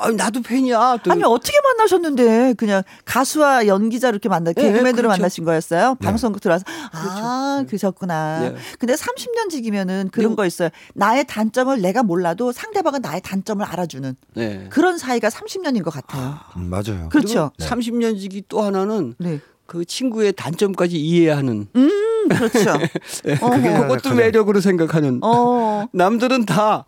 아, 0.00 0.10
나도 0.10 0.42
팬이야. 0.42 0.98
또. 1.02 1.12
아니 1.12 1.22
어떻게 1.24 1.56
만나셨는데 1.62 2.54
그냥 2.54 2.82
가수와 3.04 3.66
연기자 3.66 4.08
이렇게 4.08 4.28
만나 4.28 4.52
네, 4.52 4.62
개그맨으로 4.62 4.94
그렇죠. 4.94 5.08
만나신 5.08 5.44
거였어요? 5.44 5.96
네. 6.00 6.06
방송국 6.06 6.40
들어와서 6.42 6.64
그렇죠. 6.64 7.10
아 7.12 7.58
네. 7.60 7.66
그러셨구나. 7.66 8.40
네. 8.40 8.54
근데 8.78 8.94
30년직이면은 8.94 10.10
그런 10.10 10.30
네. 10.30 10.36
거 10.36 10.46
있어요. 10.46 10.68
나의 10.94 11.24
단점을 11.26 11.80
내가 11.80 12.02
몰라도 12.02 12.52
상대방은 12.52 13.00
나의 13.02 13.20
단점을 13.20 13.64
알아주는 13.64 14.16
네. 14.34 14.66
그런 14.70 14.98
사이가 14.98 15.28
30년인 15.28 15.82
것 15.82 15.92
같아요. 15.92 16.38
음, 16.56 16.70
맞아요. 16.70 17.08
그렇죠. 17.10 17.50
30년직이 17.58 18.44
또 18.48 18.62
하나는 18.62 19.14
그 19.66 19.84
친구의 19.84 20.32
단점까지 20.32 20.98
이해하는. 21.00 21.68
음, 21.74 22.28
그렇죠. 22.28 22.78
네, 23.24 23.36
그게 23.36 23.72
그것도 23.72 24.14
매력으로 24.14 24.60
생각하는. 24.60 25.20
어. 25.22 25.86
남들은 25.92 26.46
다 26.46 26.84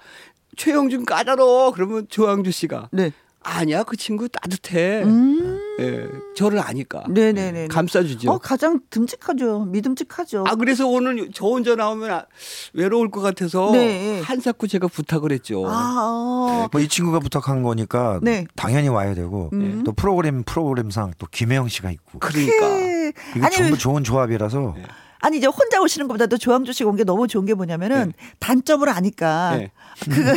최영준 0.56 1.04
까다로워 1.04 1.72
그러면 1.72 2.06
조항주 2.08 2.50
씨가 2.50 2.88
네. 2.92 3.12
아니야 3.46 3.84
그 3.84 3.96
친구 3.96 4.28
따뜻해. 4.28 5.04
음. 5.04 5.60
예, 5.78 6.08
저를 6.34 6.58
아니까. 6.58 7.04
네네네. 7.08 7.62
예, 7.62 7.68
감싸주죠. 7.68 8.30
어, 8.32 8.38
가장 8.38 8.80
듬직하죠. 8.90 9.66
믿음직하죠. 9.66 10.44
아 10.48 10.56
그래서 10.56 10.88
오늘 10.88 11.30
저 11.32 11.46
혼자 11.46 11.76
나오면 11.76 12.10
아, 12.10 12.26
외로울 12.72 13.10
것 13.10 13.20
같아서 13.20 13.70
네. 13.70 14.20
한사쿠 14.22 14.66
제가 14.66 14.88
부탁을 14.88 15.30
했죠. 15.30 15.64
아, 15.68 16.62
네. 16.62 16.68
뭐이 16.72 16.88
친구가 16.88 17.20
부탁한 17.20 17.62
거니까 17.62 18.18
네. 18.22 18.46
당연히 18.56 18.88
와야 18.88 19.14
되고 19.14 19.50
음. 19.52 19.84
또 19.84 19.92
프로그램 19.92 20.42
프로그램상 20.42 21.12
또 21.18 21.26
김혜영 21.30 21.68
씨가 21.68 21.92
있고. 21.92 22.18
그러니까 22.18 23.12
이게 23.36 23.48
전부 23.52 23.78
좋은 23.78 24.02
조합이라서. 24.02 24.74
네. 25.16 25.18
아니 25.20 25.38
이제 25.38 25.46
혼자 25.46 25.80
오시는 25.80 26.08
것보다도 26.08 26.38
조항조 26.38 26.72
씨가 26.72 26.90
온 26.90 26.96
게 26.96 27.04
너무 27.04 27.26
좋은 27.28 27.44
게 27.46 27.54
뭐냐면은 27.54 28.12
네. 28.16 28.26
단점을 28.38 28.88
아니까 28.88 29.56
네. 29.56 29.70
그거 30.04 30.34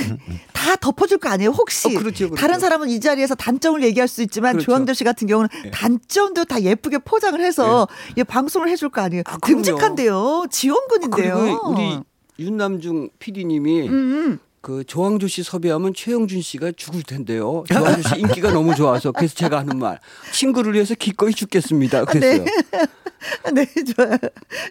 다 0.53 0.75
덮어줄 0.75 1.17
거 1.19 1.29
아니에요 1.29 1.51
혹시 1.51 1.87
어, 1.87 1.99
그렇죠, 1.99 2.25
그렇죠. 2.29 2.35
다른 2.35 2.59
사람은 2.59 2.89
이 2.89 2.99
자리에서 2.99 3.35
단점을 3.35 3.81
얘기할 3.83 4.07
수 4.07 4.21
있지만 4.23 4.53
그렇죠. 4.53 4.65
조항조 4.65 4.93
씨 4.93 5.03
같은 5.03 5.27
경우는 5.27 5.49
네. 5.63 5.71
단점도 5.71 6.45
다 6.45 6.61
예쁘게 6.61 6.99
포장을 6.99 7.39
해서 7.41 7.87
네. 8.15 8.23
방송을 8.23 8.69
해줄 8.69 8.89
거 8.89 9.01
아니에요 9.01 9.23
아, 9.25 9.37
듬직한데요 9.45 10.45
지원군인데요 10.49 11.35
아, 11.63 11.67
우리 11.67 11.99
윤남중 12.39 13.09
PD님이 13.19 13.87
음. 13.87 13.93
음. 13.93 14.39
그 14.61 14.83
조항조 14.83 15.29
씨 15.29 15.41
섭외하면 15.41 15.93
최영준 15.93 16.41
씨가 16.41 16.73
죽을 16.75 17.01
텐데요. 17.03 17.63
조항조 17.69 18.09
씨 18.09 18.19
인기가 18.19 18.51
너무 18.51 18.75
좋아서 18.75 19.13
그래서 19.13 19.33
제가 19.33 19.59
하는 19.59 19.79
말 19.79 20.01
친구를 20.33 20.73
위해서 20.73 20.95
기꺼이 20.95 21.33
죽겠습니다. 21.33 22.03
그랬어요. 22.03 22.43
네, 22.43 22.51
네 23.53 23.65
좋아요. 23.95 24.17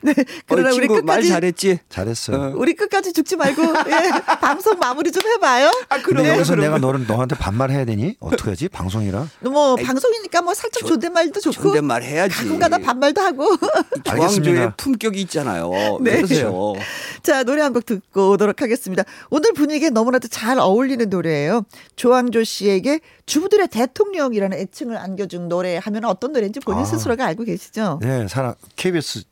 네, 0.03 0.14
그러나 0.46 0.70
우리 0.72 0.86
끝까지 0.86 1.03
말 1.05 1.22
잘했지. 1.22 1.78
잘했어요. 1.88 2.36
어. 2.36 2.53
우리 2.57 2.74
끝까지 2.74 3.12
죽지 3.12 3.36
말고 3.36 3.62
예, 3.62 4.11
방송 4.40 4.78
마무리 4.78 5.11
좀 5.11 5.22
해봐요. 5.26 5.70
아, 5.88 6.01
그럼 6.03 6.22
네. 6.24 6.30
여기서 6.30 6.55
내가 6.57 6.78
너를 6.78 7.07
너한테 7.07 7.36
반말 7.36 7.70
해야 7.70 7.84
되니? 7.84 8.16
어떻게 8.20 8.51
하지? 8.51 8.68
방송이라. 8.68 9.26
뭐 9.40 9.76
에이, 9.78 9.84
방송이니까 9.84 10.42
뭐 10.42 10.55
살짝 10.55 10.82
조, 10.82 10.88
존댓말도 10.88 11.40
좋고. 11.40 11.62
존댓말 11.62 12.03
해야지. 12.03 12.34
가끔가다 12.36 12.78
반말도 12.78 13.20
하고. 13.20 13.49
조항조의 14.05 14.72
품격이 14.76 15.20
있잖아요. 15.22 15.70
네. 16.01 16.16
그러세요. 16.16 16.74
자 17.22 17.42
노래 17.44 17.62
한 17.62 17.72
곡 17.72 17.84
듣고 17.84 18.30
오도록 18.30 18.62
하겠습니다. 18.62 19.05
오늘 19.30 19.53
분위기 19.53 19.88
노래에 19.88 19.90
너무나도 19.90 20.28
잘 20.28 20.59
어울리는 20.59 21.09
노래예요. 21.11 21.64
조항조 21.96 22.44
씨에게 22.44 23.01
주부들의 23.29 23.68
대통령이라는 23.68 24.59
애칭을 24.59 24.97
안겨준 24.97 25.49
노래 25.49 25.76
하면 25.76 26.05
어떤 26.07 26.33
노래인지 26.33 26.61
본인 26.61 26.83
아. 26.83 26.85
스스로가 26.85 27.26
알고 27.26 27.45
계시죠? 27.45 28.01
네, 28.03 28.26
사람 28.26 28.55
KBS 28.74 29.24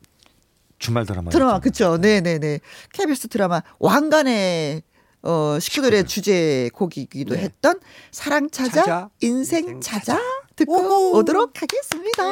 주말 0.79 1.07
드라마. 1.07 1.31
드라마 1.31 1.59
그렇죠. 1.59 1.97
네, 1.97 2.21
네, 2.21 2.39
네. 2.39 2.61
KBS 2.93 3.29
드라마 3.29 3.63
왕관의 3.79 4.83
어, 5.23 5.59
식구들의 5.59 6.05
주제 6.05 6.71
곡이기도 6.75 7.35
네. 7.35 7.41
했던 7.41 7.81
사랑 8.13 8.51
찾아, 8.51 8.83
찾아 8.83 9.11
인생, 9.21 9.65
인생 9.65 9.81
찾아, 9.81 10.15
찾아 10.15 10.23
듣고 10.55 10.75
오호. 10.77 11.19
오도록 11.19 11.55
하겠습니다. 11.61 12.23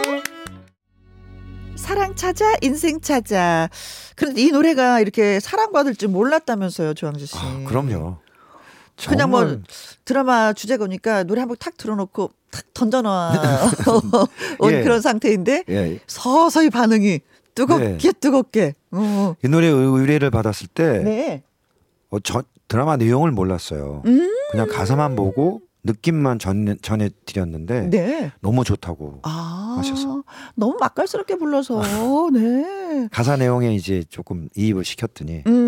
사랑 1.77 2.15
찾아 2.15 2.55
인생 2.61 3.01
찾아. 3.01 3.69
그런데 4.17 4.43
이 4.43 4.51
노래가 4.51 5.01
이렇게 5.01 5.41
사랑받을 5.41 5.97
줄 5.97 6.09
몰랐다면서요, 6.11 6.95
조항주 6.95 7.27
씨. 7.27 7.37
아, 7.37 7.65
그럼요. 7.67 8.19
그냥 8.97 9.31
뭐 9.31 9.61
드라마 10.05 10.53
주제거니까 10.53 11.25
노래 11.25 11.41
한 11.41 11.49
곡탁 11.49 11.77
들어놓고 11.77 12.31
탁 12.51 12.65
던져놔 12.75 13.33
온 14.61 14.73
예. 14.73 14.83
그런 14.83 15.01
상태인데 15.01 15.65
예. 15.69 15.99
서서히 16.07 16.71
반응이 16.71 17.21
뜨겁게 17.55 17.99
네. 17.99 18.13
뜨겁게. 18.21 18.75
어. 18.93 19.35
이 19.45 19.49
노래 19.49 19.67
의뢰를 19.67 20.31
받았을 20.31 20.69
때 20.69 21.03
네. 21.03 21.43
어, 22.11 22.21
저 22.21 22.43
드라마 22.69 22.97
내용을 22.97 23.31
몰랐어요. 23.31 24.03
음~ 24.07 24.31
그냥 24.51 24.69
가사만 24.69 25.17
보고 25.17 25.61
느낌만 25.85 26.39
전, 26.39 26.77
전해 26.81 27.11
드렸는데 27.27 27.91
네. 27.91 28.33
너무 28.41 28.65
좋다고 28.65 29.21
아, 29.23 29.77
하셔서 29.79 30.25
너무 30.55 30.77
맛깔스럽게 30.81 31.37
불러서 31.37 31.83
네 32.33 33.09
가사 33.11 33.37
내용에 33.37 33.75
이제 33.75 34.03
조금 34.09 34.49
이입을 34.57 34.85
시켰더니 34.85 35.43
음 35.47 35.64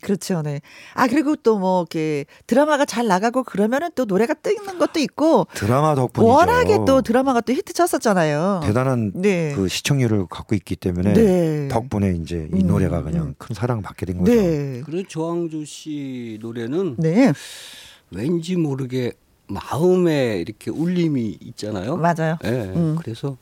그렇죠 0.00 0.42
네 0.42 0.60
아 0.94 1.06
그리고 1.06 1.36
또 1.36 1.54
뭐 1.58 1.82
이렇게 1.82 2.24
드라마가 2.46 2.84
잘 2.84 3.06
나가고 3.06 3.44
그러면은 3.44 3.90
또 3.94 4.04
노래가 4.04 4.34
뜨는 4.34 4.78
것도 4.78 4.98
있고 5.00 5.46
드라마 5.54 5.94
덕분이죠 5.94 6.28
워낙에 6.28 6.78
또 6.86 7.00
드라마가 7.00 7.40
또 7.40 7.52
히트 7.52 7.72
쳤었잖아요 7.72 8.60
대단한 8.64 9.12
네. 9.14 9.52
그 9.54 9.68
시청률을 9.68 10.26
갖고 10.26 10.54
있기 10.56 10.74
때문에 10.76 11.12
네. 11.14 11.68
덕분에 11.68 12.18
이제 12.20 12.48
이 12.52 12.62
음, 12.62 12.66
노래가 12.66 13.02
그냥 13.02 13.28
음. 13.28 13.34
큰 13.38 13.54
사랑을 13.54 13.82
받게 13.82 14.04
된 14.06 14.18
거죠 14.18 14.32
네. 14.32 14.82
그래 14.84 15.04
조항조 15.06 15.64
씨 15.64 16.38
노래는 16.40 16.96
네. 16.98 17.32
왠지 18.10 18.56
모르게 18.56 19.12
마음에 19.46 20.38
이렇게 20.38 20.70
울림이 20.70 21.38
있잖아요. 21.40 21.96
맞아요. 21.96 22.38
네, 22.42 22.50
음. 22.74 22.96
그래서 22.98 23.36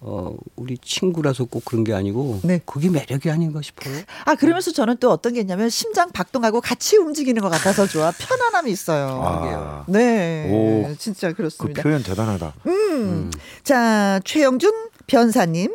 어, 0.00 0.34
우리 0.56 0.76
친구라서 0.78 1.44
꼭 1.44 1.64
그런 1.64 1.82
게 1.82 1.94
아니고 1.94 2.40
네. 2.42 2.60
그게 2.66 2.90
매력이 2.90 3.30
아닌가 3.30 3.62
싶어요. 3.62 3.94
아 4.26 4.34
그러면서 4.34 4.70
저는 4.70 4.98
또 4.98 5.10
어떤 5.10 5.32
게 5.32 5.40
있냐면 5.40 5.70
심장 5.70 6.10
박동하고 6.10 6.60
같이 6.60 6.96
움직이는 6.98 7.40
것 7.40 7.48
같아서 7.48 7.86
좋아 7.86 8.10
편안함이 8.10 8.70
있어요. 8.70 9.20
아. 9.24 9.84
네, 9.88 10.50
오, 10.50 10.94
진짜 10.98 11.32
그렇습니다. 11.32 11.82
그 11.82 11.88
표현 11.88 12.02
대단하다. 12.02 12.52
음. 12.66 12.72
음. 12.72 13.30
자 13.62 14.20
최영준 14.24 14.88
변사님. 15.06 15.70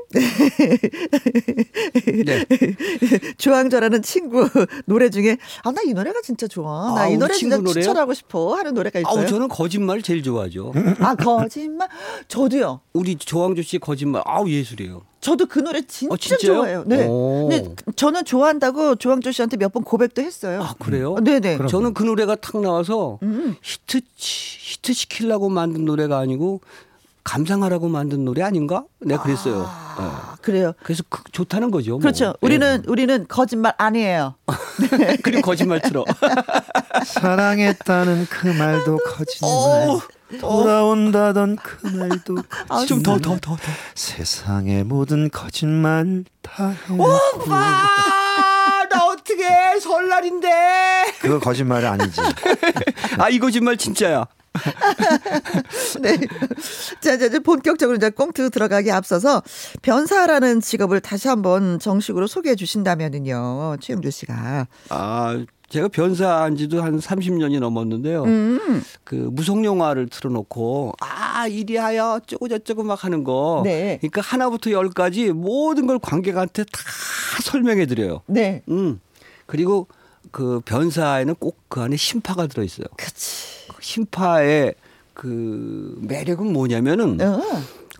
네. 2.26 2.46
조항조라는 3.38 4.02
친구 4.02 4.48
노래 4.86 5.10
중에 5.10 5.38
아 5.64 5.72
나 5.72 5.80
이 5.86 5.94
노래가 5.94 6.20
진짜 6.22 6.48
좋아. 6.48 6.94
나이 6.96 7.16
아, 7.16 7.18
노래 7.18 7.34
진짜 7.34 7.58
노래요? 7.58 7.74
추천하고 7.74 8.14
싶어 8.14 8.56
하는 8.56 8.74
노래가 8.74 9.00
있어요. 9.00 9.24
아, 9.24 9.26
저는 9.26 9.48
거짓말 9.48 10.02
제일 10.02 10.22
좋아하죠. 10.24 10.74
아 11.00 11.16
거짓말? 11.16 11.88
저도요. 12.28 12.82
우리 12.94 13.16
조항조 13.16 13.62
씨 13.62 13.80
거짓말 13.80 14.22
아우 14.26 14.50
예술이에요. 14.50 15.02
저도 15.22 15.46
그 15.48 15.60
노래 15.60 15.82
진짜 15.86 16.14
어, 16.14 16.18
좋아해요. 16.38 16.84
네. 16.88 17.06
근데 17.08 17.76
저는 17.96 18.26
좋아한다고 18.26 18.96
조항조 18.96 19.32
씨한테 19.32 19.58
몇 19.58 19.70
번 19.70 19.84
고백도 19.84 20.22
했어요. 20.22 20.62
아, 20.64 20.74
그래요? 20.80 21.16
네네. 21.24 21.58
그럼. 21.58 21.68
저는 21.70 21.94
그 21.94 22.04
노래가 22.04 22.36
탁 22.36 22.60
나와서 22.62 23.20
음. 23.24 23.56
히트, 23.62 24.02
히트 24.16 24.94
시키려고 24.94 25.50
만든 25.50 25.86
노래가 25.86 26.18
아니고 26.18 26.62
감상하라고 27.30 27.90
만든 27.90 28.26
노래 28.26 28.42
아닌가? 28.42 28.86
내가 29.02 29.22
그랬어요. 29.22 29.64
아, 29.70 30.34
네. 30.36 30.42
그래요. 30.42 30.74
그래서 30.82 31.04
그, 31.10 31.22
좋다는 31.32 31.70
거죠. 31.70 31.92
뭐. 31.92 32.00
그렇죠. 32.00 32.26
뭐. 32.26 32.36
우리는 32.42 32.82
네. 32.82 32.88
우리는 32.88 33.28
거짓말 33.28 33.74
아니에요. 33.78 34.34
네. 34.98 35.16
그리고 35.22 35.44
거짓말 35.44 35.80
틀어. 35.80 36.06
사랑했다는 37.06 38.26
그 38.32 38.48
말도 38.48 38.98
거짓말. 39.06 39.90
오, 39.90 40.02
돌아온다던 40.40 41.58
그 41.58 41.86
말도 41.88 42.38
아, 42.68 42.84
좀더 42.86 43.20
더 43.20 43.38
더 43.40 43.56
더. 43.56 43.58
세상의 43.94 44.84
모든 44.86 45.30
거짓말 45.30 46.24
다. 46.42 46.74
오빠, 46.90 48.88
나 48.90 49.06
어떻게 49.06 49.46
설날인데? 49.80 50.48
그거 51.22 51.40
거짓말이 51.40 51.86
아니지. 51.86 52.22
아, 53.20 53.30
이 53.30 53.38
거짓말 53.38 53.78
진짜야. 53.78 54.26
네. 56.01 56.18
자, 57.01 57.14
이제 57.14 57.39
본격적으로 57.39 57.97
이제 57.97 58.10
꽁트 58.10 58.49
들어가기 58.49 58.91
앞서서 58.91 59.41
변사라는 59.82 60.62
직업을 60.62 60.99
다시 61.01 61.28
한번 61.28 61.80
정식으로 61.80 62.28
소개해 62.28 62.55
주신다면은요. 62.55 63.78
최영주 63.80 64.12
씨가. 64.12 64.68
아, 64.89 65.45
제가 65.70 65.88
변사한 65.88 66.55
지도 66.55 66.82
한 66.82 66.99
30년이 66.99 67.60
넘었는데요. 67.60 68.24
음. 68.24 68.84
그 69.03 69.16
무성 69.16 69.64
영화를 69.64 70.07
틀어 70.10 70.32
놓고 70.32 70.93
아, 70.99 71.47
이리하여 71.47 72.22
쪼고 72.26 72.47
저쩌고 72.49 72.84
막 72.84 73.03
하는 73.03 73.24
거. 73.24 73.62
네. 73.64 73.97
그러니까 74.01 74.22
하나부터 74.22 74.72
열까지 74.72 75.32
모든 75.32 75.86
걸 75.86 75.99
관객한테 75.99 76.64
다 76.64 76.80
설명해 77.43 77.86
드려요. 77.86 78.22
네. 78.26 78.64
음. 78.70 78.99
그리고 79.45 79.88
그 80.32 80.62
변사에는 80.66 81.36
꼭 81.36 81.60
그 81.70 81.82
안에 81.82 81.97
심파가 81.97 82.47
들어 82.47 82.64
있어요. 82.64 82.88
그렇지. 82.97 83.59
심파의 83.90 84.76
그 85.14 85.98
매력은 86.02 86.54
뭐냐면은 86.54 87.20
어. 87.20 87.42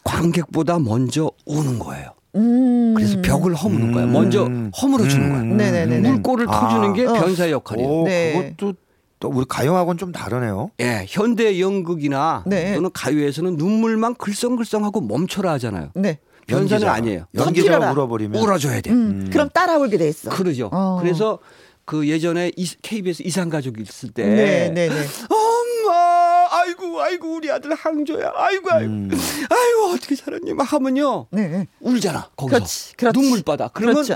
관객보다 0.04 0.78
먼저 0.78 1.32
우는 1.46 1.80
거예요. 1.80 2.12
음. 2.36 2.94
그래서 2.96 3.20
벽을 3.22 3.56
허무는 3.56 3.92
거야. 3.92 4.06
먼저 4.06 4.46
음. 4.46 4.72
허물어 4.80 5.08
주는 5.08 5.30
거야. 5.30 5.42
음. 5.42 5.58
네네네. 5.58 6.10
물꼬를 6.12 6.46
아. 6.48 6.60
터주는 6.60 6.94
게 6.94 7.06
어. 7.06 7.14
변사의 7.14 7.52
역할이에요. 7.52 7.90
오, 7.90 8.04
네. 8.06 8.54
그것도 8.56 8.74
또 9.20 9.30
우리 9.30 9.46
가요하고는 9.50 9.98
좀 9.98 10.12
다르네요. 10.12 10.70
예, 10.80 11.06
현대 11.10 11.60
연극이나 11.60 12.44
네. 12.46 12.76
또는 12.76 12.90
가요에서는 12.94 13.58
눈물만 13.58 14.16
글썽글썽하고 14.16 15.02
멈춰라 15.02 15.52
하잖아요. 15.54 15.90
네. 15.96 16.20
변사는 16.48 16.88
아니에요. 16.88 17.26
연기자가 17.36 17.92
울어버리면 17.92 18.42
울어줘야 18.42 18.82
돼. 18.82 18.92
음, 18.92 18.96
음. 18.96 19.30
그럼 19.32 19.50
따라 19.54 19.78
울게 19.78 19.98
돼 19.98 20.08
있어. 20.08 20.30
그러죠. 20.30 20.70
어. 20.72 21.00
그래서 21.02 21.40
그 21.90 22.08
예전에 22.08 22.52
KBS 22.84 23.24
이상가족 23.24 23.80
있을 23.80 24.10
때 24.10 24.24
네, 24.24 24.70
네, 24.70 24.90
네. 24.90 24.96
엄마 25.32 25.49
아이고 26.50 27.02
아이고 27.02 27.36
우리 27.36 27.52
아들 27.52 27.74
항조야 27.74 28.32
아이고 28.36 28.72
아이고 28.72 28.92
음. 28.92 29.10
아이고 29.50 29.94
어떻게 29.94 30.16
살았니 30.16 30.54
막 30.54 30.72
하면요 30.72 31.28
네. 31.32 31.68
울잖아 31.80 32.30
거기서 32.36 32.58
그렇지, 32.58 32.96
그렇지. 32.98 33.20
눈물 33.20 33.44
받아 33.44 33.70
그러면 33.70 33.96
그렇죠. 33.96 34.16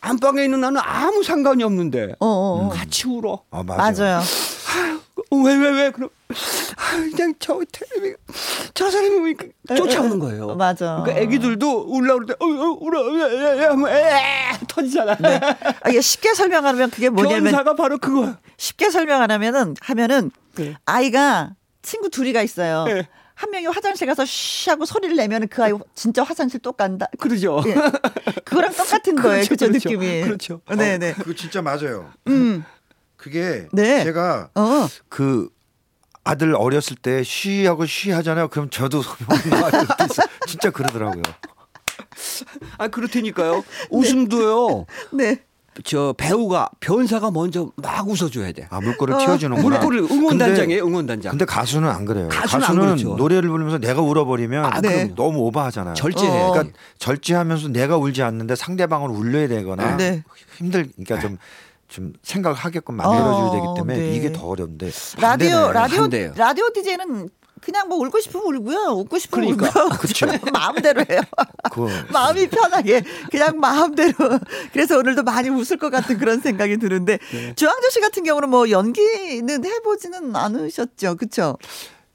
안방에 0.00 0.44
있는 0.44 0.60
나는 0.60 0.80
아무 0.84 1.22
상관이 1.22 1.62
없는데 1.64 2.14
어, 2.20 2.26
어, 2.26 2.66
어. 2.66 2.68
같이 2.68 3.06
울어 3.08 3.42
어, 3.50 3.62
맞아. 3.62 4.02
맞아요 4.04 4.22
왜왜 5.30 5.70
왜 5.70 5.90
그럼 5.90 6.10
그냥 7.14 7.34
저 7.38 7.60
텔레비 7.70 8.16
저 8.74 8.90
사람이 8.90 9.34
쫓아오는 9.76 10.18
거예요. 10.18 10.54
맞아. 10.56 11.02
그러니까 11.02 11.20
애기들도 11.22 11.84
울라 11.88 12.14
그럴 12.14 12.26
때 12.26 12.34
어, 12.38 12.46
어, 12.46 12.78
울어 12.80 13.88
에 13.90 14.52
터지잖아. 14.68 15.16
네. 15.16 15.40
아, 15.82 15.88
이게 15.88 16.00
쉽게 16.00 16.34
설명하면 16.34 16.90
그게 16.90 17.08
뭐냐면 17.08 17.44
변사가 17.44 17.74
바로 17.74 17.98
그거야. 17.98 18.38
쉽게 18.56 18.90
설명하면은 18.90 19.74
하면은 19.80 20.30
네. 20.56 20.74
아이가 20.84 21.54
친구 21.88 22.10
둘이가 22.10 22.42
있어요. 22.42 22.84
네. 22.84 23.08
한 23.34 23.50
명이 23.50 23.66
화장실 23.66 24.06
가서 24.06 24.24
쉬 24.26 24.68
하고 24.68 24.84
소리를 24.84 25.16
내면 25.16 25.48
그 25.48 25.62
아이 25.64 25.72
진짜 25.94 26.22
화장실 26.22 26.60
또 26.60 26.72
간다. 26.72 27.06
그러죠. 27.18 27.62
예. 27.66 27.74
그거랑 28.44 28.74
똑같은 28.74 29.14
거예요. 29.22 29.44
그렇죠, 29.44 29.68
그렇죠, 29.68 29.88
느낌이. 29.88 30.22
그렇죠. 30.22 30.60
네, 30.76 30.94
어, 30.94 30.98
네. 30.98 31.14
그거 31.14 31.32
진짜 31.34 31.62
맞아요. 31.62 32.10
음. 32.26 32.62
그게 33.16 33.68
네. 33.72 34.04
제가 34.04 34.50
어. 34.54 34.88
그 35.08 35.48
아들 36.24 36.54
어렸을 36.54 36.96
때 36.96 37.22
쉬 37.24 37.64
하고 37.64 37.86
쉬 37.86 38.10
하잖아요. 38.10 38.48
그럼 38.48 38.68
저도 38.70 39.02
진짜 40.46 40.70
그러더라고요. 40.70 41.22
아 42.76 42.88
그렇다니까요. 42.88 43.64
웃음도요. 43.90 44.84
네. 45.12 45.42
저 45.84 46.14
배우가 46.16 46.68
변사가 46.80 47.30
먼저 47.30 47.70
막 47.76 48.08
웃어줘야 48.08 48.52
돼. 48.52 48.66
아 48.70 48.80
물꼬를 48.80 49.14
어. 49.14 49.18
튀어주는구나. 49.18 49.78
물꼬를 49.78 50.00
응원단장이에요, 50.10 50.84
응원단장. 50.84 51.30
근데 51.32 51.44
가수는 51.44 51.88
안 51.88 52.04
그래요. 52.04 52.28
가수는, 52.28 52.66
가수는 52.66 52.88
안 52.88 53.16
노래를 53.16 53.48
부르면서 53.48 53.78
내가 53.78 54.02
울어버리면 54.02 54.64
아, 54.64 54.80
네. 54.80 55.12
너무 55.14 55.40
오버하잖아요. 55.40 55.94
절제해. 55.94 56.42
어. 56.42 56.52
그러니까 56.52 56.76
절제하면서 56.98 57.68
내가 57.68 57.96
울지 57.96 58.22
않는데 58.22 58.56
상대방을 58.56 59.10
울려야 59.10 59.48
되거나 59.48 59.96
네. 59.96 60.22
힘들. 60.56 60.90
그러니까 60.96 61.20
좀. 61.20 61.38
좀 61.88 62.12
생각을 62.22 62.54
하게끔 62.54 62.96
만들어줘야 62.96 63.50
되기 63.50 63.64
때문에 63.76 63.94
어, 63.94 63.96
네. 63.96 64.14
이게 64.14 64.30
더 64.30 64.46
어려운데 64.46 64.90
라디오. 65.18 65.72
라디오 65.72 66.70
디제는 66.74 67.30
그냥 67.60 67.88
뭐 67.88 67.98
울고 67.98 68.20
싶으면 68.20 68.46
울고요. 68.56 68.78
웃고 69.00 69.18
싶으면 69.18 69.56
그러니까. 69.56 69.84
울고. 69.84 69.96
그렇죠. 69.98 70.26
마음대로 70.52 71.04
해요. 71.08 71.20
그 71.72 71.86
마음이 72.12 72.48
편하게 72.48 73.02
그냥 73.30 73.58
마음대로. 73.60 74.12
그래서 74.72 74.98
오늘도 74.98 75.22
많이 75.22 75.48
웃을 75.48 75.76
것 75.78 75.90
같은 75.90 76.18
그런 76.18 76.40
생각이 76.40 76.76
드는데 76.78 77.18
네. 77.32 77.54
주황조 77.54 77.90
씨 77.90 78.00
같은 78.00 78.22
경우는 78.24 78.48
뭐 78.50 78.70
연기는 78.70 79.64
해보지는 79.64 80.34
않으셨죠, 80.34 81.16
그렇죠? 81.16 81.56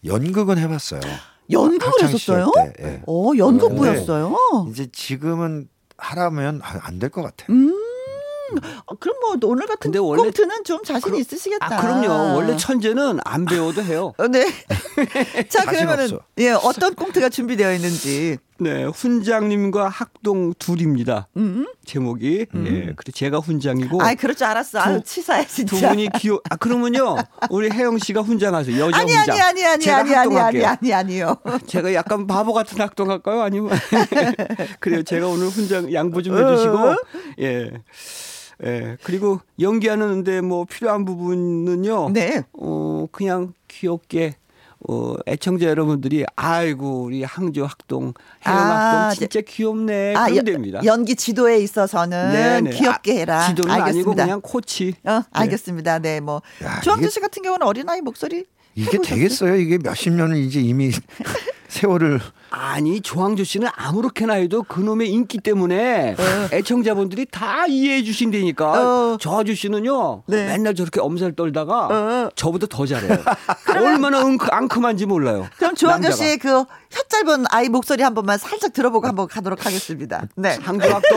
연극은 0.05 0.57
해봤어요. 0.57 1.01
연극을 1.51 2.03
했었어요? 2.03 2.51
때, 2.55 2.73
예. 2.81 3.01
어, 3.07 3.31
연극부였어요. 3.37 4.37
이제 4.71 4.87
지금은 4.91 5.67
하라면 5.97 6.61
안 6.63 6.99
될 6.99 7.09
것 7.09 7.21
같아요. 7.21 7.47
음. 7.55 7.73
어, 8.85 8.95
그럼 8.95 9.17
뭐 9.21 9.49
오늘 9.49 9.65
같은 9.65 9.79
근데 9.79 9.99
원래 9.99 10.23
꽁트는 10.23 10.63
좀 10.63 10.83
자신 10.83 11.11
그, 11.11 11.19
있으시겠다. 11.19 11.65
아, 11.77 11.81
그럼요. 11.81 12.35
원래 12.35 12.55
천재는 12.57 13.19
안 13.23 13.45
배워도 13.45 13.83
해요. 13.83 14.13
어, 14.17 14.27
네. 14.27 14.45
자 15.49 15.65
그러면은 15.65 16.05
없어. 16.05 16.19
예 16.39 16.51
어떤 16.51 16.95
꽁트가 16.95 17.29
준비되어 17.29 17.73
있는지. 17.73 18.37
네, 18.59 18.85
훈장님과 18.85 19.89
학동 19.89 20.53
둘입니다. 20.53 21.27
음? 21.37 21.67
제목이 21.85 22.45
음. 22.53 22.65
예, 22.67 22.93
그래 22.95 23.11
제가 23.13 23.39
훈장이고. 23.39 24.01
아, 24.01 24.13
그럴 24.13 24.35
줄 24.35 24.45
알았어. 24.47 24.81
두, 24.81 24.89
아유, 24.89 25.01
치사해 25.03 25.45
진짜. 25.47 25.75
두 25.75 25.87
분이 25.87 26.07
귀여. 26.19 26.39
아, 26.49 26.55
그러면요, 26.55 27.17
우리 27.49 27.69
혜영 27.69 27.97
씨가 27.97 28.21
훈장하세요. 28.21 28.79
여자 28.85 28.97
아니, 28.99 29.13
훈장. 29.13 29.35
아니 29.35 29.65
아니 29.65 29.65
아니 29.65 29.89
아니 29.91 30.15
아니 30.15 30.37
아니 30.39 30.65
아니 30.65 30.93
아니요. 30.93 31.35
제가 31.67 31.93
약간 31.93 32.25
바보 32.27 32.53
같은 32.53 32.79
학동할까요? 32.79 33.41
아니면 33.41 33.71
그래요. 34.79 35.03
제가 35.03 35.27
오늘 35.27 35.47
훈장 35.47 35.91
양보 35.93 36.21
좀 36.21 36.37
해주시고 36.37 36.77
어? 36.77 36.95
예. 37.39 37.71
예. 38.63 38.97
그리고 39.03 39.39
연기하는데 39.59 40.41
뭐 40.41 40.65
필요한 40.65 41.05
부분은요. 41.05 42.09
네. 42.11 42.43
어, 42.53 43.07
그냥 43.11 43.53
귀엽게 43.67 44.35
어, 44.87 45.15
애청자 45.27 45.67
여러분들이 45.67 46.25
아이고 46.35 47.03
우리 47.03 47.23
항조 47.23 47.65
학동 47.65 48.13
해영 48.45 48.57
아, 48.57 49.07
학동 49.07 49.17
진짜 49.17 49.41
귀엽네 49.41 50.15
아, 50.15 50.27
그런 50.27 50.45
됩니다. 50.45 50.81
연기 50.83 51.15
지도에 51.15 51.59
있어서는 51.59 52.31
네네. 52.33 52.69
네. 52.69 52.77
귀엽게 52.77 53.19
해라. 53.19 53.43
아, 53.43 53.47
지도는 53.47 53.73
알겠습니다. 53.73 54.09
아니고 54.09 54.15
그냥 54.15 54.41
코치. 54.41 54.95
어, 55.05 55.19
네. 55.19 55.21
알겠습니다. 55.31 55.99
네, 55.99 56.19
뭐 56.19 56.41
조항조 56.83 57.09
씨 57.09 57.19
같은 57.21 57.43
경우는 57.43 57.65
어린아이 57.65 58.01
목소리 58.01 58.45
이게 58.75 58.97
되겠어요? 58.97 59.55
이게 59.55 59.77
몇십 59.77 60.13
년을 60.13 60.37
이제 60.37 60.59
이미 60.59 60.91
세월을 61.69 62.19
아니 62.55 63.01
조항조 63.01 63.43
씨는 63.43 63.67
아무렇게나 63.75 64.35
해도 64.35 64.61
그놈의 64.61 65.09
인기 65.09 65.39
때문에 65.39 66.11
어. 66.11 66.49
애청자분들이 66.53 67.25
다 67.25 67.65
이해해 67.67 68.03
주신다니까. 68.03 69.13
어. 69.13 69.17
저 69.19 69.39
아저씨는요 69.39 70.21
네. 70.27 70.45
맨날 70.45 70.75
저렇게 70.75 70.99
엄살 70.99 71.35
떨다가 71.35 71.87
어. 71.87 72.29
저보다 72.35 72.67
더 72.69 72.85
잘해요. 72.85 73.17
얼마나 73.75 74.19
웅크, 74.19 74.45
앙큼한지 74.51 75.07
몰라요. 75.07 75.47
그럼 75.57 75.73
조항조 75.73 76.11
씨의 76.11 76.37
그 76.37 76.63
혀짧은 76.91 77.45
아이 77.49 77.69
목소리 77.69 78.03
한 78.03 78.13
번만 78.13 78.37
살짝 78.37 78.71
들어보고 78.71 79.07
한번 79.07 79.27
가도록 79.27 79.65
하겠습니다. 79.65 80.27
네. 80.35 80.55
항조학도 80.61 81.09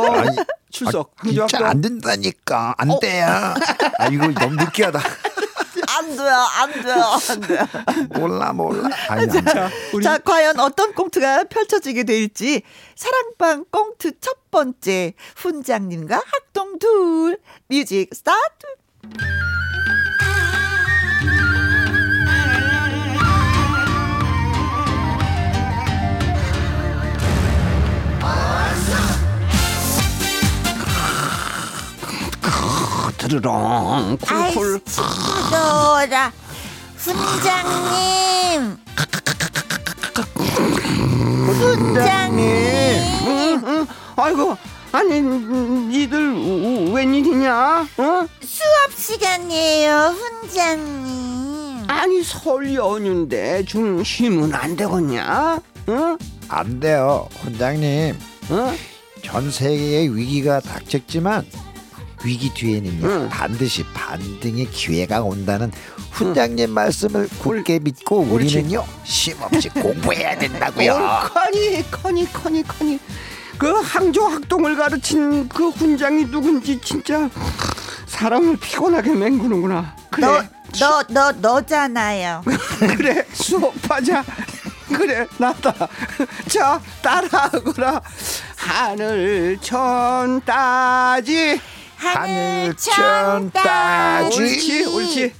출석. 0.71 1.13
아, 1.19 1.23
항조학도. 1.29 1.67
안 1.67 1.81
된다니까. 1.83 2.75
안 2.79 2.91
어. 2.93 2.99
돼요. 2.99 3.27
아 3.99 4.07
이거 4.09 4.27
너무 4.29 4.55
느끼하다 4.57 5.01
안 5.89 6.17
돼요, 6.17 6.47
안 6.59 6.73
돼요, 6.73 7.05
안 7.31 7.41
돼요. 7.41 7.67
몰라, 8.19 8.53
몰라. 8.53 8.89
아니, 9.09 9.29
자, 9.31 9.71
우리... 9.93 10.03
자, 10.03 10.19
과연 10.19 10.59
어떤 10.61 10.93
꽁트가 10.95 11.45
펼쳐지게 11.45 12.05
될지 12.05 12.63
사랑방 12.95 13.65
꽁트 13.71 14.21
첫 14.21 14.51
번째 14.51 15.15
훈장님과 15.37 16.23
학동 16.25 16.79
둘 16.79 17.39
music 17.69 18.11
start. 18.15 18.67
드르렁 33.27 34.17
쿨쿨 34.19 34.81
친구들아 34.85 36.33
훈장님 36.97 38.77
훈장님 41.47 42.47
응, 43.27 43.63
응. 43.67 43.87
아이고 44.17 44.57
아니 44.93 45.21
니들 45.21 46.93
웬일이냐 46.93 47.81
어? 47.99 48.27
수업 48.43 48.93
시간이에요 48.97 50.15
훈장님 50.41 51.85
아니 51.89 52.23
설 52.23 52.73
연휴인데 52.75 53.65
좀 53.65 54.05
쉬면 54.05 54.55
안 54.55 54.77
되겠냐 54.77 55.61
어? 55.89 56.17
안 56.49 56.81
돼요 56.81 57.29
훈장님 57.41 58.17
어? 58.51 58.75
전 59.23 59.51
세계의 59.51 60.15
위기가 60.17 60.61
닥쳤지만 60.61 61.45
위기 62.25 62.53
뒤에는요 62.53 63.07
응. 63.07 63.29
반드시 63.29 63.85
반등의 63.93 64.71
기회가 64.71 65.23
온다는 65.23 65.71
훈장님 66.13 66.71
응. 66.71 66.75
말씀을 66.75 67.29
굳게 67.39 67.81
믿고 67.81 68.21
우리는요 68.21 68.85
쉼없이 69.05 69.69
공부해야 69.81 70.39
된다고요. 70.39 70.95
커니 71.33 71.91
커니 71.91 72.33
커니 72.33 72.63
커니 72.63 72.99
그 73.59 73.71
항조 73.71 74.27
학동을 74.27 74.77
가르친 74.77 75.49
그 75.49 75.69
훈장이 75.71 76.27
누군지 76.31 76.81
진짜 76.81 77.29
사람을 78.07 78.57
피곤하게 78.59 79.11
맹구는구나. 79.15 79.95
그래. 80.11 80.27
너, 80.27 80.43
너, 80.79 81.03
너, 81.09 81.33
너잖아요. 81.33 82.43
그래, 82.97 83.25
수업하자. 83.33 84.25
그래, 84.89 85.27
나다. 85.39 85.73
자, 86.49 86.81
따라하거라. 87.03 88.01
하늘 88.57 89.59
천 89.61 90.41
따지. 90.45 91.61
하늘천 91.97 93.51
따지. 93.53 94.39
옳지 94.41 94.85
옳지. 94.87 95.33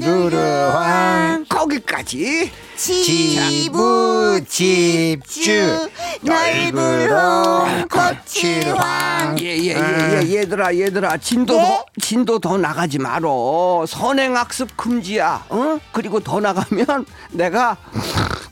누루항 0.00 1.44
거기 1.48 1.80
거기까지. 1.80 2.50
지부 2.76 4.40
집주. 4.48 5.88
넓으로 6.22 7.66
거칠왕 7.90 9.38
예예예 9.38 9.76
예, 9.76 10.22
예, 10.22 10.36
얘들아 10.38 10.74
얘들아. 10.76 11.18
진도 11.18 11.56
네? 11.56 11.62
더 11.62 11.84
진도 12.00 12.38
더 12.38 12.56
나가지 12.56 12.98
말어. 12.98 13.84
선행학습 13.86 14.76
금지야. 14.76 15.44
어? 15.50 15.78
그리고 15.92 16.20
더 16.20 16.40
나가면 16.40 17.04
내가 17.32 17.76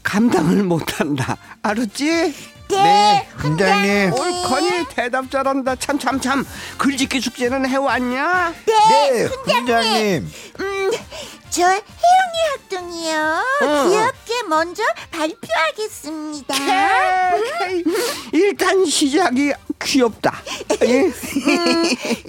감당을 0.03 0.62
못한다. 0.64 1.36
알았지? 1.62 2.57
네, 2.69 2.77
네 2.77 3.29
훈장님. 3.37 4.12
옳거니 4.12 4.87
대답 4.95 5.31
잘한다. 5.31 5.77
참 5.77 5.99
참 5.99 6.21
참. 6.21 6.47
글짓기 6.77 7.21
숙제는 7.21 7.66
해왔냐? 7.69 8.55
네, 8.66 9.11
네 9.11 9.25
훈장님. 9.25 10.33
음, 10.61 10.91
저 11.51 11.62
혜영이 11.62 11.83
학동이요. 12.53 13.45
어. 13.62 13.89
귀엽게 13.89 14.43
먼저 14.49 14.83
발표하겠습니다. 15.11 16.55
일단 18.33 18.85
시작이 18.85 19.53
귀엽다. 19.83 20.43
음, 20.83 21.12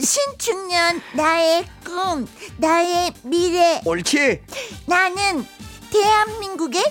신축년 0.01 1.01
나의 1.13 1.65
꿈, 1.83 2.27
나의 2.57 3.11
미래. 3.23 3.81
옳지. 3.85 4.41
나는 4.85 5.45
대한민국의 5.91 6.83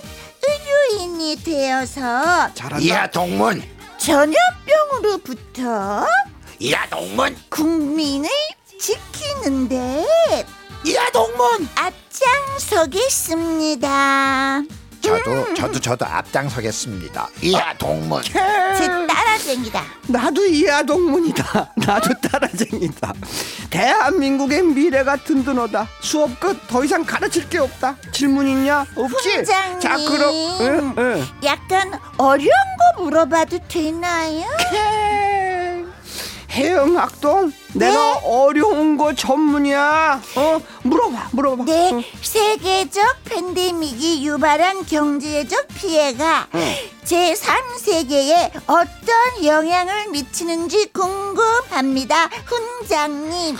의료인이 0.47 1.43
되어서 1.43 2.53
잘한다. 2.53 2.77
이하 2.79 3.09
동문 3.09 3.63
전염병으로부터 3.97 6.05
이하 6.59 6.87
동문 6.89 7.35
국민을 7.49 8.29
지키는데 8.79 10.05
이하 10.85 11.09
동문 11.11 11.67
앞장서겠습니다. 11.75 14.61
저도 15.01 15.31
음. 15.31 15.55
저도 15.55 15.79
저도 15.79 16.05
앞장서겠습니다. 16.05 17.29
이하 17.41 17.73
동문. 17.77 18.21
제 18.23 18.33
따라쟁이다. 19.07 19.83
나도 20.07 20.45
이하 20.45 20.83
동문이다. 20.83 21.73
나도 21.77 22.09
따라쟁이다. 22.29 23.13
대한민국의 23.69 24.63
미래가 24.63 25.15
든든하다. 25.17 25.87
수업 26.01 26.39
끝 26.39 26.59
더 26.67 26.83
이상 26.83 27.03
가르칠 27.05 27.47
게 27.49 27.57
없다. 27.59 27.95
질문 28.11 28.47
있냐? 28.47 28.85
없지. 28.95 29.29
훈장님. 29.37 29.79
자 29.79 29.95
그럼 29.95 30.33
응, 30.61 30.95
응. 30.97 31.25
약간 31.43 31.91
어려운 32.17 32.49
거 32.95 33.03
물어봐도 33.03 33.59
되나요? 33.67 34.45
해영 36.51 36.97
학동 36.97 37.51
네? 37.73 37.87
내가 37.89 38.13
어려운 38.23 38.97
거 38.97 39.13
전문이야. 39.13 40.21
어 40.35 40.61
물어봐 40.83 41.29
물어봐. 41.31 41.65
네 41.65 41.91
응. 41.93 42.03
세계적 42.21 43.23
팬데믹이 43.25 44.25
유발한 44.25 44.85
경제적 44.85 45.67
피해가 45.75 46.47
응. 46.55 46.75
제 47.03 47.33
3세계에 47.33 48.51
어떤 48.65 49.45
영향을 49.45 50.09
미치는지 50.09 50.91
궁금합니다, 50.91 52.29
훈장님. 52.45 53.55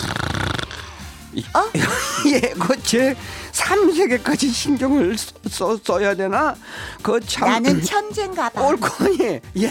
어? 1.54 1.60
예, 2.26 2.40
그제 2.40 3.16
3세계까지 3.52 4.52
신경을 4.52 5.16
써, 5.48 5.78
써야 5.84 6.14
되나? 6.14 6.56
그 7.02 7.20
참. 7.24 7.48
나는 7.48 7.82
천재인가 7.82 8.48
봐. 8.48 8.62
옳거니. 8.66 9.40
예. 9.58 9.68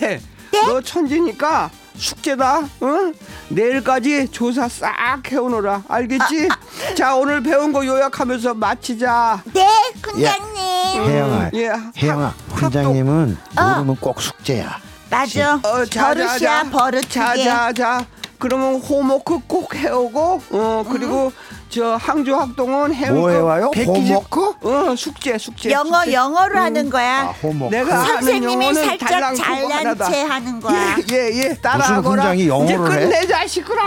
네? 0.52 0.66
너 0.68 0.82
천재니까 0.82 1.70
숙제다. 2.00 2.62
응? 2.84 3.14
내일까지 3.50 4.30
조사 4.32 4.68
싹 4.68 5.22
해오너라. 5.32 5.84
알겠지? 5.88 6.47
아, 6.50 6.54
아. 6.91 6.95
자 6.95 7.16
오늘 7.16 7.43
배운 7.43 7.72
거 7.74 7.86
요약하면서 7.86 8.54
마치자. 8.56 9.43
네, 9.54 9.68
훈장님. 10.02 10.58
예, 10.58 11.00
혜영아, 11.00 11.50
예, 11.54 11.72
혜영아, 11.97 12.34
훈장님은 12.52 13.38
어. 13.58 13.64
모르면 13.64 13.95
꼭 13.97 14.22
숙제야. 14.22 14.78
맞아. 15.10 15.56
어, 15.64 15.86
자, 15.86 16.08
버릇이야 16.14 16.64
버릇. 16.72 17.10
자자자. 17.10 18.06
그러면 18.38 18.76
호모크 18.80 19.39
꼭 19.47 19.76
해오고, 19.76 20.41
어 20.52 20.86
그리고. 20.89 21.28
음. 21.28 21.49
저 21.70 21.96
항조 21.96 22.36
학동은 22.36 23.14
뭐 23.14 23.30
해와요? 23.30 23.72
호모크? 23.76 24.54
어 24.64 24.96
숙제 24.96 25.38
숙제. 25.38 25.70
영어 25.70 26.00
숙제. 26.00 26.14
영어로 26.14 26.56
음. 26.56 26.64
하는 26.64 26.90
거야. 26.90 27.20
아, 27.22 27.26
호모크. 27.44 27.76
내가 27.76 28.04
선생님이 28.06 28.74
살짝 28.74 29.36
잘난 29.36 29.98
체 30.10 30.24
하는 30.24 30.60
거야. 30.60 30.98
예예 31.12 31.32
예, 31.34 31.44
예, 31.50 31.54
따라하거라. 31.56 32.02
무슨 32.02 32.12
훈장이 32.12 32.48
영어를 32.48 32.74
이제 32.74 33.06
끝내자 33.06 33.48
시끄러. 33.48 33.82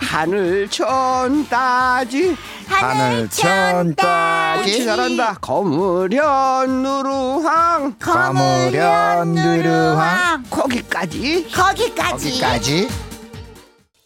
하늘 0.00 0.66
천 0.68 1.46
따지 1.48 2.34
하늘 2.66 3.28
천 3.28 3.94
따지 3.94 4.84
잘한다 4.86 5.34
거무련 5.42 6.82
누르황 6.82 7.94
거무련 8.00 9.34
누르황 9.34 10.42
거기까지 10.48 11.46
거기까지 11.54 12.40
거기까지 12.40 12.88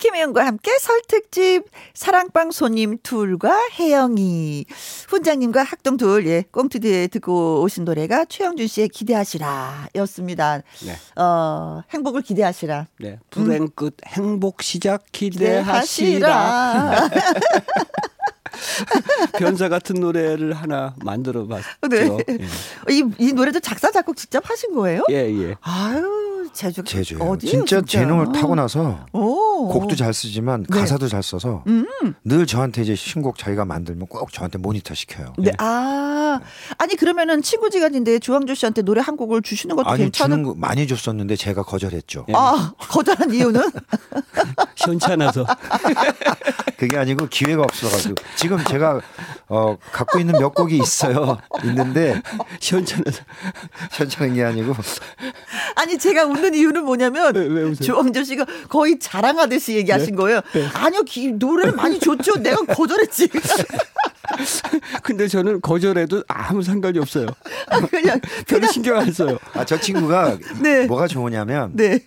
김혜영과 0.05 0.45
함께 0.45 0.71
설특집 0.79 1.65
사랑방 1.95 2.51
손님 2.51 2.99
둘과 3.03 3.71
혜영이 3.79 4.67
훈장님과 5.09 5.63
학동 5.63 5.97
둘 5.97 6.27
예, 6.27 6.45
꽁트디에 6.53 7.07
듣고 7.07 7.63
오신 7.63 7.87
노래가 7.87 8.27
최영준 8.27 8.67
씨의 8.67 8.91
기대하시라 8.91 9.89
였습니다. 9.95 10.61
네. 10.85 10.95
어, 11.17 11.81
행복을 11.89 12.21
기대하시라. 12.21 12.87
네. 13.01 13.19
불행 13.31 13.69
끝 13.75 13.97
음. 14.05 14.09
행복 14.09 14.63
시작 14.63 15.05
기대하시라. 15.11 17.09
변사 19.39 19.69
같은 19.69 19.97
노래를 19.97 20.53
하나 20.53 20.95
만들어 21.05 21.47
봤죠. 21.47 21.67
네. 21.91 22.09
예. 22.29 22.95
이, 22.95 23.05
이 23.19 23.33
노래도 23.33 23.61
작사 23.61 23.91
작곡 23.91 24.17
직접 24.17 24.49
하신 24.49 24.75
거예요? 24.75 25.03
예, 25.11 25.17
예. 25.17 25.57
아유, 25.61 26.25
제주 26.55 26.83
제주 26.85 27.19
어디 27.21 27.49
진짜, 27.49 27.81
진짜, 27.81 27.99
재능을 28.01 28.33
타고 28.33 28.55
나서 28.55 29.05
오. 29.13 29.69
곡도 29.69 29.97
잘 29.97 30.15
쓰지만 30.15 30.65
네. 30.69 30.79
가사도 30.79 31.09
잘 31.09 31.23
써서 31.23 31.65
음. 31.67 31.87
늘 32.25 32.47
저한테 32.47 32.83
이제 32.83 32.95
신곡 32.95 33.37
자기가 33.37 33.65
만들면 33.65 34.07
꼭 34.07 34.33
저한테 34.33 34.59
모니터 34.59 34.95
시켜요. 34.95 35.33
네. 35.37 35.51
네. 35.51 35.53
아 35.59 36.41
아니 36.79 36.97
그러면은 36.97 37.43
친구 37.43 37.71
지간인데 37.71 38.21
주황조 38.21 38.55
씨한테 38.55 38.83
노래 38.83 39.01
한 39.01 39.17
곡을 39.17 39.43
주시는 39.43 39.77
것도 39.77 39.89
아니, 39.89 40.05
괜찮은 40.05 40.43
거 40.45 40.55
많이 40.55 40.87
줬었는데 40.87 41.37
제가 41.37 41.63
거절했죠. 41.63 42.27
네. 42.29 42.35
아 42.37 42.73
거절한 42.79 43.35
이유는 43.35 43.61
시원찮아서 44.77 45.45
그게 46.79 46.97
아니고 46.99 47.27
기회가 47.27 47.63
없어 47.63 47.89
가지고 47.89 48.15
지금 48.45 48.63
제가 48.63 49.01
어, 49.49 49.79
갖고 49.91 50.19
있는 50.19 50.35
몇 50.39 50.55
곡이 50.55 50.77
있어요. 50.77 51.39
있는데 51.65 52.21
시원찮아서 52.61 53.23
시원찮은 53.91 54.35
게 54.35 54.45
아니고 54.45 54.75
아니 55.77 55.97
제가 55.97 56.27
웃는 56.27 56.53
이유는 56.55 56.85
뭐냐면 56.85 57.35
왜, 57.35 57.47
왜 57.47 57.73
조원조 57.73 58.23
씨가 58.23 58.45
거의 58.69 58.99
자랑하듯이 58.99 59.77
얘기하신 59.77 60.11
네? 60.11 60.17
거예요. 60.17 60.41
네. 60.53 60.69
아니요 60.75 61.05
기, 61.05 61.33
노래를 61.33 61.73
많이 61.73 61.99
줬죠. 61.99 62.35
내가 62.43 62.59
거절했지. 62.67 63.31
근데 65.03 65.27
저는 65.27 65.63
거절해도 65.63 66.25
아무 66.29 66.63
상관이 66.63 66.99
없어요. 66.99 67.29
아, 67.69 67.81
그냥 67.81 68.21
별로 68.47 68.67
신경 68.71 68.99
안 68.99 69.11
써요. 69.11 69.39
아 69.55 69.65
저 69.65 69.81
친구가 69.81 70.37
네. 70.61 70.85
뭐가 70.87 71.07
좋으냐면 71.07 71.71
네. 71.75 72.01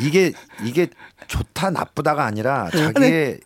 이게 0.00 0.32
이게 0.64 0.88
좋다 1.26 1.68
나쁘다가 1.68 2.24
아니라 2.24 2.70
네. 2.72 2.78
자기의 2.78 3.10
네. 3.10 3.40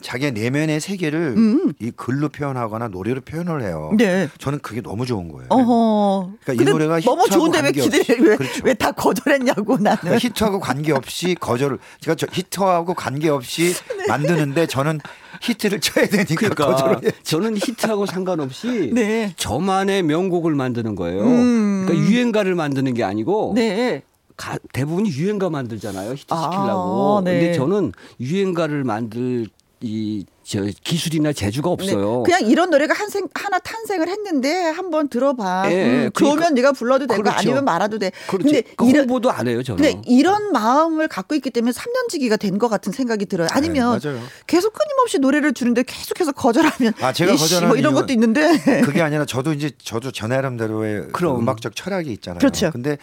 자기의 0.00 0.32
내면의 0.32 0.80
세계를 0.80 1.34
음. 1.36 1.72
이 1.80 1.90
글로 1.90 2.28
표현하거나 2.28 2.88
노래로 2.88 3.20
표현을 3.22 3.62
해요. 3.62 3.92
네. 3.96 4.28
저는 4.38 4.60
그게 4.60 4.80
너무 4.80 5.06
좋은 5.06 5.28
거예요. 5.28 5.46
어허. 5.50 6.32
그러니까 6.42 6.62
이 6.62 6.66
노래가 6.66 7.00
너무 7.00 7.28
좋은데 7.28 7.60
왜 7.60 7.72
기대를 7.72 8.38
왜다 8.64 8.92
그렇죠. 8.92 9.20
거절했냐고 9.22 9.76
나는. 9.78 9.98
그러니까 10.00 10.18
히트하고 10.18 10.60
관계없이 10.60 11.36
거절을 11.38 11.78
제가 12.00 12.14
저 12.14 12.26
히트하고 12.30 12.94
관계없이 12.94 13.74
네. 13.74 14.06
만드는데 14.08 14.66
저는 14.66 15.00
히트를 15.42 15.80
쳐야 15.80 16.06
되니까 16.06 16.34
그러니까 16.34 16.66
거절을 16.66 17.12
저는 17.22 17.56
히트하고 17.56 18.06
상관없이 18.06 18.90
네. 18.94 19.32
저만의 19.36 20.02
명곡을 20.02 20.54
만드는 20.54 20.94
거예요. 20.96 21.24
음. 21.24 21.86
그러니까 21.86 22.10
유행가를 22.10 22.54
만드는 22.54 22.94
게 22.94 23.04
아니고 23.04 23.52
네. 23.54 24.02
가, 24.36 24.56
대부분이 24.72 25.10
유행가 25.10 25.50
만들잖아요. 25.50 26.12
히트 26.12 26.34
시키려고. 26.34 27.18
아, 27.18 27.22
네. 27.22 27.40
근데 27.40 27.52
저는 27.52 27.92
유행가를 28.20 28.84
만들 28.84 29.48
이 29.82 30.24
저 30.50 30.64
기술이나 30.82 31.32
재주가 31.32 31.70
없어요. 31.70 32.24
네. 32.26 32.32
그냥 32.32 32.50
이런 32.50 32.70
노래가 32.70 32.92
한 32.92 33.08
생, 33.08 33.28
하나 33.34 33.60
탄생을 33.60 34.08
했는데 34.08 34.52
한번 34.64 35.08
들어봐. 35.08 35.68
네, 35.68 36.06
음, 36.06 36.10
그러니까, 36.12 36.50
네가 36.50 36.72
불러도 36.72 37.06
되고 37.06 37.22
그렇죠. 37.22 37.38
아니면 37.38 37.64
말아도 37.64 38.00
돼. 38.00 38.10
그렇죠. 38.26 38.44
근데 38.44 38.62
그 38.76 38.88
이런 38.88 39.06
보도 39.06 39.30
안 39.30 39.46
해요, 39.46 39.62
저는. 39.62 39.80
근데 39.80 40.02
이런 40.08 40.50
마음을 40.50 41.06
갖고 41.06 41.36
있기 41.36 41.50
때문에 41.50 41.70
3년지기가 41.72 42.36
된 42.40 42.58
것 42.58 42.68
같은 42.68 42.92
생각이 42.92 43.26
들어요. 43.26 43.46
네, 43.46 43.54
아니면 43.54 44.00
네, 44.00 44.20
계속 44.48 44.72
끊임없이 44.72 45.20
노래를 45.20 45.52
주는데 45.54 45.84
계속해서 45.84 46.32
거절하면 46.32 46.94
아, 47.00 47.12
제가 47.12 47.36
거절하는 47.36 47.68
뭐 47.68 47.76
이런 47.76 47.94
것도 47.94 48.12
있는데 48.12 48.58
그게 48.82 49.00
아니라 49.02 49.24
저도 49.24 49.52
이제 49.52 49.70
저도 49.80 50.10
저 50.10 50.26
나름대로의 50.26 51.10
그런 51.12 51.36
음악적 51.36 51.76
철학이 51.76 52.10
있잖아요. 52.14 52.40
그렇죠. 52.40 52.72
근데 52.72 52.98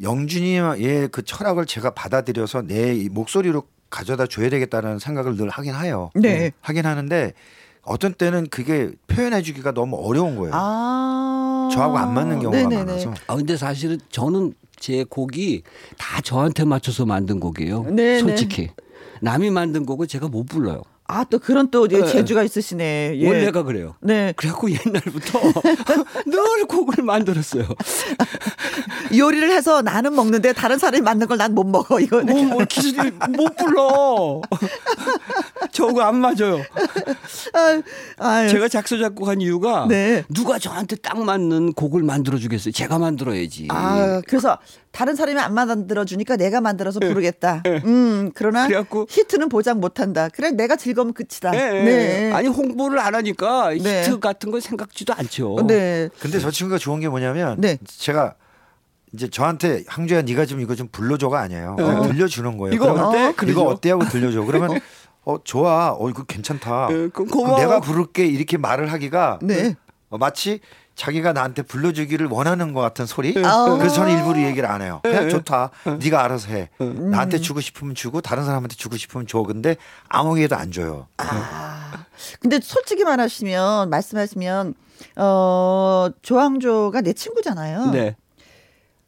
영준이의 0.00 1.08
그 1.10 1.22
철학을 1.24 1.66
제가 1.66 1.90
받아들여서 1.90 2.62
내 2.62 3.08
목소리로 3.10 3.64
가져다 3.90 4.26
줘야 4.26 4.50
되겠다는 4.50 4.98
생각을 4.98 5.36
늘 5.36 5.48
하긴 5.48 5.74
해요. 5.74 6.10
네. 6.14 6.52
하긴 6.60 6.86
하는데 6.86 7.32
어떤 7.82 8.12
때는 8.12 8.48
그게 8.48 8.90
표현해주기가 9.06 9.72
너무 9.72 9.96
어려운 9.96 10.36
거예요. 10.36 10.52
아~ 10.54 11.68
저하고 11.72 11.96
안 11.96 12.12
맞는 12.14 12.40
경우가 12.40 12.56
네네네. 12.56 12.84
많아서. 12.84 13.14
아 13.26 13.36
근데 13.36 13.56
사실은 13.56 13.98
저는 14.10 14.52
제 14.76 15.04
곡이 15.04 15.62
다 15.96 16.20
저한테 16.20 16.64
맞춰서 16.64 17.06
만든 17.06 17.40
곡이에요. 17.40 17.84
네네. 17.84 18.20
솔직히 18.20 18.68
남이 19.20 19.50
만든 19.50 19.86
곡은 19.86 20.06
제가 20.06 20.28
못 20.28 20.44
불러요. 20.44 20.82
아, 21.10 21.24
또 21.24 21.38
그런 21.38 21.70
또 21.70 21.88
네. 21.88 22.04
재주가 22.04 22.42
있으시네. 22.42 23.14
예. 23.16 23.26
원래가 23.26 23.62
그래요. 23.62 23.94
네. 24.02 24.34
그래갖고 24.36 24.70
옛날부터 24.70 25.40
늘 26.26 26.66
곡을 26.66 27.02
만들었어요. 27.02 27.64
요리를 29.16 29.50
해서 29.50 29.80
나는 29.80 30.14
먹는데 30.14 30.52
다른 30.52 30.76
사람이 30.78 31.00
만든 31.00 31.26
걸 31.26 31.38
난 31.38 31.54
못 31.54 31.64
먹어, 31.64 31.98
이거는. 32.00 32.34
뭐, 32.34 32.44
뭐 32.58 32.64
기술이 32.66 33.12
못 33.30 33.56
불러. 33.56 34.42
저거 35.72 36.02
안 36.02 36.16
맞아요. 36.16 36.62
아, 38.18 38.48
제가 38.48 38.68
작사, 38.68 38.98
작곡한 38.98 39.40
이유가 39.40 39.86
네. 39.88 40.24
누가 40.28 40.58
저한테 40.58 40.96
딱 40.96 41.18
맞는 41.24 41.72
곡을 41.74 42.02
만들어주겠어요. 42.02 42.72
제가 42.72 42.98
만들어야지. 42.98 43.68
아, 43.70 44.20
그래서 44.26 44.58
다른 44.90 45.14
사람이 45.14 45.38
안 45.38 45.54
만들어 45.54 46.04
주니까 46.04 46.36
내가 46.36 46.60
만들어서 46.60 47.00
네. 47.00 47.08
부르겠다. 47.08 47.62
네. 47.64 47.82
음, 47.84 48.30
그러나 48.34 48.66
그래갖고, 48.66 49.06
히트는 49.08 49.48
보장 49.48 49.80
못 49.80 50.00
한다. 50.00 50.28
그래 50.28 50.50
내가 50.50 50.76
즐거우면 50.76 51.14
끝이다. 51.14 51.50
네. 51.50 51.84
네. 51.84 52.32
아니 52.32 52.48
홍보를 52.48 52.98
안 52.98 53.14
하니까 53.14 53.70
네. 53.70 54.02
히트 54.02 54.18
같은 54.18 54.50
건 54.50 54.60
생각지도 54.60 55.14
않죠. 55.14 55.56
네. 55.66 56.08
근데 56.20 56.38
저 56.38 56.50
친구가 56.50 56.78
좋은 56.78 57.00
게 57.00 57.08
뭐냐면 57.08 57.60
네. 57.60 57.78
제가 57.86 58.34
이제 59.12 59.28
저한테 59.28 59.84
항주야 59.86 60.22
네가 60.22 60.46
좀 60.46 60.60
이거 60.60 60.74
좀 60.74 60.88
불러줘가 60.90 61.40
아니에요. 61.40 61.76
어. 61.78 62.02
들려주는 62.08 62.58
거예요. 62.58 62.74
이거 62.74 62.92
어때? 62.92 63.34
이거 63.46 63.62
어때 63.62 63.90
하고 63.90 64.04
들려줘. 64.04 64.42
그러면 64.42 64.80
어 65.24 65.36
좋아. 65.44 65.94
어 65.98 66.08
이거 66.08 66.24
괜찮다. 66.24 66.88
네, 66.88 67.08
내가 67.58 67.80
부를게 67.80 68.26
이렇게 68.26 68.56
말을 68.56 68.92
하기가 68.92 69.38
네. 69.42 69.76
어, 70.10 70.18
마치 70.18 70.60
자기가 70.94 71.32
나한테 71.32 71.62
불러주기를 71.62 72.26
원하는 72.26 72.72
것 72.72 72.80
같은 72.80 73.06
소리. 73.06 73.34
네. 73.34 73.42
그래서 73.42 73.94
저는 73.94 74.18
일부러 74.18 74.40
얘기를 74.40 74.68
안 74.68 74.82
해요. 74.82 75.00
그냥 75.02 75.24
네. 75.24 75.30
좋다. 75.30 75.70
네. 75.84 75.96
네가 75.96 76.24
알아서 76.24 76.48
해. 76.48 76.70
음. 76.80 77.10
나한테 77.10 77.38
주고 77.38 77.60
싶으면 77.60 77.94
주고 77.94 78.20
다른 78.20 78.44
사람한테 78.44 78.74
주고 78.74 78.96
싶으면 78.96 79.26
줘. 79.26 79.42
근데 79.42 79.76
아무에게도 80.08 80.56
안 80.56 80.72
줘요. 80.72 81.06
아. 81.18 82.04
근데 82.40 82.58
솔직히 82.60 83.04
말하시면 83.04 83.90
말씀하시면 83.90 84.74
어 85.16 86.08
조항조가 86.22 87.02
내 87.02 87.12
친구잖아요. 87.12 87.90
네. 87.92 88.16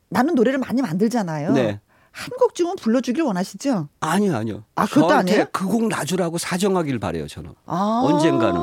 나는 0.08 0.34
노래를 0.34 0.60
많이 0.60 0.82
만들잖아요. 0.82 1.52
네. 1.52 1.80
한곡 2.12 2.54
쯤은 2.54 2.76
불러주길 2.76 3.22
원하시죠? 3.22 3.88
아니요, 4.00 4.36
아니요. 4.36 4.64
아, 4.74 4.84
그것도 4.84 5.14
아니에요? 5.14 5.46
그곡 5.52 5.88
놔주라고 5.88 6.38
사정하길 6.38 6.98
바래요, 6.98 7.28
저는. 7.28 7.54
아~ 7.66 8.02
언젠가는. 8.04 8.60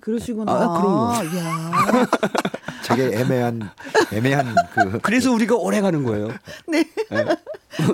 그러시구나. 0.00 0.52
아, 0.52 0.80
그럼요. 0.80 1.14
야. 1.38 2.06
되게 2.84 3.18
애매한 3.18 3.70
애매한 4.12 4.54
그 4.74 4.98
그래서 5.00 5.32
우리가 5.32 5.54
오래 5.56 5.80
가는 5.80 6.02
거예요. 6.04 6.28
네. 6.66 6.84
네. 7.10 7.24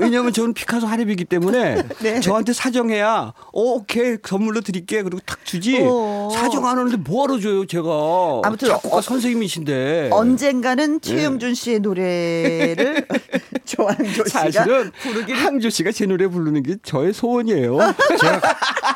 왜냐하면 0.00 0.32
저는 0.32 0.54
피카소 0.54 0.86
하랩이기 0.86 1.28
때문에 1.28 1.82
네. 2.00 2.20
저한테 2.20 2.52
사정해야 2.52 3.32
어, 3.36 3.60
오케이 3.60 4.16
선물로 4.24 4.60
드릴게 4.60 5.02
그리고 5.02 5.20
탁 5.26 5.44
주지 5.44 5.78
어. 5.82 6.30
사정 6.32 6.66
안 6.66 6.78
하는데 6.78 6.96
뭐하러 6.96 7.38
줘요 7.38 7.66
제가 7.66 8.40
아무튼 8.44 8.68
작곡가 8.68 8.96
어, 8.98 9.00
선생님이신데 9.00 10.10
언젠가는 10.12 11.00
최영준 11.00 11.54
씨의 11.54 11.80
노래를 11.80 13.06
조항조 13.64 14.24
씨가 14.26 14.28
사실은 14.28 14.90
부르기를 15.02 15.40
항조 15.42 15.70
씨가 15.70 15.92
제 15.92 16.06
노래 16.06 16.26
부르는 16.26 16.62
게 16.62 16.76
저의 16.82 17.12
소원이에요. 17.12 17.78
제가 18.20 18.40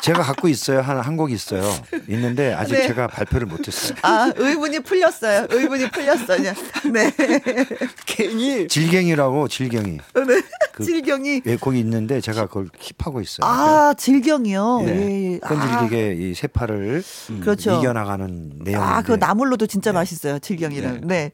제가 0.02 0.22
갖고 0.22 0.48
있어요 0.48 0.80
한 0.80 0.98
한 0.98 1.16
곡 1.16 1.32
있어요 1.32 1.62
있는데 2.08 2.52
아직 2.52 2.74
네. 2.74 2.86
제가 2.86 3.06
발표를 3.08 3.46
못했어요. 3.46 3.96
아 4.02 4.30
의문이 4.36 4.80
풀렸어요. 4.80 5.46
의문이 5.50 5.90
풀렸어요. 5.90 6.52
네. 6.92 7.12
괜히 8.06 8.68
질갱이라고 8.68 9.48
질갱이. 9.48 9.98
네. 10.14 10.42
그 10.78 10.84
질경이 10.84 11.42
예, 11.46 11.56
거기 11.56 11.80
있는데 11.80 12.20
제가 12.20 12.46
그걸 12.46 12.68
킵하고 12.68 13.22
있어요. 13.22 13.48
아, 13.50 13.94
질경이요. 13.94 14.82
네. 14.86 15.32
예. 15.34 15.38
끈질기게 15.38 16.08
아. 16.08 16.12
이 16.12 16.34
세파를 16.34 17.02
음, 17.30 17.40
그렇죠. 17.40 17.78
이겨나가는 17.78 18.52
내용. 18.60 18.82
아, 18.82 19.02
그 19.02 19.12
나물로도 19.12 19.66
진짜 19.66 19.90
네. 19.90 19.98
맛있어요. 19.98 20.38
질경이는. 20.38 21.00
네. 21.02 21.06
네. 21.06 21.32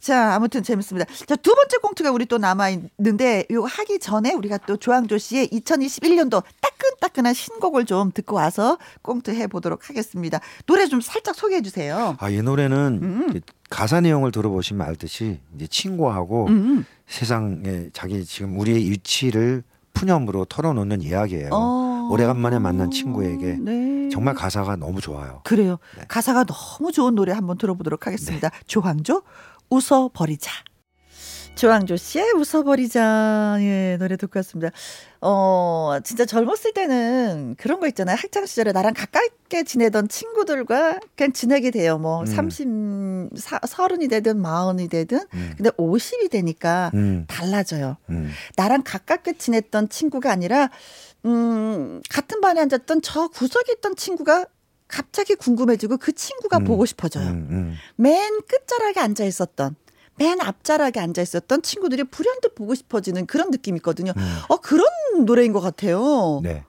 자, 0.00 0.34
아무튼 0.34 0.62
재밌습니다. 0.62 1.06
자, 1.26 1.36
두 1.36 1.54
번째 1.54 1.76
꽁트가 1.76 2.10
우리 2.10 2.24
또 2.24 2.38
남아있는데, 2.38 3.44
이거 3.50 3.66
하기 3.66 3.98
전에 3.98 4.32
우리가 4.32 4.56
또 4.66 4.78
조항조 4.78 5.18
씨의 5.18 5.48
2021년도 5.48 6.42
따끈따끈한 6.62 7.34
신곡을 7.34 7.84
좀 7.84 8.10
듣고 8.10 8.36
와서 8.36 8.78
꽁트 9.02 9.32
해보도록 9.32 9.90
하겠습니다. 9.90 10.40
노래 10.64 10.86
좀 10.86 11.02
살짝 11.02 11.34
소개해 11.36 11.60
주세요. 11.60 12.16
아, 12.18 12.30
이 12.30 12.40
노래는 12.40 13.00
음. 13.02 13.40
가사 13.70 14.00
내용을 14.00 14.32
들어보시면 14.32 14.86
알듯이 14.86 15.40
이제 15.54 15.66
친구하고 15.66 16.48
음. 16.48 16.84
세상에 17.06 17.88
자기 17.92 18.24
지금 18.24 18.58
우리의 18.58 18.90
위치를 18.90 19.62
푸념으로 19.94 20.44
털어놓는 20.44 21.02
이야기예요. 21.02 21.50
어. 21.52 22.08
오래간만에 22.10 22.58
만난 22.58 22.90
친구에게 22.90 23.56
네. 23.60 24.08
정말 24.10 24.34
가사가 24.34 24.74
너무 24.76 25.00
좋아요. 25.00 25.40
그래요. 25.44 25.78
네. 25.96 26.04
가사가 26.08 26.44
너무 26.44 26.90
좋은 26.90 27.14
노래 27.14 27.32
한번 27.32 27.56
들어보도록 27.56 28.06
하겠습니다. 28.06 28.48
네. 28.48 28.58
조항조 28.66 29.22
웃어버리자. 29.70 30.50
조항조 31.60 31.98
씨의 31.98 32.32
웃어버리자 32.36 33.58
예, 33.60 33.98
노래 33.98 34.16
듣고 34.16 34.38
왔습니다. 34.38 34.72
어, 35.20 35.98
진짜 36.02 36.24
젊었을 36.24 36.72
때는 36.72 37.54
그런 37.58 37.80
거 37.80 37.88
있잖아요. 37.88 38.16
학창 38.18 38.46
시절에 38.46 38.72
나랑 38.72 38.94
가깝게 38.94 39.64
지내던 39.64 40.08
친구들과 40.08 41.00
그냥 41.14 41.32
지내게 41.34 41.70
돼요. 41.70 41.98
뭐 41.98 42.20
음. 42.20 42.24
30, 42.24 43.36
사, 43.36 43.58
30이 43.58 44.08
되든 44.08 44.42
40이 44.42 44.88
되든. 44.88 45.18
음. 45.34 45.52
근데 45.54 45.68
50이 45.72 46.30
되니까 46.30 46.92
음. 46.94 47.26
달라져요. 47.28 47.98
음. 48.08 48.30
나랑 48.56 48.80
가깝게 48.82 49.34
지냈던 49.36 49.90
친구가 49.90 50.32
아니라 50.32 50.70
음, 51.26 52.00
같은 52.08 52.40
반에 52.40 52.62
앉았던 52.62 53.02
저 53.02 53.28
구석에 53.28 53.74
있던 53.76 53.96
친구가 53.96 54.46
갑자기 54.88 55.34
궁금해지고 55.34 55.98
그 55.98 56.12
친구가 56.12 56.56
음. 56.56 56.64
보고 56.64 56.86
싶어져요. 56.86 57.28
음, 57.28 57.48
음. 57.50 57.74
맨 57.96 58.40
끝자락에 58.48 58.98
앉아 58.98 59.24
있었던 59.26 59.76
맨 60.20 60.38
앞자락에 60.38 61.00
앉아 61.00 61.22
있었던 61.22 61.62
친구들이 61.62 62.04
불현듯 62.04 62.54
보고 62.54 62.74
싶어지는 62.74 63.24
그런 63.24 63.50
느낌이 63.50 63.78
있거든요. 63.78 64.12
음. 64.14 64.38
어 64.50 64.58
그런 64.58 64.84
노래인 65.24 65.54
것 65.54 65.60
같아요. 65.60 66.40
네. 66.42 66.62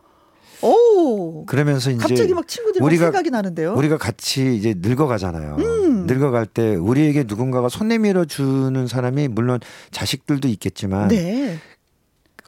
오. 0.62 1.46
그러면서 1.48 1.92
이제 1.92 2.00
갑자기 2.00 2.34
막 2.34 2.48
친구들이 2.48 2.84
우리가, 2.84 3.06
막 3.06 3.12
생각이 3.12 3.30
나는데요. 3.30 3.74
우리가 3.74 3.98
같이 3.98 4.56
이제 4.56 4.74
늙어가잖아요. 4.78 5.58
음. 5.60 6.06
늙어갈 6.06 6.46
때 6.46 6.76
우리에게 6.76 7.26
누군가가 7.28 7.68
손 7.68 7.90
내밀어 7.90 8.24
주는 8.24 8.88
사람이 8.88 9.28
물론 9.28 9.60
자식들도 9.90 10.48
있겠지만 10.48 11.10
네. 11.10 11.58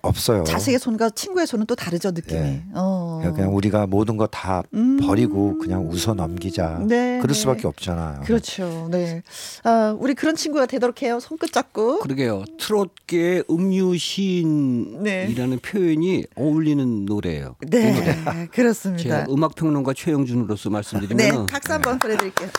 없어요. 0.03 0.43
자식의 0.43 0.79
손과 0.79 1.11
친구의 1.11 1.47
손은 1.47 1.65
또 1.65 1.75
다르죠 1.75 2.11
느낌이. 2.11 2.39
네. 2.39 2.63
어. 2.73 3.21
그냥 3.33 3.55
우리가 3.55 3.87
모든 3.87 4.17
거다 4.17 4.63
음. 4.73 4.97
버리고 4.97 5.57
그냥 5.57 5.89
웃어 5.89 6.13
넘기자. 6.13 6.77
네, 6.85 7.19
그럴 7.21 7.33
네. 7.33 7.39
수밖에 7.39 7.67
없잖아요. 7.67 8.21
그렇죠. 8.25 8.89
네. 8.91 9.23
아, 9.63 9.95
우리 9.97 10.13
그런 10.13 10.35
친구가 10.35 10.65
되도록 10.65 11.01
해요. 11.01 11.19
손끝 11.21 11.53
잡고. 11.53 11.99
그러게요. 12.01 12.43
트롯계 12.59 13.43
음유 13.49 13.97
시인이라는 13.97 15.03
네. 15.03 15.57
표현이 15.61 16.25
어울리는 16.35 17.05
노래예요. 17.05 17.55
네, 17.65 17.93
노래. 17.93 18.47
그렇습니다. 18.47 19.03
제가 19.03 19.25
음악 19.29 19.55
평론가 19.55 19.93
최영준으로서 19.95 20.69
말씀드리면 20.69 21.17
네, 21.17 21.31
박수 21.49 21.71
한번 21.71 21.97
보내드릴게요. 21.97 22.49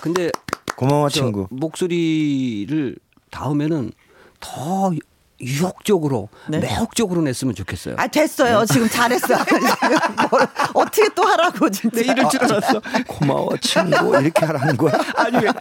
근데 0.00 0.30
고마워 0.76 1.08
친구. 1.08 1.48
목소리를 1.50 2.96
닿으면은 3.30 3.90
더 4.38 4.92
유혹적으로 5.40 6.28
네. 6.48 6.58
매혹적으로 6.58 7.20
냈으면 7.22 7.54
좋겠어요. 7.54 7.96
아 7.98 8.06
됐어요. 8.06 8.60
네. 8.60 8.66
지금 8.72 8.88
잘했어. 8.88 9.34
어떻게 10.74 11.08
또 11.14 11.24
하라고 11.24 11.68
진짜. 11.70 12.00
네, 12.02 12.12
이럴 12.12 12.28
줄 12.30 12.44
알았어. 12.44 12.80
고마워 13.08 13.48
친구 13.60 14.16
이렇게 14.20 14.44
하라는 14.46 14.76
거야? 14.76 14.92
아니 15.16 15.38
왜? 15.44 15.52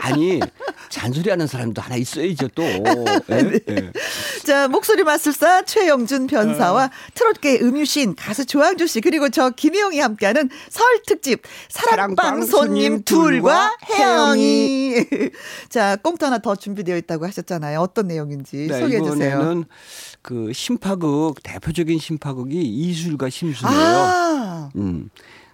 아니 0.00 0.40
잔소리하는 0.90 1.46
사람도 1.46 1.80
하나 1.80 1.96
있어야죠 1.96 2.48
또. 2.48 2.62
네. 3.26 3.58
네. 3.66 3.92
자 4.44 4.68
목소리 4.68 5.02
마술사 5.04 5.62
최영준 5.62 6.26
변사와 6.26 6.84
어. 6.84 6.90
트롯계 7.14 7.60
음유신 7.62 8.16
가수 8.16 8.44
조항조 8.44 8.86
씨 8.86 9.00
그리고 9.00 9.30
저 9.30 9.50
김혜영이 9.50 10.00
함께하는 10.00 10.50
설 10.68 10.84
특집 11.06 11.42
사랑방 11.68 12.44
손님 12.44 13.02
둘과 13.04 13.76
혜영이. 13.90 15.06
자 15.70 15.96
꽁트 15.96 16.24
하나 16.24 16.38
더 16.38 16.54
준비되어 16.54 16.96
있다고 16.98 17.26
하셨잖아요. 17.26 17.80
어떤 17.80 18.08
내용인지 18.08 18.66
네, 18.68 18.80
소개해 18.80 19.02
주세요. 19.02 19.23
이번에는 19.28 19.64
그 20.22 20.52
심파극 20.52 21.42
대표적인 21.42 21.98
심파극이 21.98 22.60
이술과 22.62 23.30
심수예요. 23.30 23.74
아~ 23.74 24.70
음. 24.76 25.10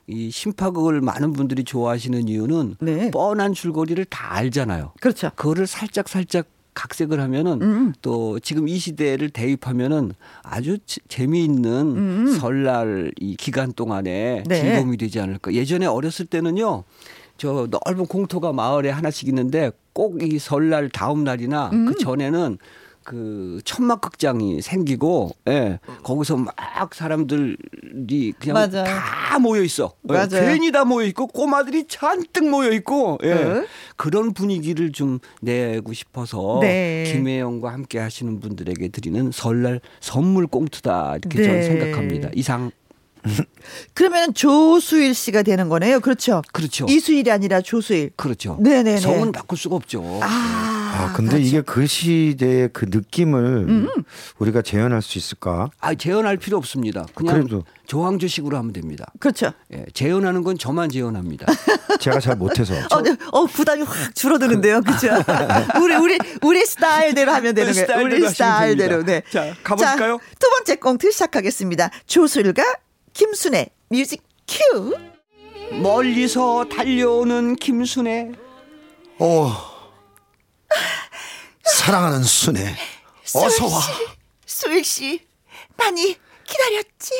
이 0.06 0.30
심파극을 0.30 1.00
많은 1.00 1.32
분들이 1.32 1.62
좋아하시는 1.64 2.28
이유는 2.28 2.76
네. 2.80 3.10
뻔한 3.10 3.52
줄거리를 3.52 4.04
다 4.06 4.34
알잖아요. 4.34 4.92
그렇죠. 5.00 5.30
그거를 5.36 5.66
살짝 5.66 6.08
살짝 6.08 6.46
각색을 6.74 7.20
하면은 7.20 7.60
음. 7.62 7.92
또 8.00 8.38
지금 8.40 8.68
이 8.68 8.78
시대를 8.78 9.30
대입하면은 9.30 10.12
아주 10.42 10.78
재미있는 11.08 11.70
음. 11.96 12.38
설날 12.38 13.12
이 13.20 13.36
기간 13.36 13.72
동안에 13.72 14.44
네. 14.46 14.60
즐거움이 14.60 14.96
되지 14.96 15.20
않을까. 15.20 15.52
예전에 15.52 15.86
어렸을 15.86 16.26
때는요. 16.26 16.84
저 17.36 17.66
넓은 17.70 18.06
공터가 18.06 18.52
마을에 18.52 18.90
하나씩 18.90 19.28
있는데 19.28 19.70
꼭 19.92 20.22
이 20.22 20.38
설날 20.38 20.88
다음 20.88 21.24
날이나 21.24 21.70
그 21.70 21.76
음. 21.76 21.86
그 21.86 21.94
전에는 21.96 22.58
그 23.04 23.60
천막 23.64 24.00
극장이 24.00 24.62
생기고 24.62 25.30
예. 25.48 25.78
거기서 26.02 26.36
막 26.36 26.94
사람들이 26.94 28.34
그냥 28.38 28.54
맞아. 28.54 28.84
다 28.84 29.38
모여 29.38 29.62
있어. 29.62 29.92
예. 30.10 30.28
괜히 30.28 30.70
다 30.70 30.84
모여 30.84 31.06
있고 31.06 31.26
꼬마들이 31.26 31.86
잔뜩 31.88 32.48
모여 32.48 32.70
있고 32.72 33.18
예. 33.22 33.34
네. 33.34 33.66
그런 33.96 34.32
분위기를 34.32 34.92
좀 34.92 35.18
내고 35.40 35.92
싶어서 35.92 36.58
네. 36.60 37.10
김혜영과 37.12 37.72
함께 37.72 37.98
하시는 37.98 38.40
분들에게 38.40 38.88
드리는 38.88 39.30
설날 39.32 39.80
선물 40.00 40.46
꽁트다 40.46 41.16
이렇게 41.16 41.38
네. 41.38 41.44
저는 41.44 41.62
생각합니다. 41.62 42.30
이상 42.34 42.70
그러면 43.94 44.32
조수일 44.34 45.14
씨가 45.14 45.42
되는 45.42 45.68
거네요. 45.68 46.00
그렇죠. 46.00 46.42
그렇죠. 46.52 46.86
이수일이 46.88 47.30
아니라 47.30 47.60
조수일. 47.60 48.10
그렇죠. 48.16 48.58
네네. 48.60 48.98
성은 48.98 49.32
바꿀 49.32 49.58
수가 49.58 49.76
없죠. 49.76 50.20
아. 50.22 50.79
아, 50.92 51.12
근데 51.14 51.32
그렇죠. 51.32 51.46
이게 51.46 51.60
그 51.60 51.86
시대의 51.86 52.70
그 52.72 52.86
느낌을 52.88 53.66
음. 53.68 53.88
우리가 54.38 54.62
재현할 54.62 55.02
수 55.02 55.18
있을까? 55.18 55.70
아, 55.80 55.94
재현할 55.94 56.36
필요 56.36 56.56
없습니다. 56.58 57.06
그냥 57.14 57.34
그래도. 57.40 57.64
조항조식으로 57.86 58.56
하면 58.56 58.72
됩니다. 58.72 59.06
그렇죠. 59.18 59.52
예, 59.72 59.84
재현하는 59.94 60.42
건 60.42 60.58
저만 60.58 60.90
재현합니다. 60.90 61.46
제가 62.00 62.20
잘 62.20 62.36
못해서. 62.36 62.74
어, 62.90 63.02
네. 63.02 63.16
어, 63.32 63.46
부담이 63.46 63.82
확 63.82 64.14
줄어드는데요. 64.14 64.80
그렇죠. 64.82 65.08
우리 65.82 65.94
우리 65.96 66.18
우리 66.42 66.64
스타일대로 66.66 67.32
하면 67.32 67.54
되는 67.54 67.72
거예요. 67.72 68.04
우리 68.04 68.28
스타일대로. 68.28 69.04
네. 69.04 69.22
자, 69.30 69.54
가볼까요? 69.62 70.18
자, 70.18 70.24
두 70.38 70.48
번째 70.50 70.76
꽁트 70.76 71.10
시작하겠습니다. 71.10 71.90
조술가 72.06 72.62
김순애 73.12 73.68
뮤직 73.88 74.22
큐. 74.46 74.94
멀리서 75.82 76.66
달려오는 76.68 77.56
김순애. 77.56 78.32
어. 79.18 79.69
사랑하는 81.80 82.22
순애 82.24 82.76
어서 83.34 83.66
와. 83.66 83.80
수일 84.44 84.84
씨 84.84 85.26
많이 85.78 86.14
기다렸지? 86.44 87.10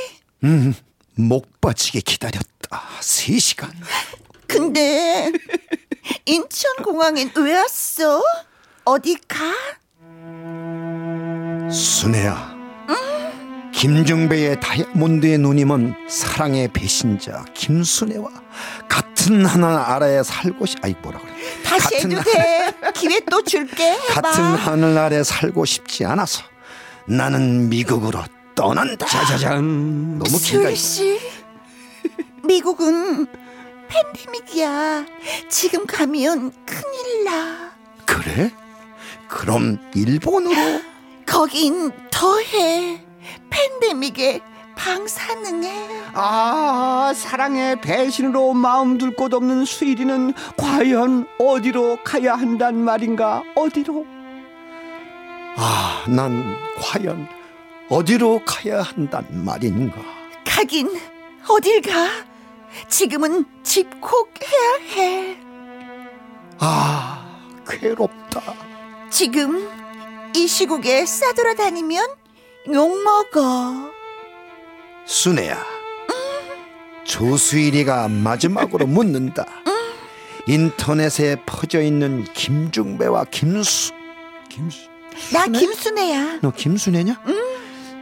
음, 0.44 0.74
목 1.14 1.62
빠지게 1.62 2.00
기다렸다. 2.00 2.82
3시간. 3.00 3.70
근데 4.46 5.32
인천공항엔 6.26 7.32
왜 7.36 7.56
왔어? 7.56 8.22
어디 8.84 9.16
가? 9.26 9.50
순애야. 11.72 12.54
김정배의 13.80 14.60
다이아몬드의 14.60 15.38
누님은 15.38 15.94
사랑의 16.06 16.68
배신자 16.68 17.46
김순애와 17.54 18.28
같은 18.90 19.46
하나 19.46 19.94
아래에 19.94 20.22
살고 20.22 20.66
싶 20.66 20.84
아이 20.84 20.94
뭐라 21.00 21.18
그래? 21.18 21.32
다시 21.64 21.94
해도 21.96 22.22
돼 22.22 22.74
기회 22.94 23.20
또 23.20 23.42
줄게. 23.42 23.96
같은 24.10 24.42
하늘 24.42 24.98
아래 24.98 25.24
살고 25.24 25.64
싶지 25.64 26.04
않아서 26.04 26.42
나는 27.06 27.70
미국으로 27.70 28.22
떠난다. 28.54 29.06
짜자잔. 29.06 30.18
너무 30.18 30.38
길다 30.38 30.74
씨 30.74 31.18
미국은 32.44 33.26
팬데믹이야. 33.88 35.06
지금 35.48 35.86
가면 35.86 36.52
큰일 36.66 37.24
나. 37.24 37.72
그래? 38.04 38.52
그럼 39.26 39.78
일본으로? 39.94 40.82
거긴 41.24 41.90
더해 42.10 43.09
팬데믹에 43.50 44.40
방사능에. 44.76 45.88
아 46.14 47.12
사랑의 47.14 47.80
배신으로 47.80 48.54
마음 48.54 48.96
둘 48.98 49.14
곳 49.14 49.34
없는 49.34 49.64
수일이는 49.66 50.32
과연 50.56 51.26
어디로 51.38 51.98
가야 52.04 52.34
한단 52.34 52.76
말인가? 52.76 53.42
어디로? 53.54 54.06
아 55.56 56.04
난 56.08 56.56
과연 56.80 57.28
어디로 57.90 58.42
가야 58.46 58.80
한단 58.82 59.26
말인가? 59.30 59.96
가긴 60.46 60.88
어딜 61.48 61.82
가? 61.82 62.08
지금은 62.88 63.44
집콕해야 63.62 64.78
해 64.96 65.36
아 66.58 67.26
괴롭다. 67.68 68.40
지금 69.10 69.68
이 70.36 70.46
시국에 70.46 71.04
싸돌아다니면 71.06 72.06
욕먹어. 72.66 73.90
순애야. 75.06 75.64
조수일이가 77.04 78.08
마지막으로 78.08 78.86
묻는다. 78.86 79.46
인터넷에 80.46 81.36
퍼져 81.46 81.80
있는 81.82 82.24
김중배와 82.32 83.24
김수. 83.30 83.92
김수. 84.48 84.88
나 85.32 85.46
김순애야. 85.46 86.38
너 86.42 86.52
김순애냐? 86.52 87.22
응. 87.26 87.40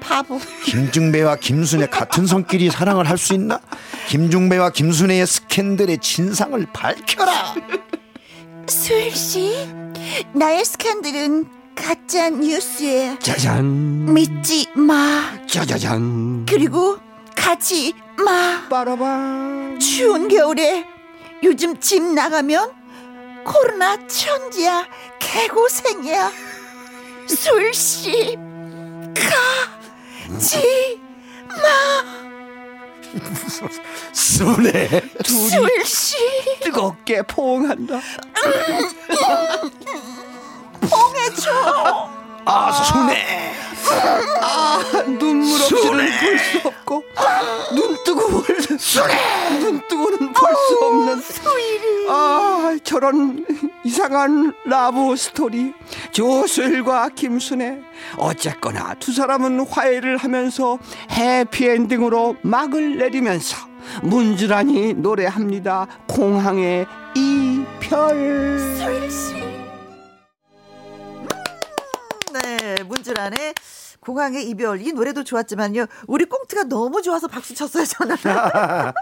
바보. 0.01 0.39
김중배와 0.65 1.37
김순애 1.37 1.87
같은 1.87 2.27
성끼리 2.27 2.71
사랑을 2.71 3.09
할 3.09 3.19
수 3.19 3.35
있나? 3.35 3.61
김중배와 4.09 4.71
김순애의 4.71 5.27
스캔들의 5.27 5.99
진상을 5.99 6.67
밝혀라. 6.73 7.55
수일 8.69 9.15
씨, 9.15 9.67
나의 10.35 10.65
스캔들은 10.65 11.47
가짜 11.83 12.29
뉴스에 12.31 13.18
짜잔. 13.20 14.12
믿지 14.12 14.66
마. 14.74 15.39
짜자잔. 15.47 16.45
그리고 16.47 16.99
가지 17.35 17.95
마. 18.16 18.66
빠라바 18.68 19.79
추운 19.81 20.29
겨울에 20.29 20.85
요즘 21.43 21.79
집 21.81 22.03
나가면 22.03 22.72
코로나 23.45 23.97
천지야 24.07 24.87
개고생이야. 25.18 26.33
술씨 27.29 28.37
가지 30.29 31.01
마. 31.49 32.18
술에 34.12 34.89
술씨 35.24 36.16
뜨겁게 36.62 37.22
포옹한다 37.22 38.01
봉해줘. 41.39 42.09
아, 42.45 42.72
순해. 42.72 43.53
아, 44.41 44.78
눈물 45.18 45.61
없이는 45.61 46.11
볼 46.18 46.39
수 46.39 46.59
없고 46.68 47.05
눈 47.74 47.97
뜨고 48.05 48.28
볼 48.28 48.61
순해. 48.78 49.59
눈 49.61 49.80
뜨고는 49.89 50.32
볼 50.32 50.49
수 50.55 50.78
없는 50.84 51.22
아, 52.11 52.76
저런 52.82 53.45
이상한 53.84 54.53
라브 54.64 55.14
스토리. 55.16 55.72
조슬과 56.12 57.11
김순애. 57.11 57.78
어쨌거나 58.16 58.95
두 58.99 59.12
사람은 59.12 59.61
화해를 59.68 60.16
하면서 60.16 60.78
해피엔딩으로 61.12 62.36
막을 62.43 62.99
내리면서 62.99 63.57
문주란이 64.03 64.95
노래합니다. 64.95 65.86
공항의 66.09 66.86
이별. 67.14 68.59
술씨. 68.78 69.47
네, 72.69 72.83
문주란의 72.83 73.55
공항의 74.01 74.47
이별 74.49 74.83
이 74.83 74.93
노래도 74.93 75.25
좋았지만요. 75.25 75.87
우리 76.07 76.27
꽁트가 76.27 76.64
너무 76.64 77.01
좋아서 77.01 77.27
박수 77.27 77.55
쳤어요 77.55 77.85
저는. 77.87 78.16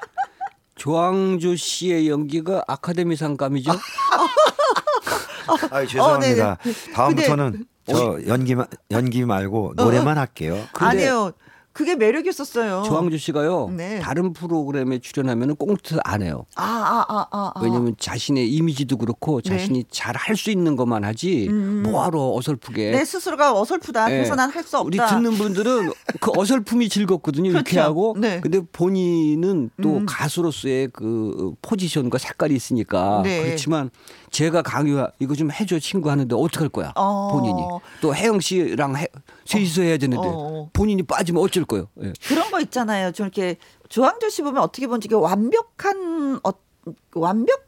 조항조 0.76 1.56
씨의 1.56 2.08
연기가 2.08 2.62
아카데미상감이죠? 2.68 3.72
아, 5.70 5.84
죄송합니다. 5.86 6.52
어, 6.52 6.56
다음부터는 6.94 7.66
저 7.88 8.18
연기 8.26 8.54
연기 8.90 9.24
말고 9.24 9.72
노래만 9.76 10.16
어, 10.16 10.20
어. 10.20 10.20
할게요. 10.20 10.64
아니요. 10.74 11.32
그게 11.76 11.94
매력이었었어요. 11.94 12.84
조항주 12.86 13.18
씨가요. 13.18 13.68
네. 13.76 14.00
다른 14.00 14.32
프로그램에 14.32 14.98
출연하면 14.98 15.56
꽁트 15.56 15.98
안 16.04 16.22
해요. 16.22 16.46
아, 16.54 16.64
아, 16.64 17.04
아, 17.06 17.26
아, 17.30 17.52
아. 17.54 17.60
왜냐면 17.62 17.94
자신의 17.98 18.50
이미지도 18.50 18.96
그렇고 18.96 19.42
네. 19.42 19.50
자신이 19.50 19.82
네. 19.82 19.88
잘할 19.90 20.36
수 20.36 20.50
있는 20.50 20.74
것만 20.74 21.04
하지 21.04 21.48
음. 21.50 21.82
뭐하러 21.82 22.32
어설프게. 22.34 22.92
내 22.92 23.04
스스로가 23.04 23.52
어설프다. 23.60 24.08
네. 24.08 24.14
그래서 24.16 24.34
난 24.34 24.50
할 24.50 24.64
수 24.64 24.78
없다. 24.78 24.86
우리 24.86 24.96
듣는 24.96 25.36
분들은 25.36 25.92
그 26.18 26.30
어설픔이 26.34 26.88
즐겁거든요. 26.88 27.50
그렇죠. 27.50 27.68
이렇게 27.68 27.78
하고. 27.78 28.16
네. 28.18 28.40
근데 28.40 28.60
본인은 28.72 29.70
또 29.82 29.98
음. 29.98 30.06
가수로서의 30.06 30.88
그 30.94 31.52
포지션과 31.60 32.16
색깔이 32.16 32.54
있으니까 32.54 33.20
네. 33.22 33.42
그렇지만 33.42 33.90
제가 34.36 34.60
강요하 34.60 35.10
이거 35.18 35.34
좀 35.34 35.50
해줘 35.50 35.78
친구 35.78 36.10
하는데 36.10 36.34
어떡할 36.36 36.68
거야 36.68 36.92
어. 36.94 37.30
본인이 37.32 37.62
또 38.02 38.14
혜영 38.14 38.40
씨랑 38.40 38.94
해, 38.96 39.08
셋이서 39.46 39.80
해야 39.80 39.96
되는데 39.96 40.28
어. 40.30 40.68
본인이 40.74 41.02
빠지면 41.02 41.42
어쩔 41.42 41.64
거예요. 41.64 41.88
예. 42.02 42.12
그런 42.28 42.50
거 42.50 42.60
있잖아요. 42.60 43.12
좀 43.12 43.24
이렇게 43.24 43.56
조항조 43.88 44.28
씨 44.28 44.42
보면 44.42 44.62
어떻게 44.62 44.86
보면 44.86 45.00
되게 45.00 45.14
완벽한 45.14 46.40
어, 46.44 46.50
완벽 47.14 47.14
완벽 47.14 47.64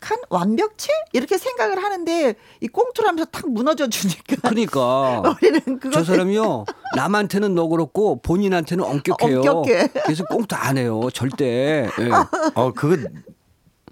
한 0.00 0.18
완벽체 0.28 0.92
이렇게 1.12 1.36
생각을 1.36 1.82
하는데 1.82 2.36
이 2.60 2.68
꽁투를 2.68 3.08
하면서 3.08 3.28
탁 3.28 3.50
무너져 3.50 3.88
주니까. 3.88 4.36
그러니까 4.42 5.22
우리는 5.42 5.80
그저 5.80 6.04
사람이요 6.04 6.64
남한테는 6.94 7.56
너그럽고 7.56 8.20
본인한테는 8.22 8.84
엄격해요. 8.86 9.40
엄격해. 9.40 9.88
그래서 10.04 10.24
꽁투 10.26 10.54
안 10.54 10.78
해요 10.78 11.08
절대. 11.12 11.90
네. 11.98 12.10
어 12.54 12.72
그거 12.72 12.96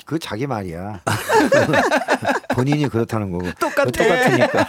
그 0.05 0.18
자기 0.18 0.46
말이야. 0.46 1.00
본인이 2.55 2.88
그렇다는 2.88 3.30
거고. 3.32 3.50
똑같아. 3.59 3.90
똑같으니까. 3.90 4.68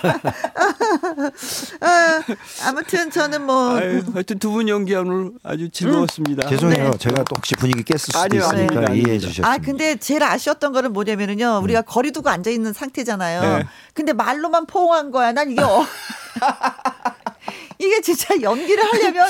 아, 2.63 2.71
무튼 2.71 3.11
저는 3.11 3.45
뭐 3.45 3.77
아유, 3.77 4.01
하여튼 4.13 4.39
두 4.39 4.55
분 4.55 4.69
연기 4.69 4.95
오늘 4.95 5.31
아주 5.43 5.69
즐거웠습니다. 5.69 6.47
음. 6.47 6.49
죄송해요. 6.49 6.91
네. 6.91 6.97
제가 6.97 7.15
또 7.25 7.35
혹시 7.35 7.53
분위기 7.55 7.83
깼을 7.83 7.99
수도 7.99 8.19
아니요, 8.19 8.41
있으니까 8.41 8.79
아니, 8.87 8.99
이해해 8.99 9.19
주셨습니다. 9.19 9.51
아 9.51 9.57
근데 9.57 9.97
제일 9.97 10.23
아쉬웠던 10.23 10.71
거는 10.71 10.93
뭐냐면은요. 10.93 11.59
우리가 11.61 11.81
음. 11.81 11.83
거리 11.85 12.11
두고 12.13 12.29
앉아 12.29 12.49
있는 12.49 12.71
상태잖아요. 12.71 13.41
네. 13.57 13.65
근데 13.93 14.13
말로만 14.13 14.65
포옹한 14.67 15.11
거야. 15.11 15.33
난 15.33 15.51
이게 15.51 15.61
어... 15.61 15.85
이게 17.77 17.99
진짜 17.99 18.33
연기를 18.41 18.81
하려면 18.85 19.27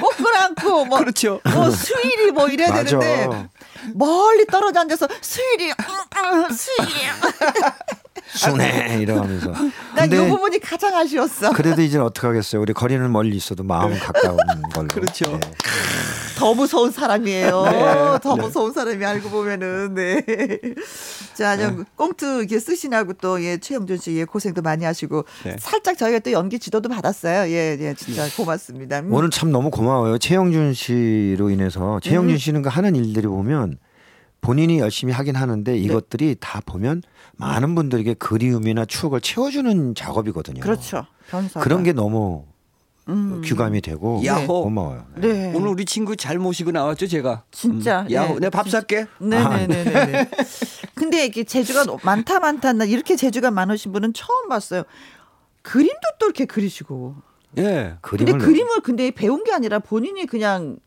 꼭 0.00 0.16
끌어안고 0.16 0.84
뭐, 0.84 0.98
그렇죠. 1.00 1.40
뭐 1.52 1.68
수일이 1.70 2.30
뭐 2.30 2.46
이래야 2.48 2.70
맞아. 2.70 2.84
되는데 2.98 3.48
멀리 3.94 4.44
떨어져 4.46 4.80
앉아서 4.80 5.08
수일이 5.20 5.72
수일이 6.50 6.90
순해 8.30 8.98
이러면서. 9.00 9.52
난 9.96 10.08
이 10.12 10.28
부분이 10.28 10.58
가장 10.60 10.94
아쉬웠어. 10.94 11.52
그래도 11.52 11.82
이제 11.82 11.98
어떻게 11.98 12.26
하겠어요. 12.26 12.62
우리 12.62 12.72
거리는 12.72 13.10
멀리 13.10 13.36
있어도 13.36 13.62
마음은 13.62 13.94
네. 13.94 13.98
가까운 13.98 14.36
걸로. 14.72 14.88
그렇죠. 14.88 15.24
네. 15.32 15.40
더 16.38 16.54
무서운 16.54 16.90
사람이에요. 16.92 17.64
네. 17.64 18.18
더 18.22 18.36
무서운 18.36 18.72
사람이 18.72 19.04
알고 19.04 19.28
보면은 19.30 19.94
네. 19.94 20.22
자, 21.34 21.56
네. 21.56 21.74
꽁트 21.96 22.38
이렇게 22.40 22.58
쓰시냐고 22.60 23.12
또 23.14 23.42
예, 23.42 23.58
최영준 23.58 23.98
씨 23.98 24.16
예, 24.16 24.24
고생도 24.24 24.62
많이 24.62 24.84
하시고 24.84 25.24
네. 25.44 25.56
살짝 25.58 25.98
저희가 25.98 26.20
또 26.20 26.30
연기 26.32 26.58
지도도 26.58 26.88
받았어요. 26.88 27.50
예, 27.50 27.76
예, 27.80 27.94
진짜 27.94 28.26
고맙습니다. 28.36 29.00
음. 29.00 29.12
오늘 29.12 29.30
참 29.30 29.50
너무 29.50 29.70
고마워요. 29.70 30.18
최영준 30.18 30.74
씨로 30.74 31.50
인해서 31.50 31.98
최영준 32.02 32.34
음. 32.34 32.38
씨는 32.38 32.62
그 32.62 32.68
하는 32.68 32.94
일들이 32.94 33.26
보면 33.26 33.78
본인이 34.40 34.78
열심히 34.78 35.12
하긴 35.12 35.36
하는데 35.36 35.72
네. 35.72 35.78
이것들이 35.78 36.26
네. 36.26 36.34
다 36.40 36.60
보면 36.64 37.02
많은 37.36 37.74
분들에게 37.74 38.14
그리움이나 38.14 38.84
추억을 38.84 39.20
채워주는 39.20 39.94
작업이거든요. 39.94 40.60
그렇죠. 40.60 41.06
변사가. 41.28 41.62
그런 41.62 41.82
게 41.82 41.92
너무 41.92 42.44
음. 43.08 43.40
규감이 43.44 43.80
되고 43.80 44.22
야호. 44.24 44.64
고마워요. 44.64 45.06
네. 45.16 45.28
네. 45.28 45.52
오늘 45.54 45.68
우리 45.68 45.84
친구 45.84 46.14
잘 46.16 46.38
모시고 46.38 46.70
나왔죠, 46.70 47.06
제가. 47.06 47.44
진짜. 47.50 48.02
음. 48.02 48.12
야호. 48.12 48.34
네. 48.34 48.40
내가 48.40 48.50
밥 48.50 48.68
살게. 48.68 49.06
네네네. 49.18 49.96
아. 49.96 50.06
네. 50.06 50.30
근데 50.94 51.24
이게 51.24 51.44
재주가 51.44 51.84
많다 52.02 52.40
많다 52.40 52.72
나 52.72 52.84
이렇게 52.84 53.16
재주가 53.16 53.50
많으신 53.50 53.92
분은 53.92 54.12
처음 54.12 54.48
봤어요. 54.48 54.82
그림도 55.62 56.00
또 56.18 56.26
이렇게 56.26 56.44
그리시고. 56.44 57.14
예. 57.56 57.96
그림을 58.02 58.32
근데 58.32 58.44
그림을 58.44 58.80
근데 58.82 59.10
배운 59.10 59.42
게 59.44 59.52
아니라 59.52 59.78
본인이 59.78 60.26
그냥 60.26 60.78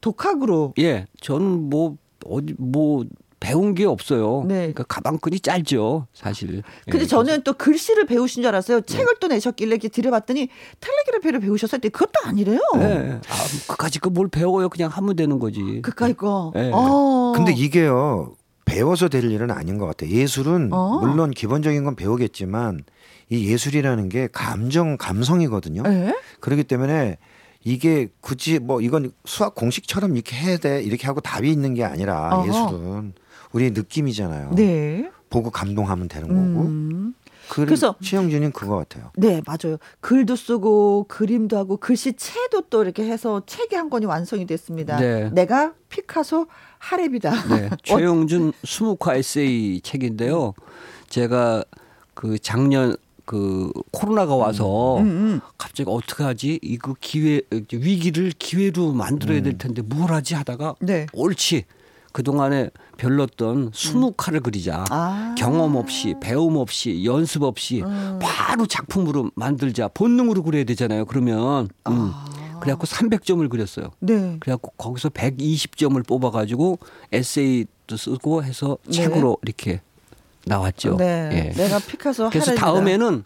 독학으로. 0.00 0.74
예. 0.78 1.06
저는 1.20 1.70
뭐 1.70 1.96
어디 2.28 2.54
뭐 2.58 3.04
배운 3.38 3.74
게 3.74 3.84
없어요. 3.84 4.44
네. 4.48 4.54
그러니까 4.58 4.84
가방끈이 4.84 5.40
짧죠, 5.40 6.06
사실. 6.14 6.62
근데 6.86 7.02
예, 7.02 7.06
저는 7.06 7.42
또 7.42 7.52
글씨를 7.52 8.06
배우신 8.06 8.42
줄 8.42 8.48
알았어요. 8.48 8.80
네. 8.80 8.86
책을 8.86 9.14
또 9.20 9.28
내셨길래 9.28 9.72
이렇게 9.72 9.88
들여봤더니 9.88 10.48
텔레그래피를 10.80 11.40
배우셨을 11.40 11.80
때 11.80 11.88
그것도 11.90 12.12
아니래요. 12.24 12.58
네. 12.78 13.20
아, 13.28 13.34
그까지 13.68 14.00
그 14.00 14.08
뭘 14.10 14.28
배워요? 14.28 14.70
그냥 14.70 14.90
하면 14.90 15.14
되는 15.16 15.38
거지. 15.38 15.80
그까이 15.82 16.14
거. 16.14 16.50
네. 16.54 16.70
어. 16.72 17.32
근데 17.36 17.52
이게요. 17.52 18.34
배워서 18.64 19.08
될 19.08 19.30
일은 19.30 19.50
아닌 19.50 19.76
것 19.78 19.86
같아요. 19.86 20.10
예술은 20.10 20.70
어. 20.72 20.98
물론 21.00 21.30
기본적인 21.30 21.84
건 21.84 21.94
배우겠지만 21.94 22.80
이 23.28 23.48
예술이라는 23.52 24.08
게 24.08 24.28
감정, 24.32 24.96
감성이거든요. 24.96 25.82
네? 25.82 26.16
그렇기 26.40 26.64
때문에 26.64 27.18
이게 27.66 28.08
굳이 28.20 28.60
뭐 28.60 28.80
이건 28.80 29.10
수학 29.24 29.56
공식처럼 29.56 30.14
이렇게 30.14 30.36
해야 30.36 30.56
돼 30.56 30.80
이렇게 30.84 31.08
하고 31.08 31.20
답이 31.20 31.50
있는 31.50 31.74
게 31.74 31.82
아니라 31.82 32.28
어허. 32.32 32.46
예술은 32.46 33.12
우리의 33.50 33.72
느낌이잖아요. 33.72 34.52
네. 34.54 35.10
보고 35.28 35.50
감동하면 35.50 36.06
되는 36.06 36.28
거고. 36.28 36.68
음. 36.68 37.14
그래서 37.48 37.96
최영준이 38.00 38.52
그거 38.52 38.76
같아요. 38.76 39.10
네, 39.16 39.42
맞아요. 39.46 39.78
글도 40.00 40.36
쓰고 40.36 41.06
그림도 41.08 41.56
하고 41.56 41.76
글씨체도 41.76 42.62
또 42.70 42.84
이렇게 42.84 43.04
해서 43.04 43.42
책이 43.46 43.74
한 43.74 43.90
권이 43.90 44.06
완성이 44.06 44.46
됐습니다. 44.46 44.98
네. 44.98 45.30
내가 45.30 45.74
피카소 45.88 46.46
하랩이다. 46.80 47.48
네. 47.48 47.70
최영준 47.82 48.52
수묵화 48.64 49.16
에세이 49.16 49.80
책인데요. 49.80 50.54
제가 51.08 51.64
그 52.14 52.38
작년 52.38 52.96
그 53.26 53.70
코로나가 53.90 54.36
와서 54.36 54.98
음, 54.98 55.02
음, 55.02 55.06
음. 55.08 55.40
갑자기 55.58 55.90
어떻게 55.90 56.22
하지? 56.24 56.58
이거 56.62 56.94
기회 57.00 57.42
위기를 57.72 58.32
기회로 58.38 58.92
만들어야 58.92 59.42
될 59.42 59.54
음. 59.54 59.58
텐데 59.58 59.82
뭘 59.82 60.12
하지 60.12 60.34
하다가 60.34 60.76
네. 60.80 61.06
옳지. 61.12 61.64
그동안에 62.12 62.70
별렀던 62.96 63.72
스무 63.74 64.12
칼을 64.16 64.40
그리자. 64.40 64.86
아. 64.88 65.34
경험 65.36 65.76
없이, 65.76 66.14
배움 66.18 66.56
없이, 66.56 67.04
연습 67.04 67.42
없이 67.42 67.82
음. 67.82 68.18
바로 68.22 68.64
작품으로 68.64 69.32
만들자. 69.34 69.88
본능으로 69.88 70.42
그려야 70.42 70.64
되잖아요. 70.64 71.04
그러면. 71.04 71.64
음. 71.88 72.10
아. 72.14 72.24
그래갖고 72.60 72.86
300점을 72.86 73.46
그렸어요. 73.50 73.90
네. 74.00 74.38
그래갖고 74.40 74.72
거기서 74.78 75.10
120점을 75.10 76.06
뽑아가지고 76.06 76.78
에세이 77.12 77.66
도 77.86 77.96
쓰고 77.96 78.42
해서 78.42 78.78
네. 78.86 78.92
책으로 78.92 79.38
이렇게 79.42 79.80
나왔죠. 80.50 80.96
네. 80.96 81.52
예. 81.54 81.56
내가 81.56 81.78
피카소 81.78 82.30
그래서 82.30 82.54
다음에는 82.54 83.24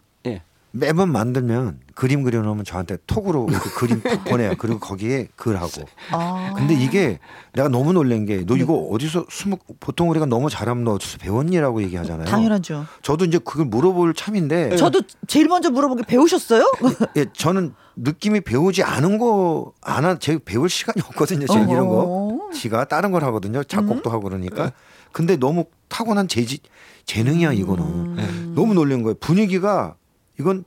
매번 0.73 1.11
만들면 1.11 1.81
그림 1.95 2.23
그려놓으면 2.23 2.63
저한테 2.63 2.95
톡으로 3.05 3.47
그림 3.75 4.01
보내요. 4.23 4.53
그리고 4.57 4.79
거기에 4.79 5.27
글하고. 5.35 5.83
아. 6.11 6.53
근데 6.55 6.73
이게 6.73 7.19
내가 7.51 7.67
너무 7.67 7.91
놀란 7.91 8.25
게 8.25 8.45
너 8.45 8.55
이거 8.55 8.71
네. 8.75 8.87
어디서 8.89 9.25
수목 9.29 9.65
보통 9.81 10.09
우리가 10.09 10.27
너무 10.27 10.49
잘하면 10.49 10.85
너 10.85 10.93
어디서 10.93 11.17
배웠니라고 11.17 11.81
얘기하잖아요. 11.83 12.25
당연하죠. 12.25 12.85
저도 13.01 13.25
이제 13.25 13.37
그걸 13.37 13.65
물어볼 13.65 14.13
참인데. 14.13 14.69
네. 14.69 14.75
저도 14.77 15.01
제일 15.27 15.49
먼저 15.49 15.69
물어본 15.69 15.97
게 15.97 16.03
배우셨어요? 16.05 16.63
예, 17.17 17.25
저는 17.33 17.73
느낌이 17.97 18.39
배우지 18.39 18.81
않은 18.83 19.17
거 19.17 19.73
안한 19.81 20.19
제 20.21 20.39
배울 20.43 20.69
시간이 20.69 21.01
없거든요. 21.05 21.47
제가 21.47 21.65
이런 21.65 21.89
거. 21.89 22.49
지가 22.53 22.85
다른 22.85 23.11
걸 23.11 23.25
하거든요. 23.25 23.61
작곡도 23.65 24.09
음. 24.09 24.13
하고 24.13 24.23
그러니까. 24.23 24.71
근데 25.11 25.35
너무 25.35 25.65
타고난 25.89 26.29
재지 26.29 26.59
재능이야 27.05 27.53
이거는. 27.53 27.83
음. 27.83 28.53
너무 28.55 28.73
놀란 28.73 29.03
거예요. 29.03 29.15
분위기가 29.19 29.95
이건 30.39 30.63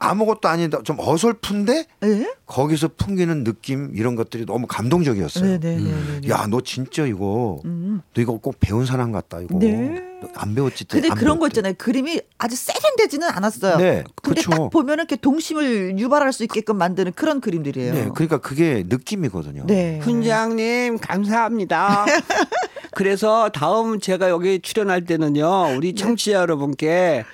아무것도 0.00 0.48
아니다. 0.48 0.80
좀 0.84 0.96
어설픈데 1.00 1.86
네? 2.00 2.34
거기서 2.46 2.90
풍기는 2.96 3.42
느낌 3.42 3.90
이런 3.94 4.14
것들이 4.14 4.46
너무 4.46 4.68
감동적이었어요. 4.68 5.44
네, 5.44 5.58
네, 5.58 5.76
음. 5.76 6.20
야, 6.28 6.46
너 6.48 6.60
진짜 6.60 7.04
이거 7.04 7.60
음. 7.64 8.00
너 8.14 8.22
이거 8.22 8.38
꼭 8.38 8.56
배운 8.60 8.86
사람 8.86 9.10
같다 9.10 9.40
이거. 9.40 9.58
네. 9.58 10.04
안 10.34 10.54
배웠지. 10.54 10.84
근데 10.84 11.08
그런 11.08 11.38
배웠지. 11.38 11.38
거 11.40 11.46
있잖아요. 11.48 11.74
그림이 11.78 12.20
아주 12.38 12.54
세련되지는 12.56 13.28
않았어요. 13.28 13.76
네, 13.78 14.04
근데 14.22 14.40
그렇죠. 14.42 14.50
딱 14.50 14.70
보면은 14.70 15.02
이렇게 15.02 15.16
동심을 15.16 15.98
유발할 15.98 16.32
수 16.32 16.44
있게끔 16.44 16.76
만드는 16.76 17.12
그런 17.14 17.40
그림들이에요. 17.40 17.92
네, 17.94 18.08
그러니까 18.14 18.38
그게 18.38 18.84
느낌이거든요. 18.88 19.66
네. 19.66 19.98
훈장님 20.00 20.98
감사합니다. 20.98 22.06
그래서 22.98 23.48
다음 23.50 24.00
제가 24.00 24.28
여기 24.28 24.58
출연할 24.58 25.04
때는요, 25.04 25.76
우리 25.76 25.92
네. 25.92 26.02
청취자 26.02 26.32
여러분께 26.40 27.24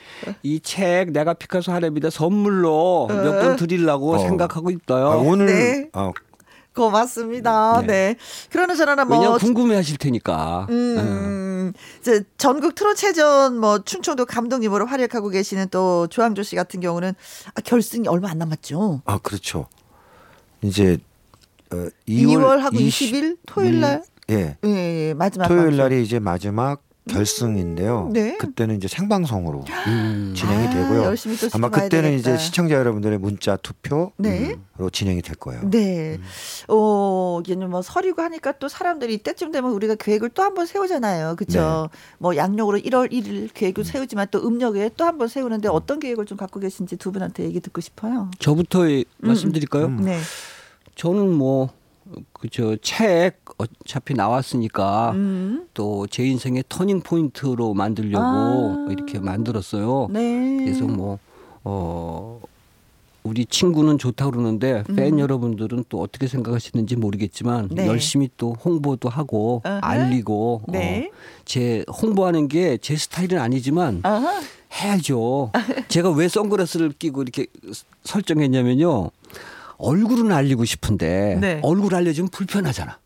이 0.43 0.61
책 0.63 1.11
내가 1.13 1.33
피카소 1.33 1.73
하랩이다 1.73 2.11
선물로 2.11 3.07
몇권 3.09 3.53
어. 3.53 3.57
드리려고 3.57 4.13
어. 4.13 4.19
생각하고 4.19 4.69
있어요. 4.71 5.07
아, 5.07 5.17
오늘 5.17 5.47
네. 5.47 5.89
아, 5.95 6.13
고맙습니다. 6.75 7.81
네. 7.81 7.87
네. 7.87 8.17
그러나 8.51 8.75
저나 8.75 9.07
뭐 9.07 9.19
왜냐 9.19 9.39
궁금해 9.39 9.77
하실 9.77 9.97
테니까. 9.97 10.67
음, 10.69 11.73
네. 12.05 12.21
전국 12.37 12.75
트롯체전 12.75 13.57
뭐 13.59 13.79
충청도 13.79 14.27
감독님으로 14.27 14.85
활약하고 14.85 15.31
계시는 15.31 15.69
또 15.71 16.07
조항조 16.09 16.43
씨 16.43 16.57
같은 16.57 16.81
경우는 16.81 17.15
아, 17.55 17.61
결승이 17.63 18.07
얼마 18.09 18.29
안 18.31 18.37
남았죠. 18.37 19.01
아 19.07 19.17
그렇죠. 19.17 19.69
이제 20.61 20.99
어, 21.73 21.77
2월, 22.07 22.37
2월 22.37 22.59
하고 22.59 22.77
20, 22.77 23.15
일 23.15 23.37
토요일 23.47 23.81
날. 23.81 24.03
예. 24.31 24.57
예, 24.65 24.69
예, 25.09 25.15
마지막 25.15 25.49
토요일 25.49 25.77
날이 25.77 26.03
이제 26.03 26.19
마지막 26.19 26.83
결승인데요. 27.07 28.09
네. 28.15 28.39
그때는 28.39 28.77
이제 28.77 28.89
생방송으로 28.89 29.63
음. 29.89 30.33
진행이 30.35 30.69
아, 30.69 30.71
되고요. 30.71 31.15
아마 31.53 31.69
그때는 31.69 32.13
되겠다. 32.13 32.31
이제 32.35 32.39
시청자 32.39 32.77
여러분들의 32.77 33.19
문자 33.19 33.57
투표로 33.57 34.13
네. 34.17 34.57
진행이 34.91 35.21
될 35.21 35.37
거예요. 35.37 35.69
네. 35.71 36.15
음. 36.17 36.25
어, 36.69 37.43
얘는 37.47 37.69
뭐 37.69 37.83
설이고 37.83 38.23
하니까 38.23 38.53
또 38.53 38.69
사람들이 38.69 39.13
이때쯤 39.15 39.53
되면 39.53 39.71
우리가 39.73 39.97
계획을 39.97 40.31
또 40.31 40.43
한 40.45 40.55
번 40.55 40.65
세우잖아요. 40.65 41.37
그렇죠? 41.37 41.91
네. 41.93 41.99
뭐 42.19 42.37
양력으로 42.37 42.79
1월 42.79 43.13
1일 43.13 43.51
계획을 43.53 43.83
음. 43.83 43.85
세우지만 43.85 44.29
또 44.31 44.47
음력에 44.47 44.89
또 44.97 45.05
한 45.05 45.19
번 45.19 45.29
세우는데 45.29 45.69
어떤 45.69 46.01
계획을 46.01 46.25
좀 46.25 46.39
갖고 46.39 46.59
계신지 46.59 46.97
두 46.97 47.13
분한테 47.13 47.45
얘기 47.45 47.61
듣고 47.61 47.83
싶어요. 47.83 48.31
저부터 48.39 48.85
음. 48.85 49.05
말씀드릴까요? 49.19 49.87
음. 49.87 49.97
네. 50.07 50.19
저는 50.95 51.31
뭐 51.33 51.69
그저 52.33 52.77
책 52.83 53.41
어차피 53.59 54.15
나왔으니까 54.15 55.13
음. 55.13 55.67
또제 55.75 56.25
인생의 56.25 56.65
터닝 56.69 57.01
포인트로 57.01 57.75
만들려고 57.75 58.25
아. 58.25 58.87
이렇게 58.91 59.19
만들었어요. 59.19 60.09
네. 60.11 60.65
그래서 60.65 60.85
뭐 60.85 61.19
어. 61.63 62.41
우리 63.25 63.47
친구는 63.47 63.97
좋다 63.97 64.29
그러는데 64.29 64.85
팬 64.95 65.15
음. 65.15 65.19
여러분들은 65.19 65.85
또 65.89 66.03
어떻게 66.03 66.27
생각하시는지 66.27 66.97
모르겠지만 66.97 67.71
네. 67.73 67.87
열심히 67.87 68.29
또 68.37 68.53
홍보도 68.53 69.09
하고 69.09 69.63
uh-huh. 69.65 69.81
알리고 69.83 70.61
네. 70.69 71.09
어, 71.11 71.17
제 71.47 71.87
홍보하는 71.89 72.49
게 72.49 72.77
제 72.83 72.97
스타일은 72.97 73.39
아니지만 73.39 74.03
uh-huh. 74.03 74.45
해야죠. 74.75 75.53
제가 75.89 76.11
왜 76.11 76.29
선글라스를 76.29 76.93
끼고 76.99 77.23
이렇게 77.23 77.47
설정했냐면요. 78.03 79.11
얼굴은 79.79 80.33
알리고 80.33 80.65
싶은데 80.65 81.39
네. 81.41 81.61
얼굴 81.63 81.95
알려주면 81.95 82.31
불편하잖아. 82.31 82.99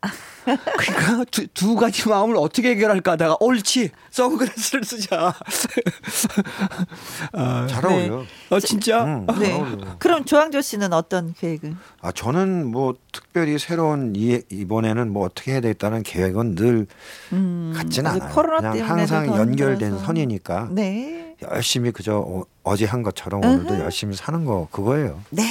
그러니까 0.54 1.24
두, 1.30 1.46
두 1.48 1.76
가지 1.76 2.08
마음을 2.08 2.36
어떻게 2.36 2.70
해결할까 2.70 3.12
하다가 3.12 3.36
옳지 3.40 3.90
선글라스를 4.10 4.84
쓰자. 4.84 5.34
아, 7.32 7.66
잘 7.68 7.84
어울려. 7.84 8.18
네. 8.20 8.26
어 8.50 8.60
진짜. 8.60 9.04
응, 9.04 9.26
네. 9.38 9.60
그럼 9.98 10.24
조항조 10.24 10.62
씨는 10.62 10.92
어떤 10.92 11.34
계획은? 11.34 11.76
아 12.00 12.12
저는 12.12 12.66
뭐 12.66 12.94
특별히 13.12 13.58
새로운 13.58 14.14
이, 14.16 14.40
이번에는 14.50 15.10
뭐 15.10 15.26
어떻게 15.26 15.52
해야 15.52 15.60
되겠다는 15.60 16.02
계획은 16.02 16.54
늘 16.54 16.86
음, 17.32 17.72
같진 17.76 18.06
않아요. 18.06 18.32
그냥 18.32 18.78
항상 18.88 19.26
연결된 19.26 19.98
선이니까. 19.98 20.68
네. 20.72 21.36
열심히 21.42 21.92
그저 21.92 22.18
어, 22.18 22.44
어제 22.64 22.84
한 22.84 23.02
것처럼 23.02 23.44
오늘도 23.44 23.78
열심히 23.80 24.16
사는 24.16 24.44
거 24.44 24.68
그거예요. 24.70 25.20
네. 25.30 25.44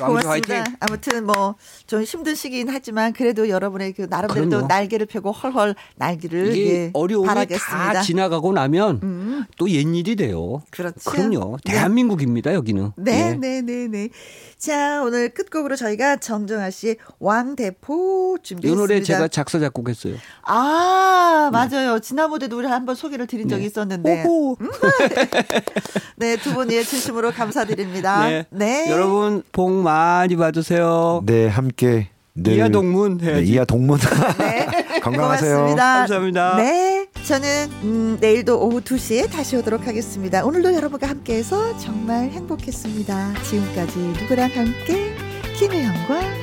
고맙습니다. 0.00 0.64
아무튼 0.80 1.26
뭐 1.26 1.54
좀 1.86 2.02
힘든 2.02 2.34
시기긴 2.34 2.68
하지만 2.70 3.12
그래도 3.12 3.48
여러분의 3.48 3.92
그 3.92 4.06
나름대로 4.08 4.48
또 4.48 4.66
날개를 4.66 5.06
펴고 5.06 5.32
헐헐 5.32 5.74
날기를 5.96 6.56
예, 6.56 6.90
어려움이 6.94 7.26
바라겠습니다. 7.26 7.92
다 7.92 8.00
지나가고 8.00 8.52
나면 8.52 9.00
음. 9.02 9.44
또 9.58 9.68
옛일이 9.68 10.16
돼요. 10.16 10.62
그렇죠. 10.70 11.10
그럼요. 11.10 11.58
네. 11.64 11.72
대한민국입니다 11.72 12.54
여기는. 12.54 12.92
네, 12.96 13.34
네, 13.34 13.60
네, 13.60 13.86
네. 13.88 14.08
자 14.56 15.02
오늘 15.02 15.28
끝곡으로 15.28 15.76
저희가 15.76 16.16
정정아 16.16 16.70
씨 16.70 16.96
왕대포 17.18 18.38
준비했습니다. 18.42 18.68
이 18.68 18.74
노래 18.74 19.02
제가 19.02 19.28
작사 19.28 19.58
작곡했어요. 19.58 20.16
아 20.42 21.50
맞아요. 21.52 21.98
지난번에도 22.00 22.56
우리 22.58 22.66
한번 22.66 22.94
소개를 22.94 23.26
드린 23.26 23.48
적이 23.48 23.62
네. 23.62 23.66
있었는데. 23.66 24.24
음. 24.24 24.70
네, 26.16 26.36
두 26.36 26.54
분의 26.54 26.84
진심으로 26.84 27.32
감사드립니다. 27.32 28.28
네. 28.28 28.46
네. 28.50 28.90
여러분 28.90 29.42
복 29.52 29.70
많이 29.84 30.36
받으세요. 30.36 31.22
네, 31.26 31.46
함께 31.46 32.08
이하 32.46 32.68
동문 32.68 33.18
네, 33.18 33.42
이하 33.42 33.64
동문. 33.64 33.98
네. 34.38 34.66
건강하세요. 35.00 35.54
고맙습니다. 35.54 35.98
감사합니다. 35.98 36.56
네. 36.56 37.06
저는 37.24 37.70
음, 37.84 38.18
내일도 38.20 38.58
오후 38.60 38.80
2시에 38.80 39.30
다시 39.30 39.56
오도록 39.56 39.86
하겠습니다. 39.86 40.44
오늘도 40.44 40.74
여러분과 40.74 41.08
함께해서 41.08 41.78
정말 41.78 42.30
행복했습니다. 42.30 43.34
지금까지 43.42 43.98
누구랑 43.98 44.50
함께 44.54 45.14
김혜영과 45.56 46.33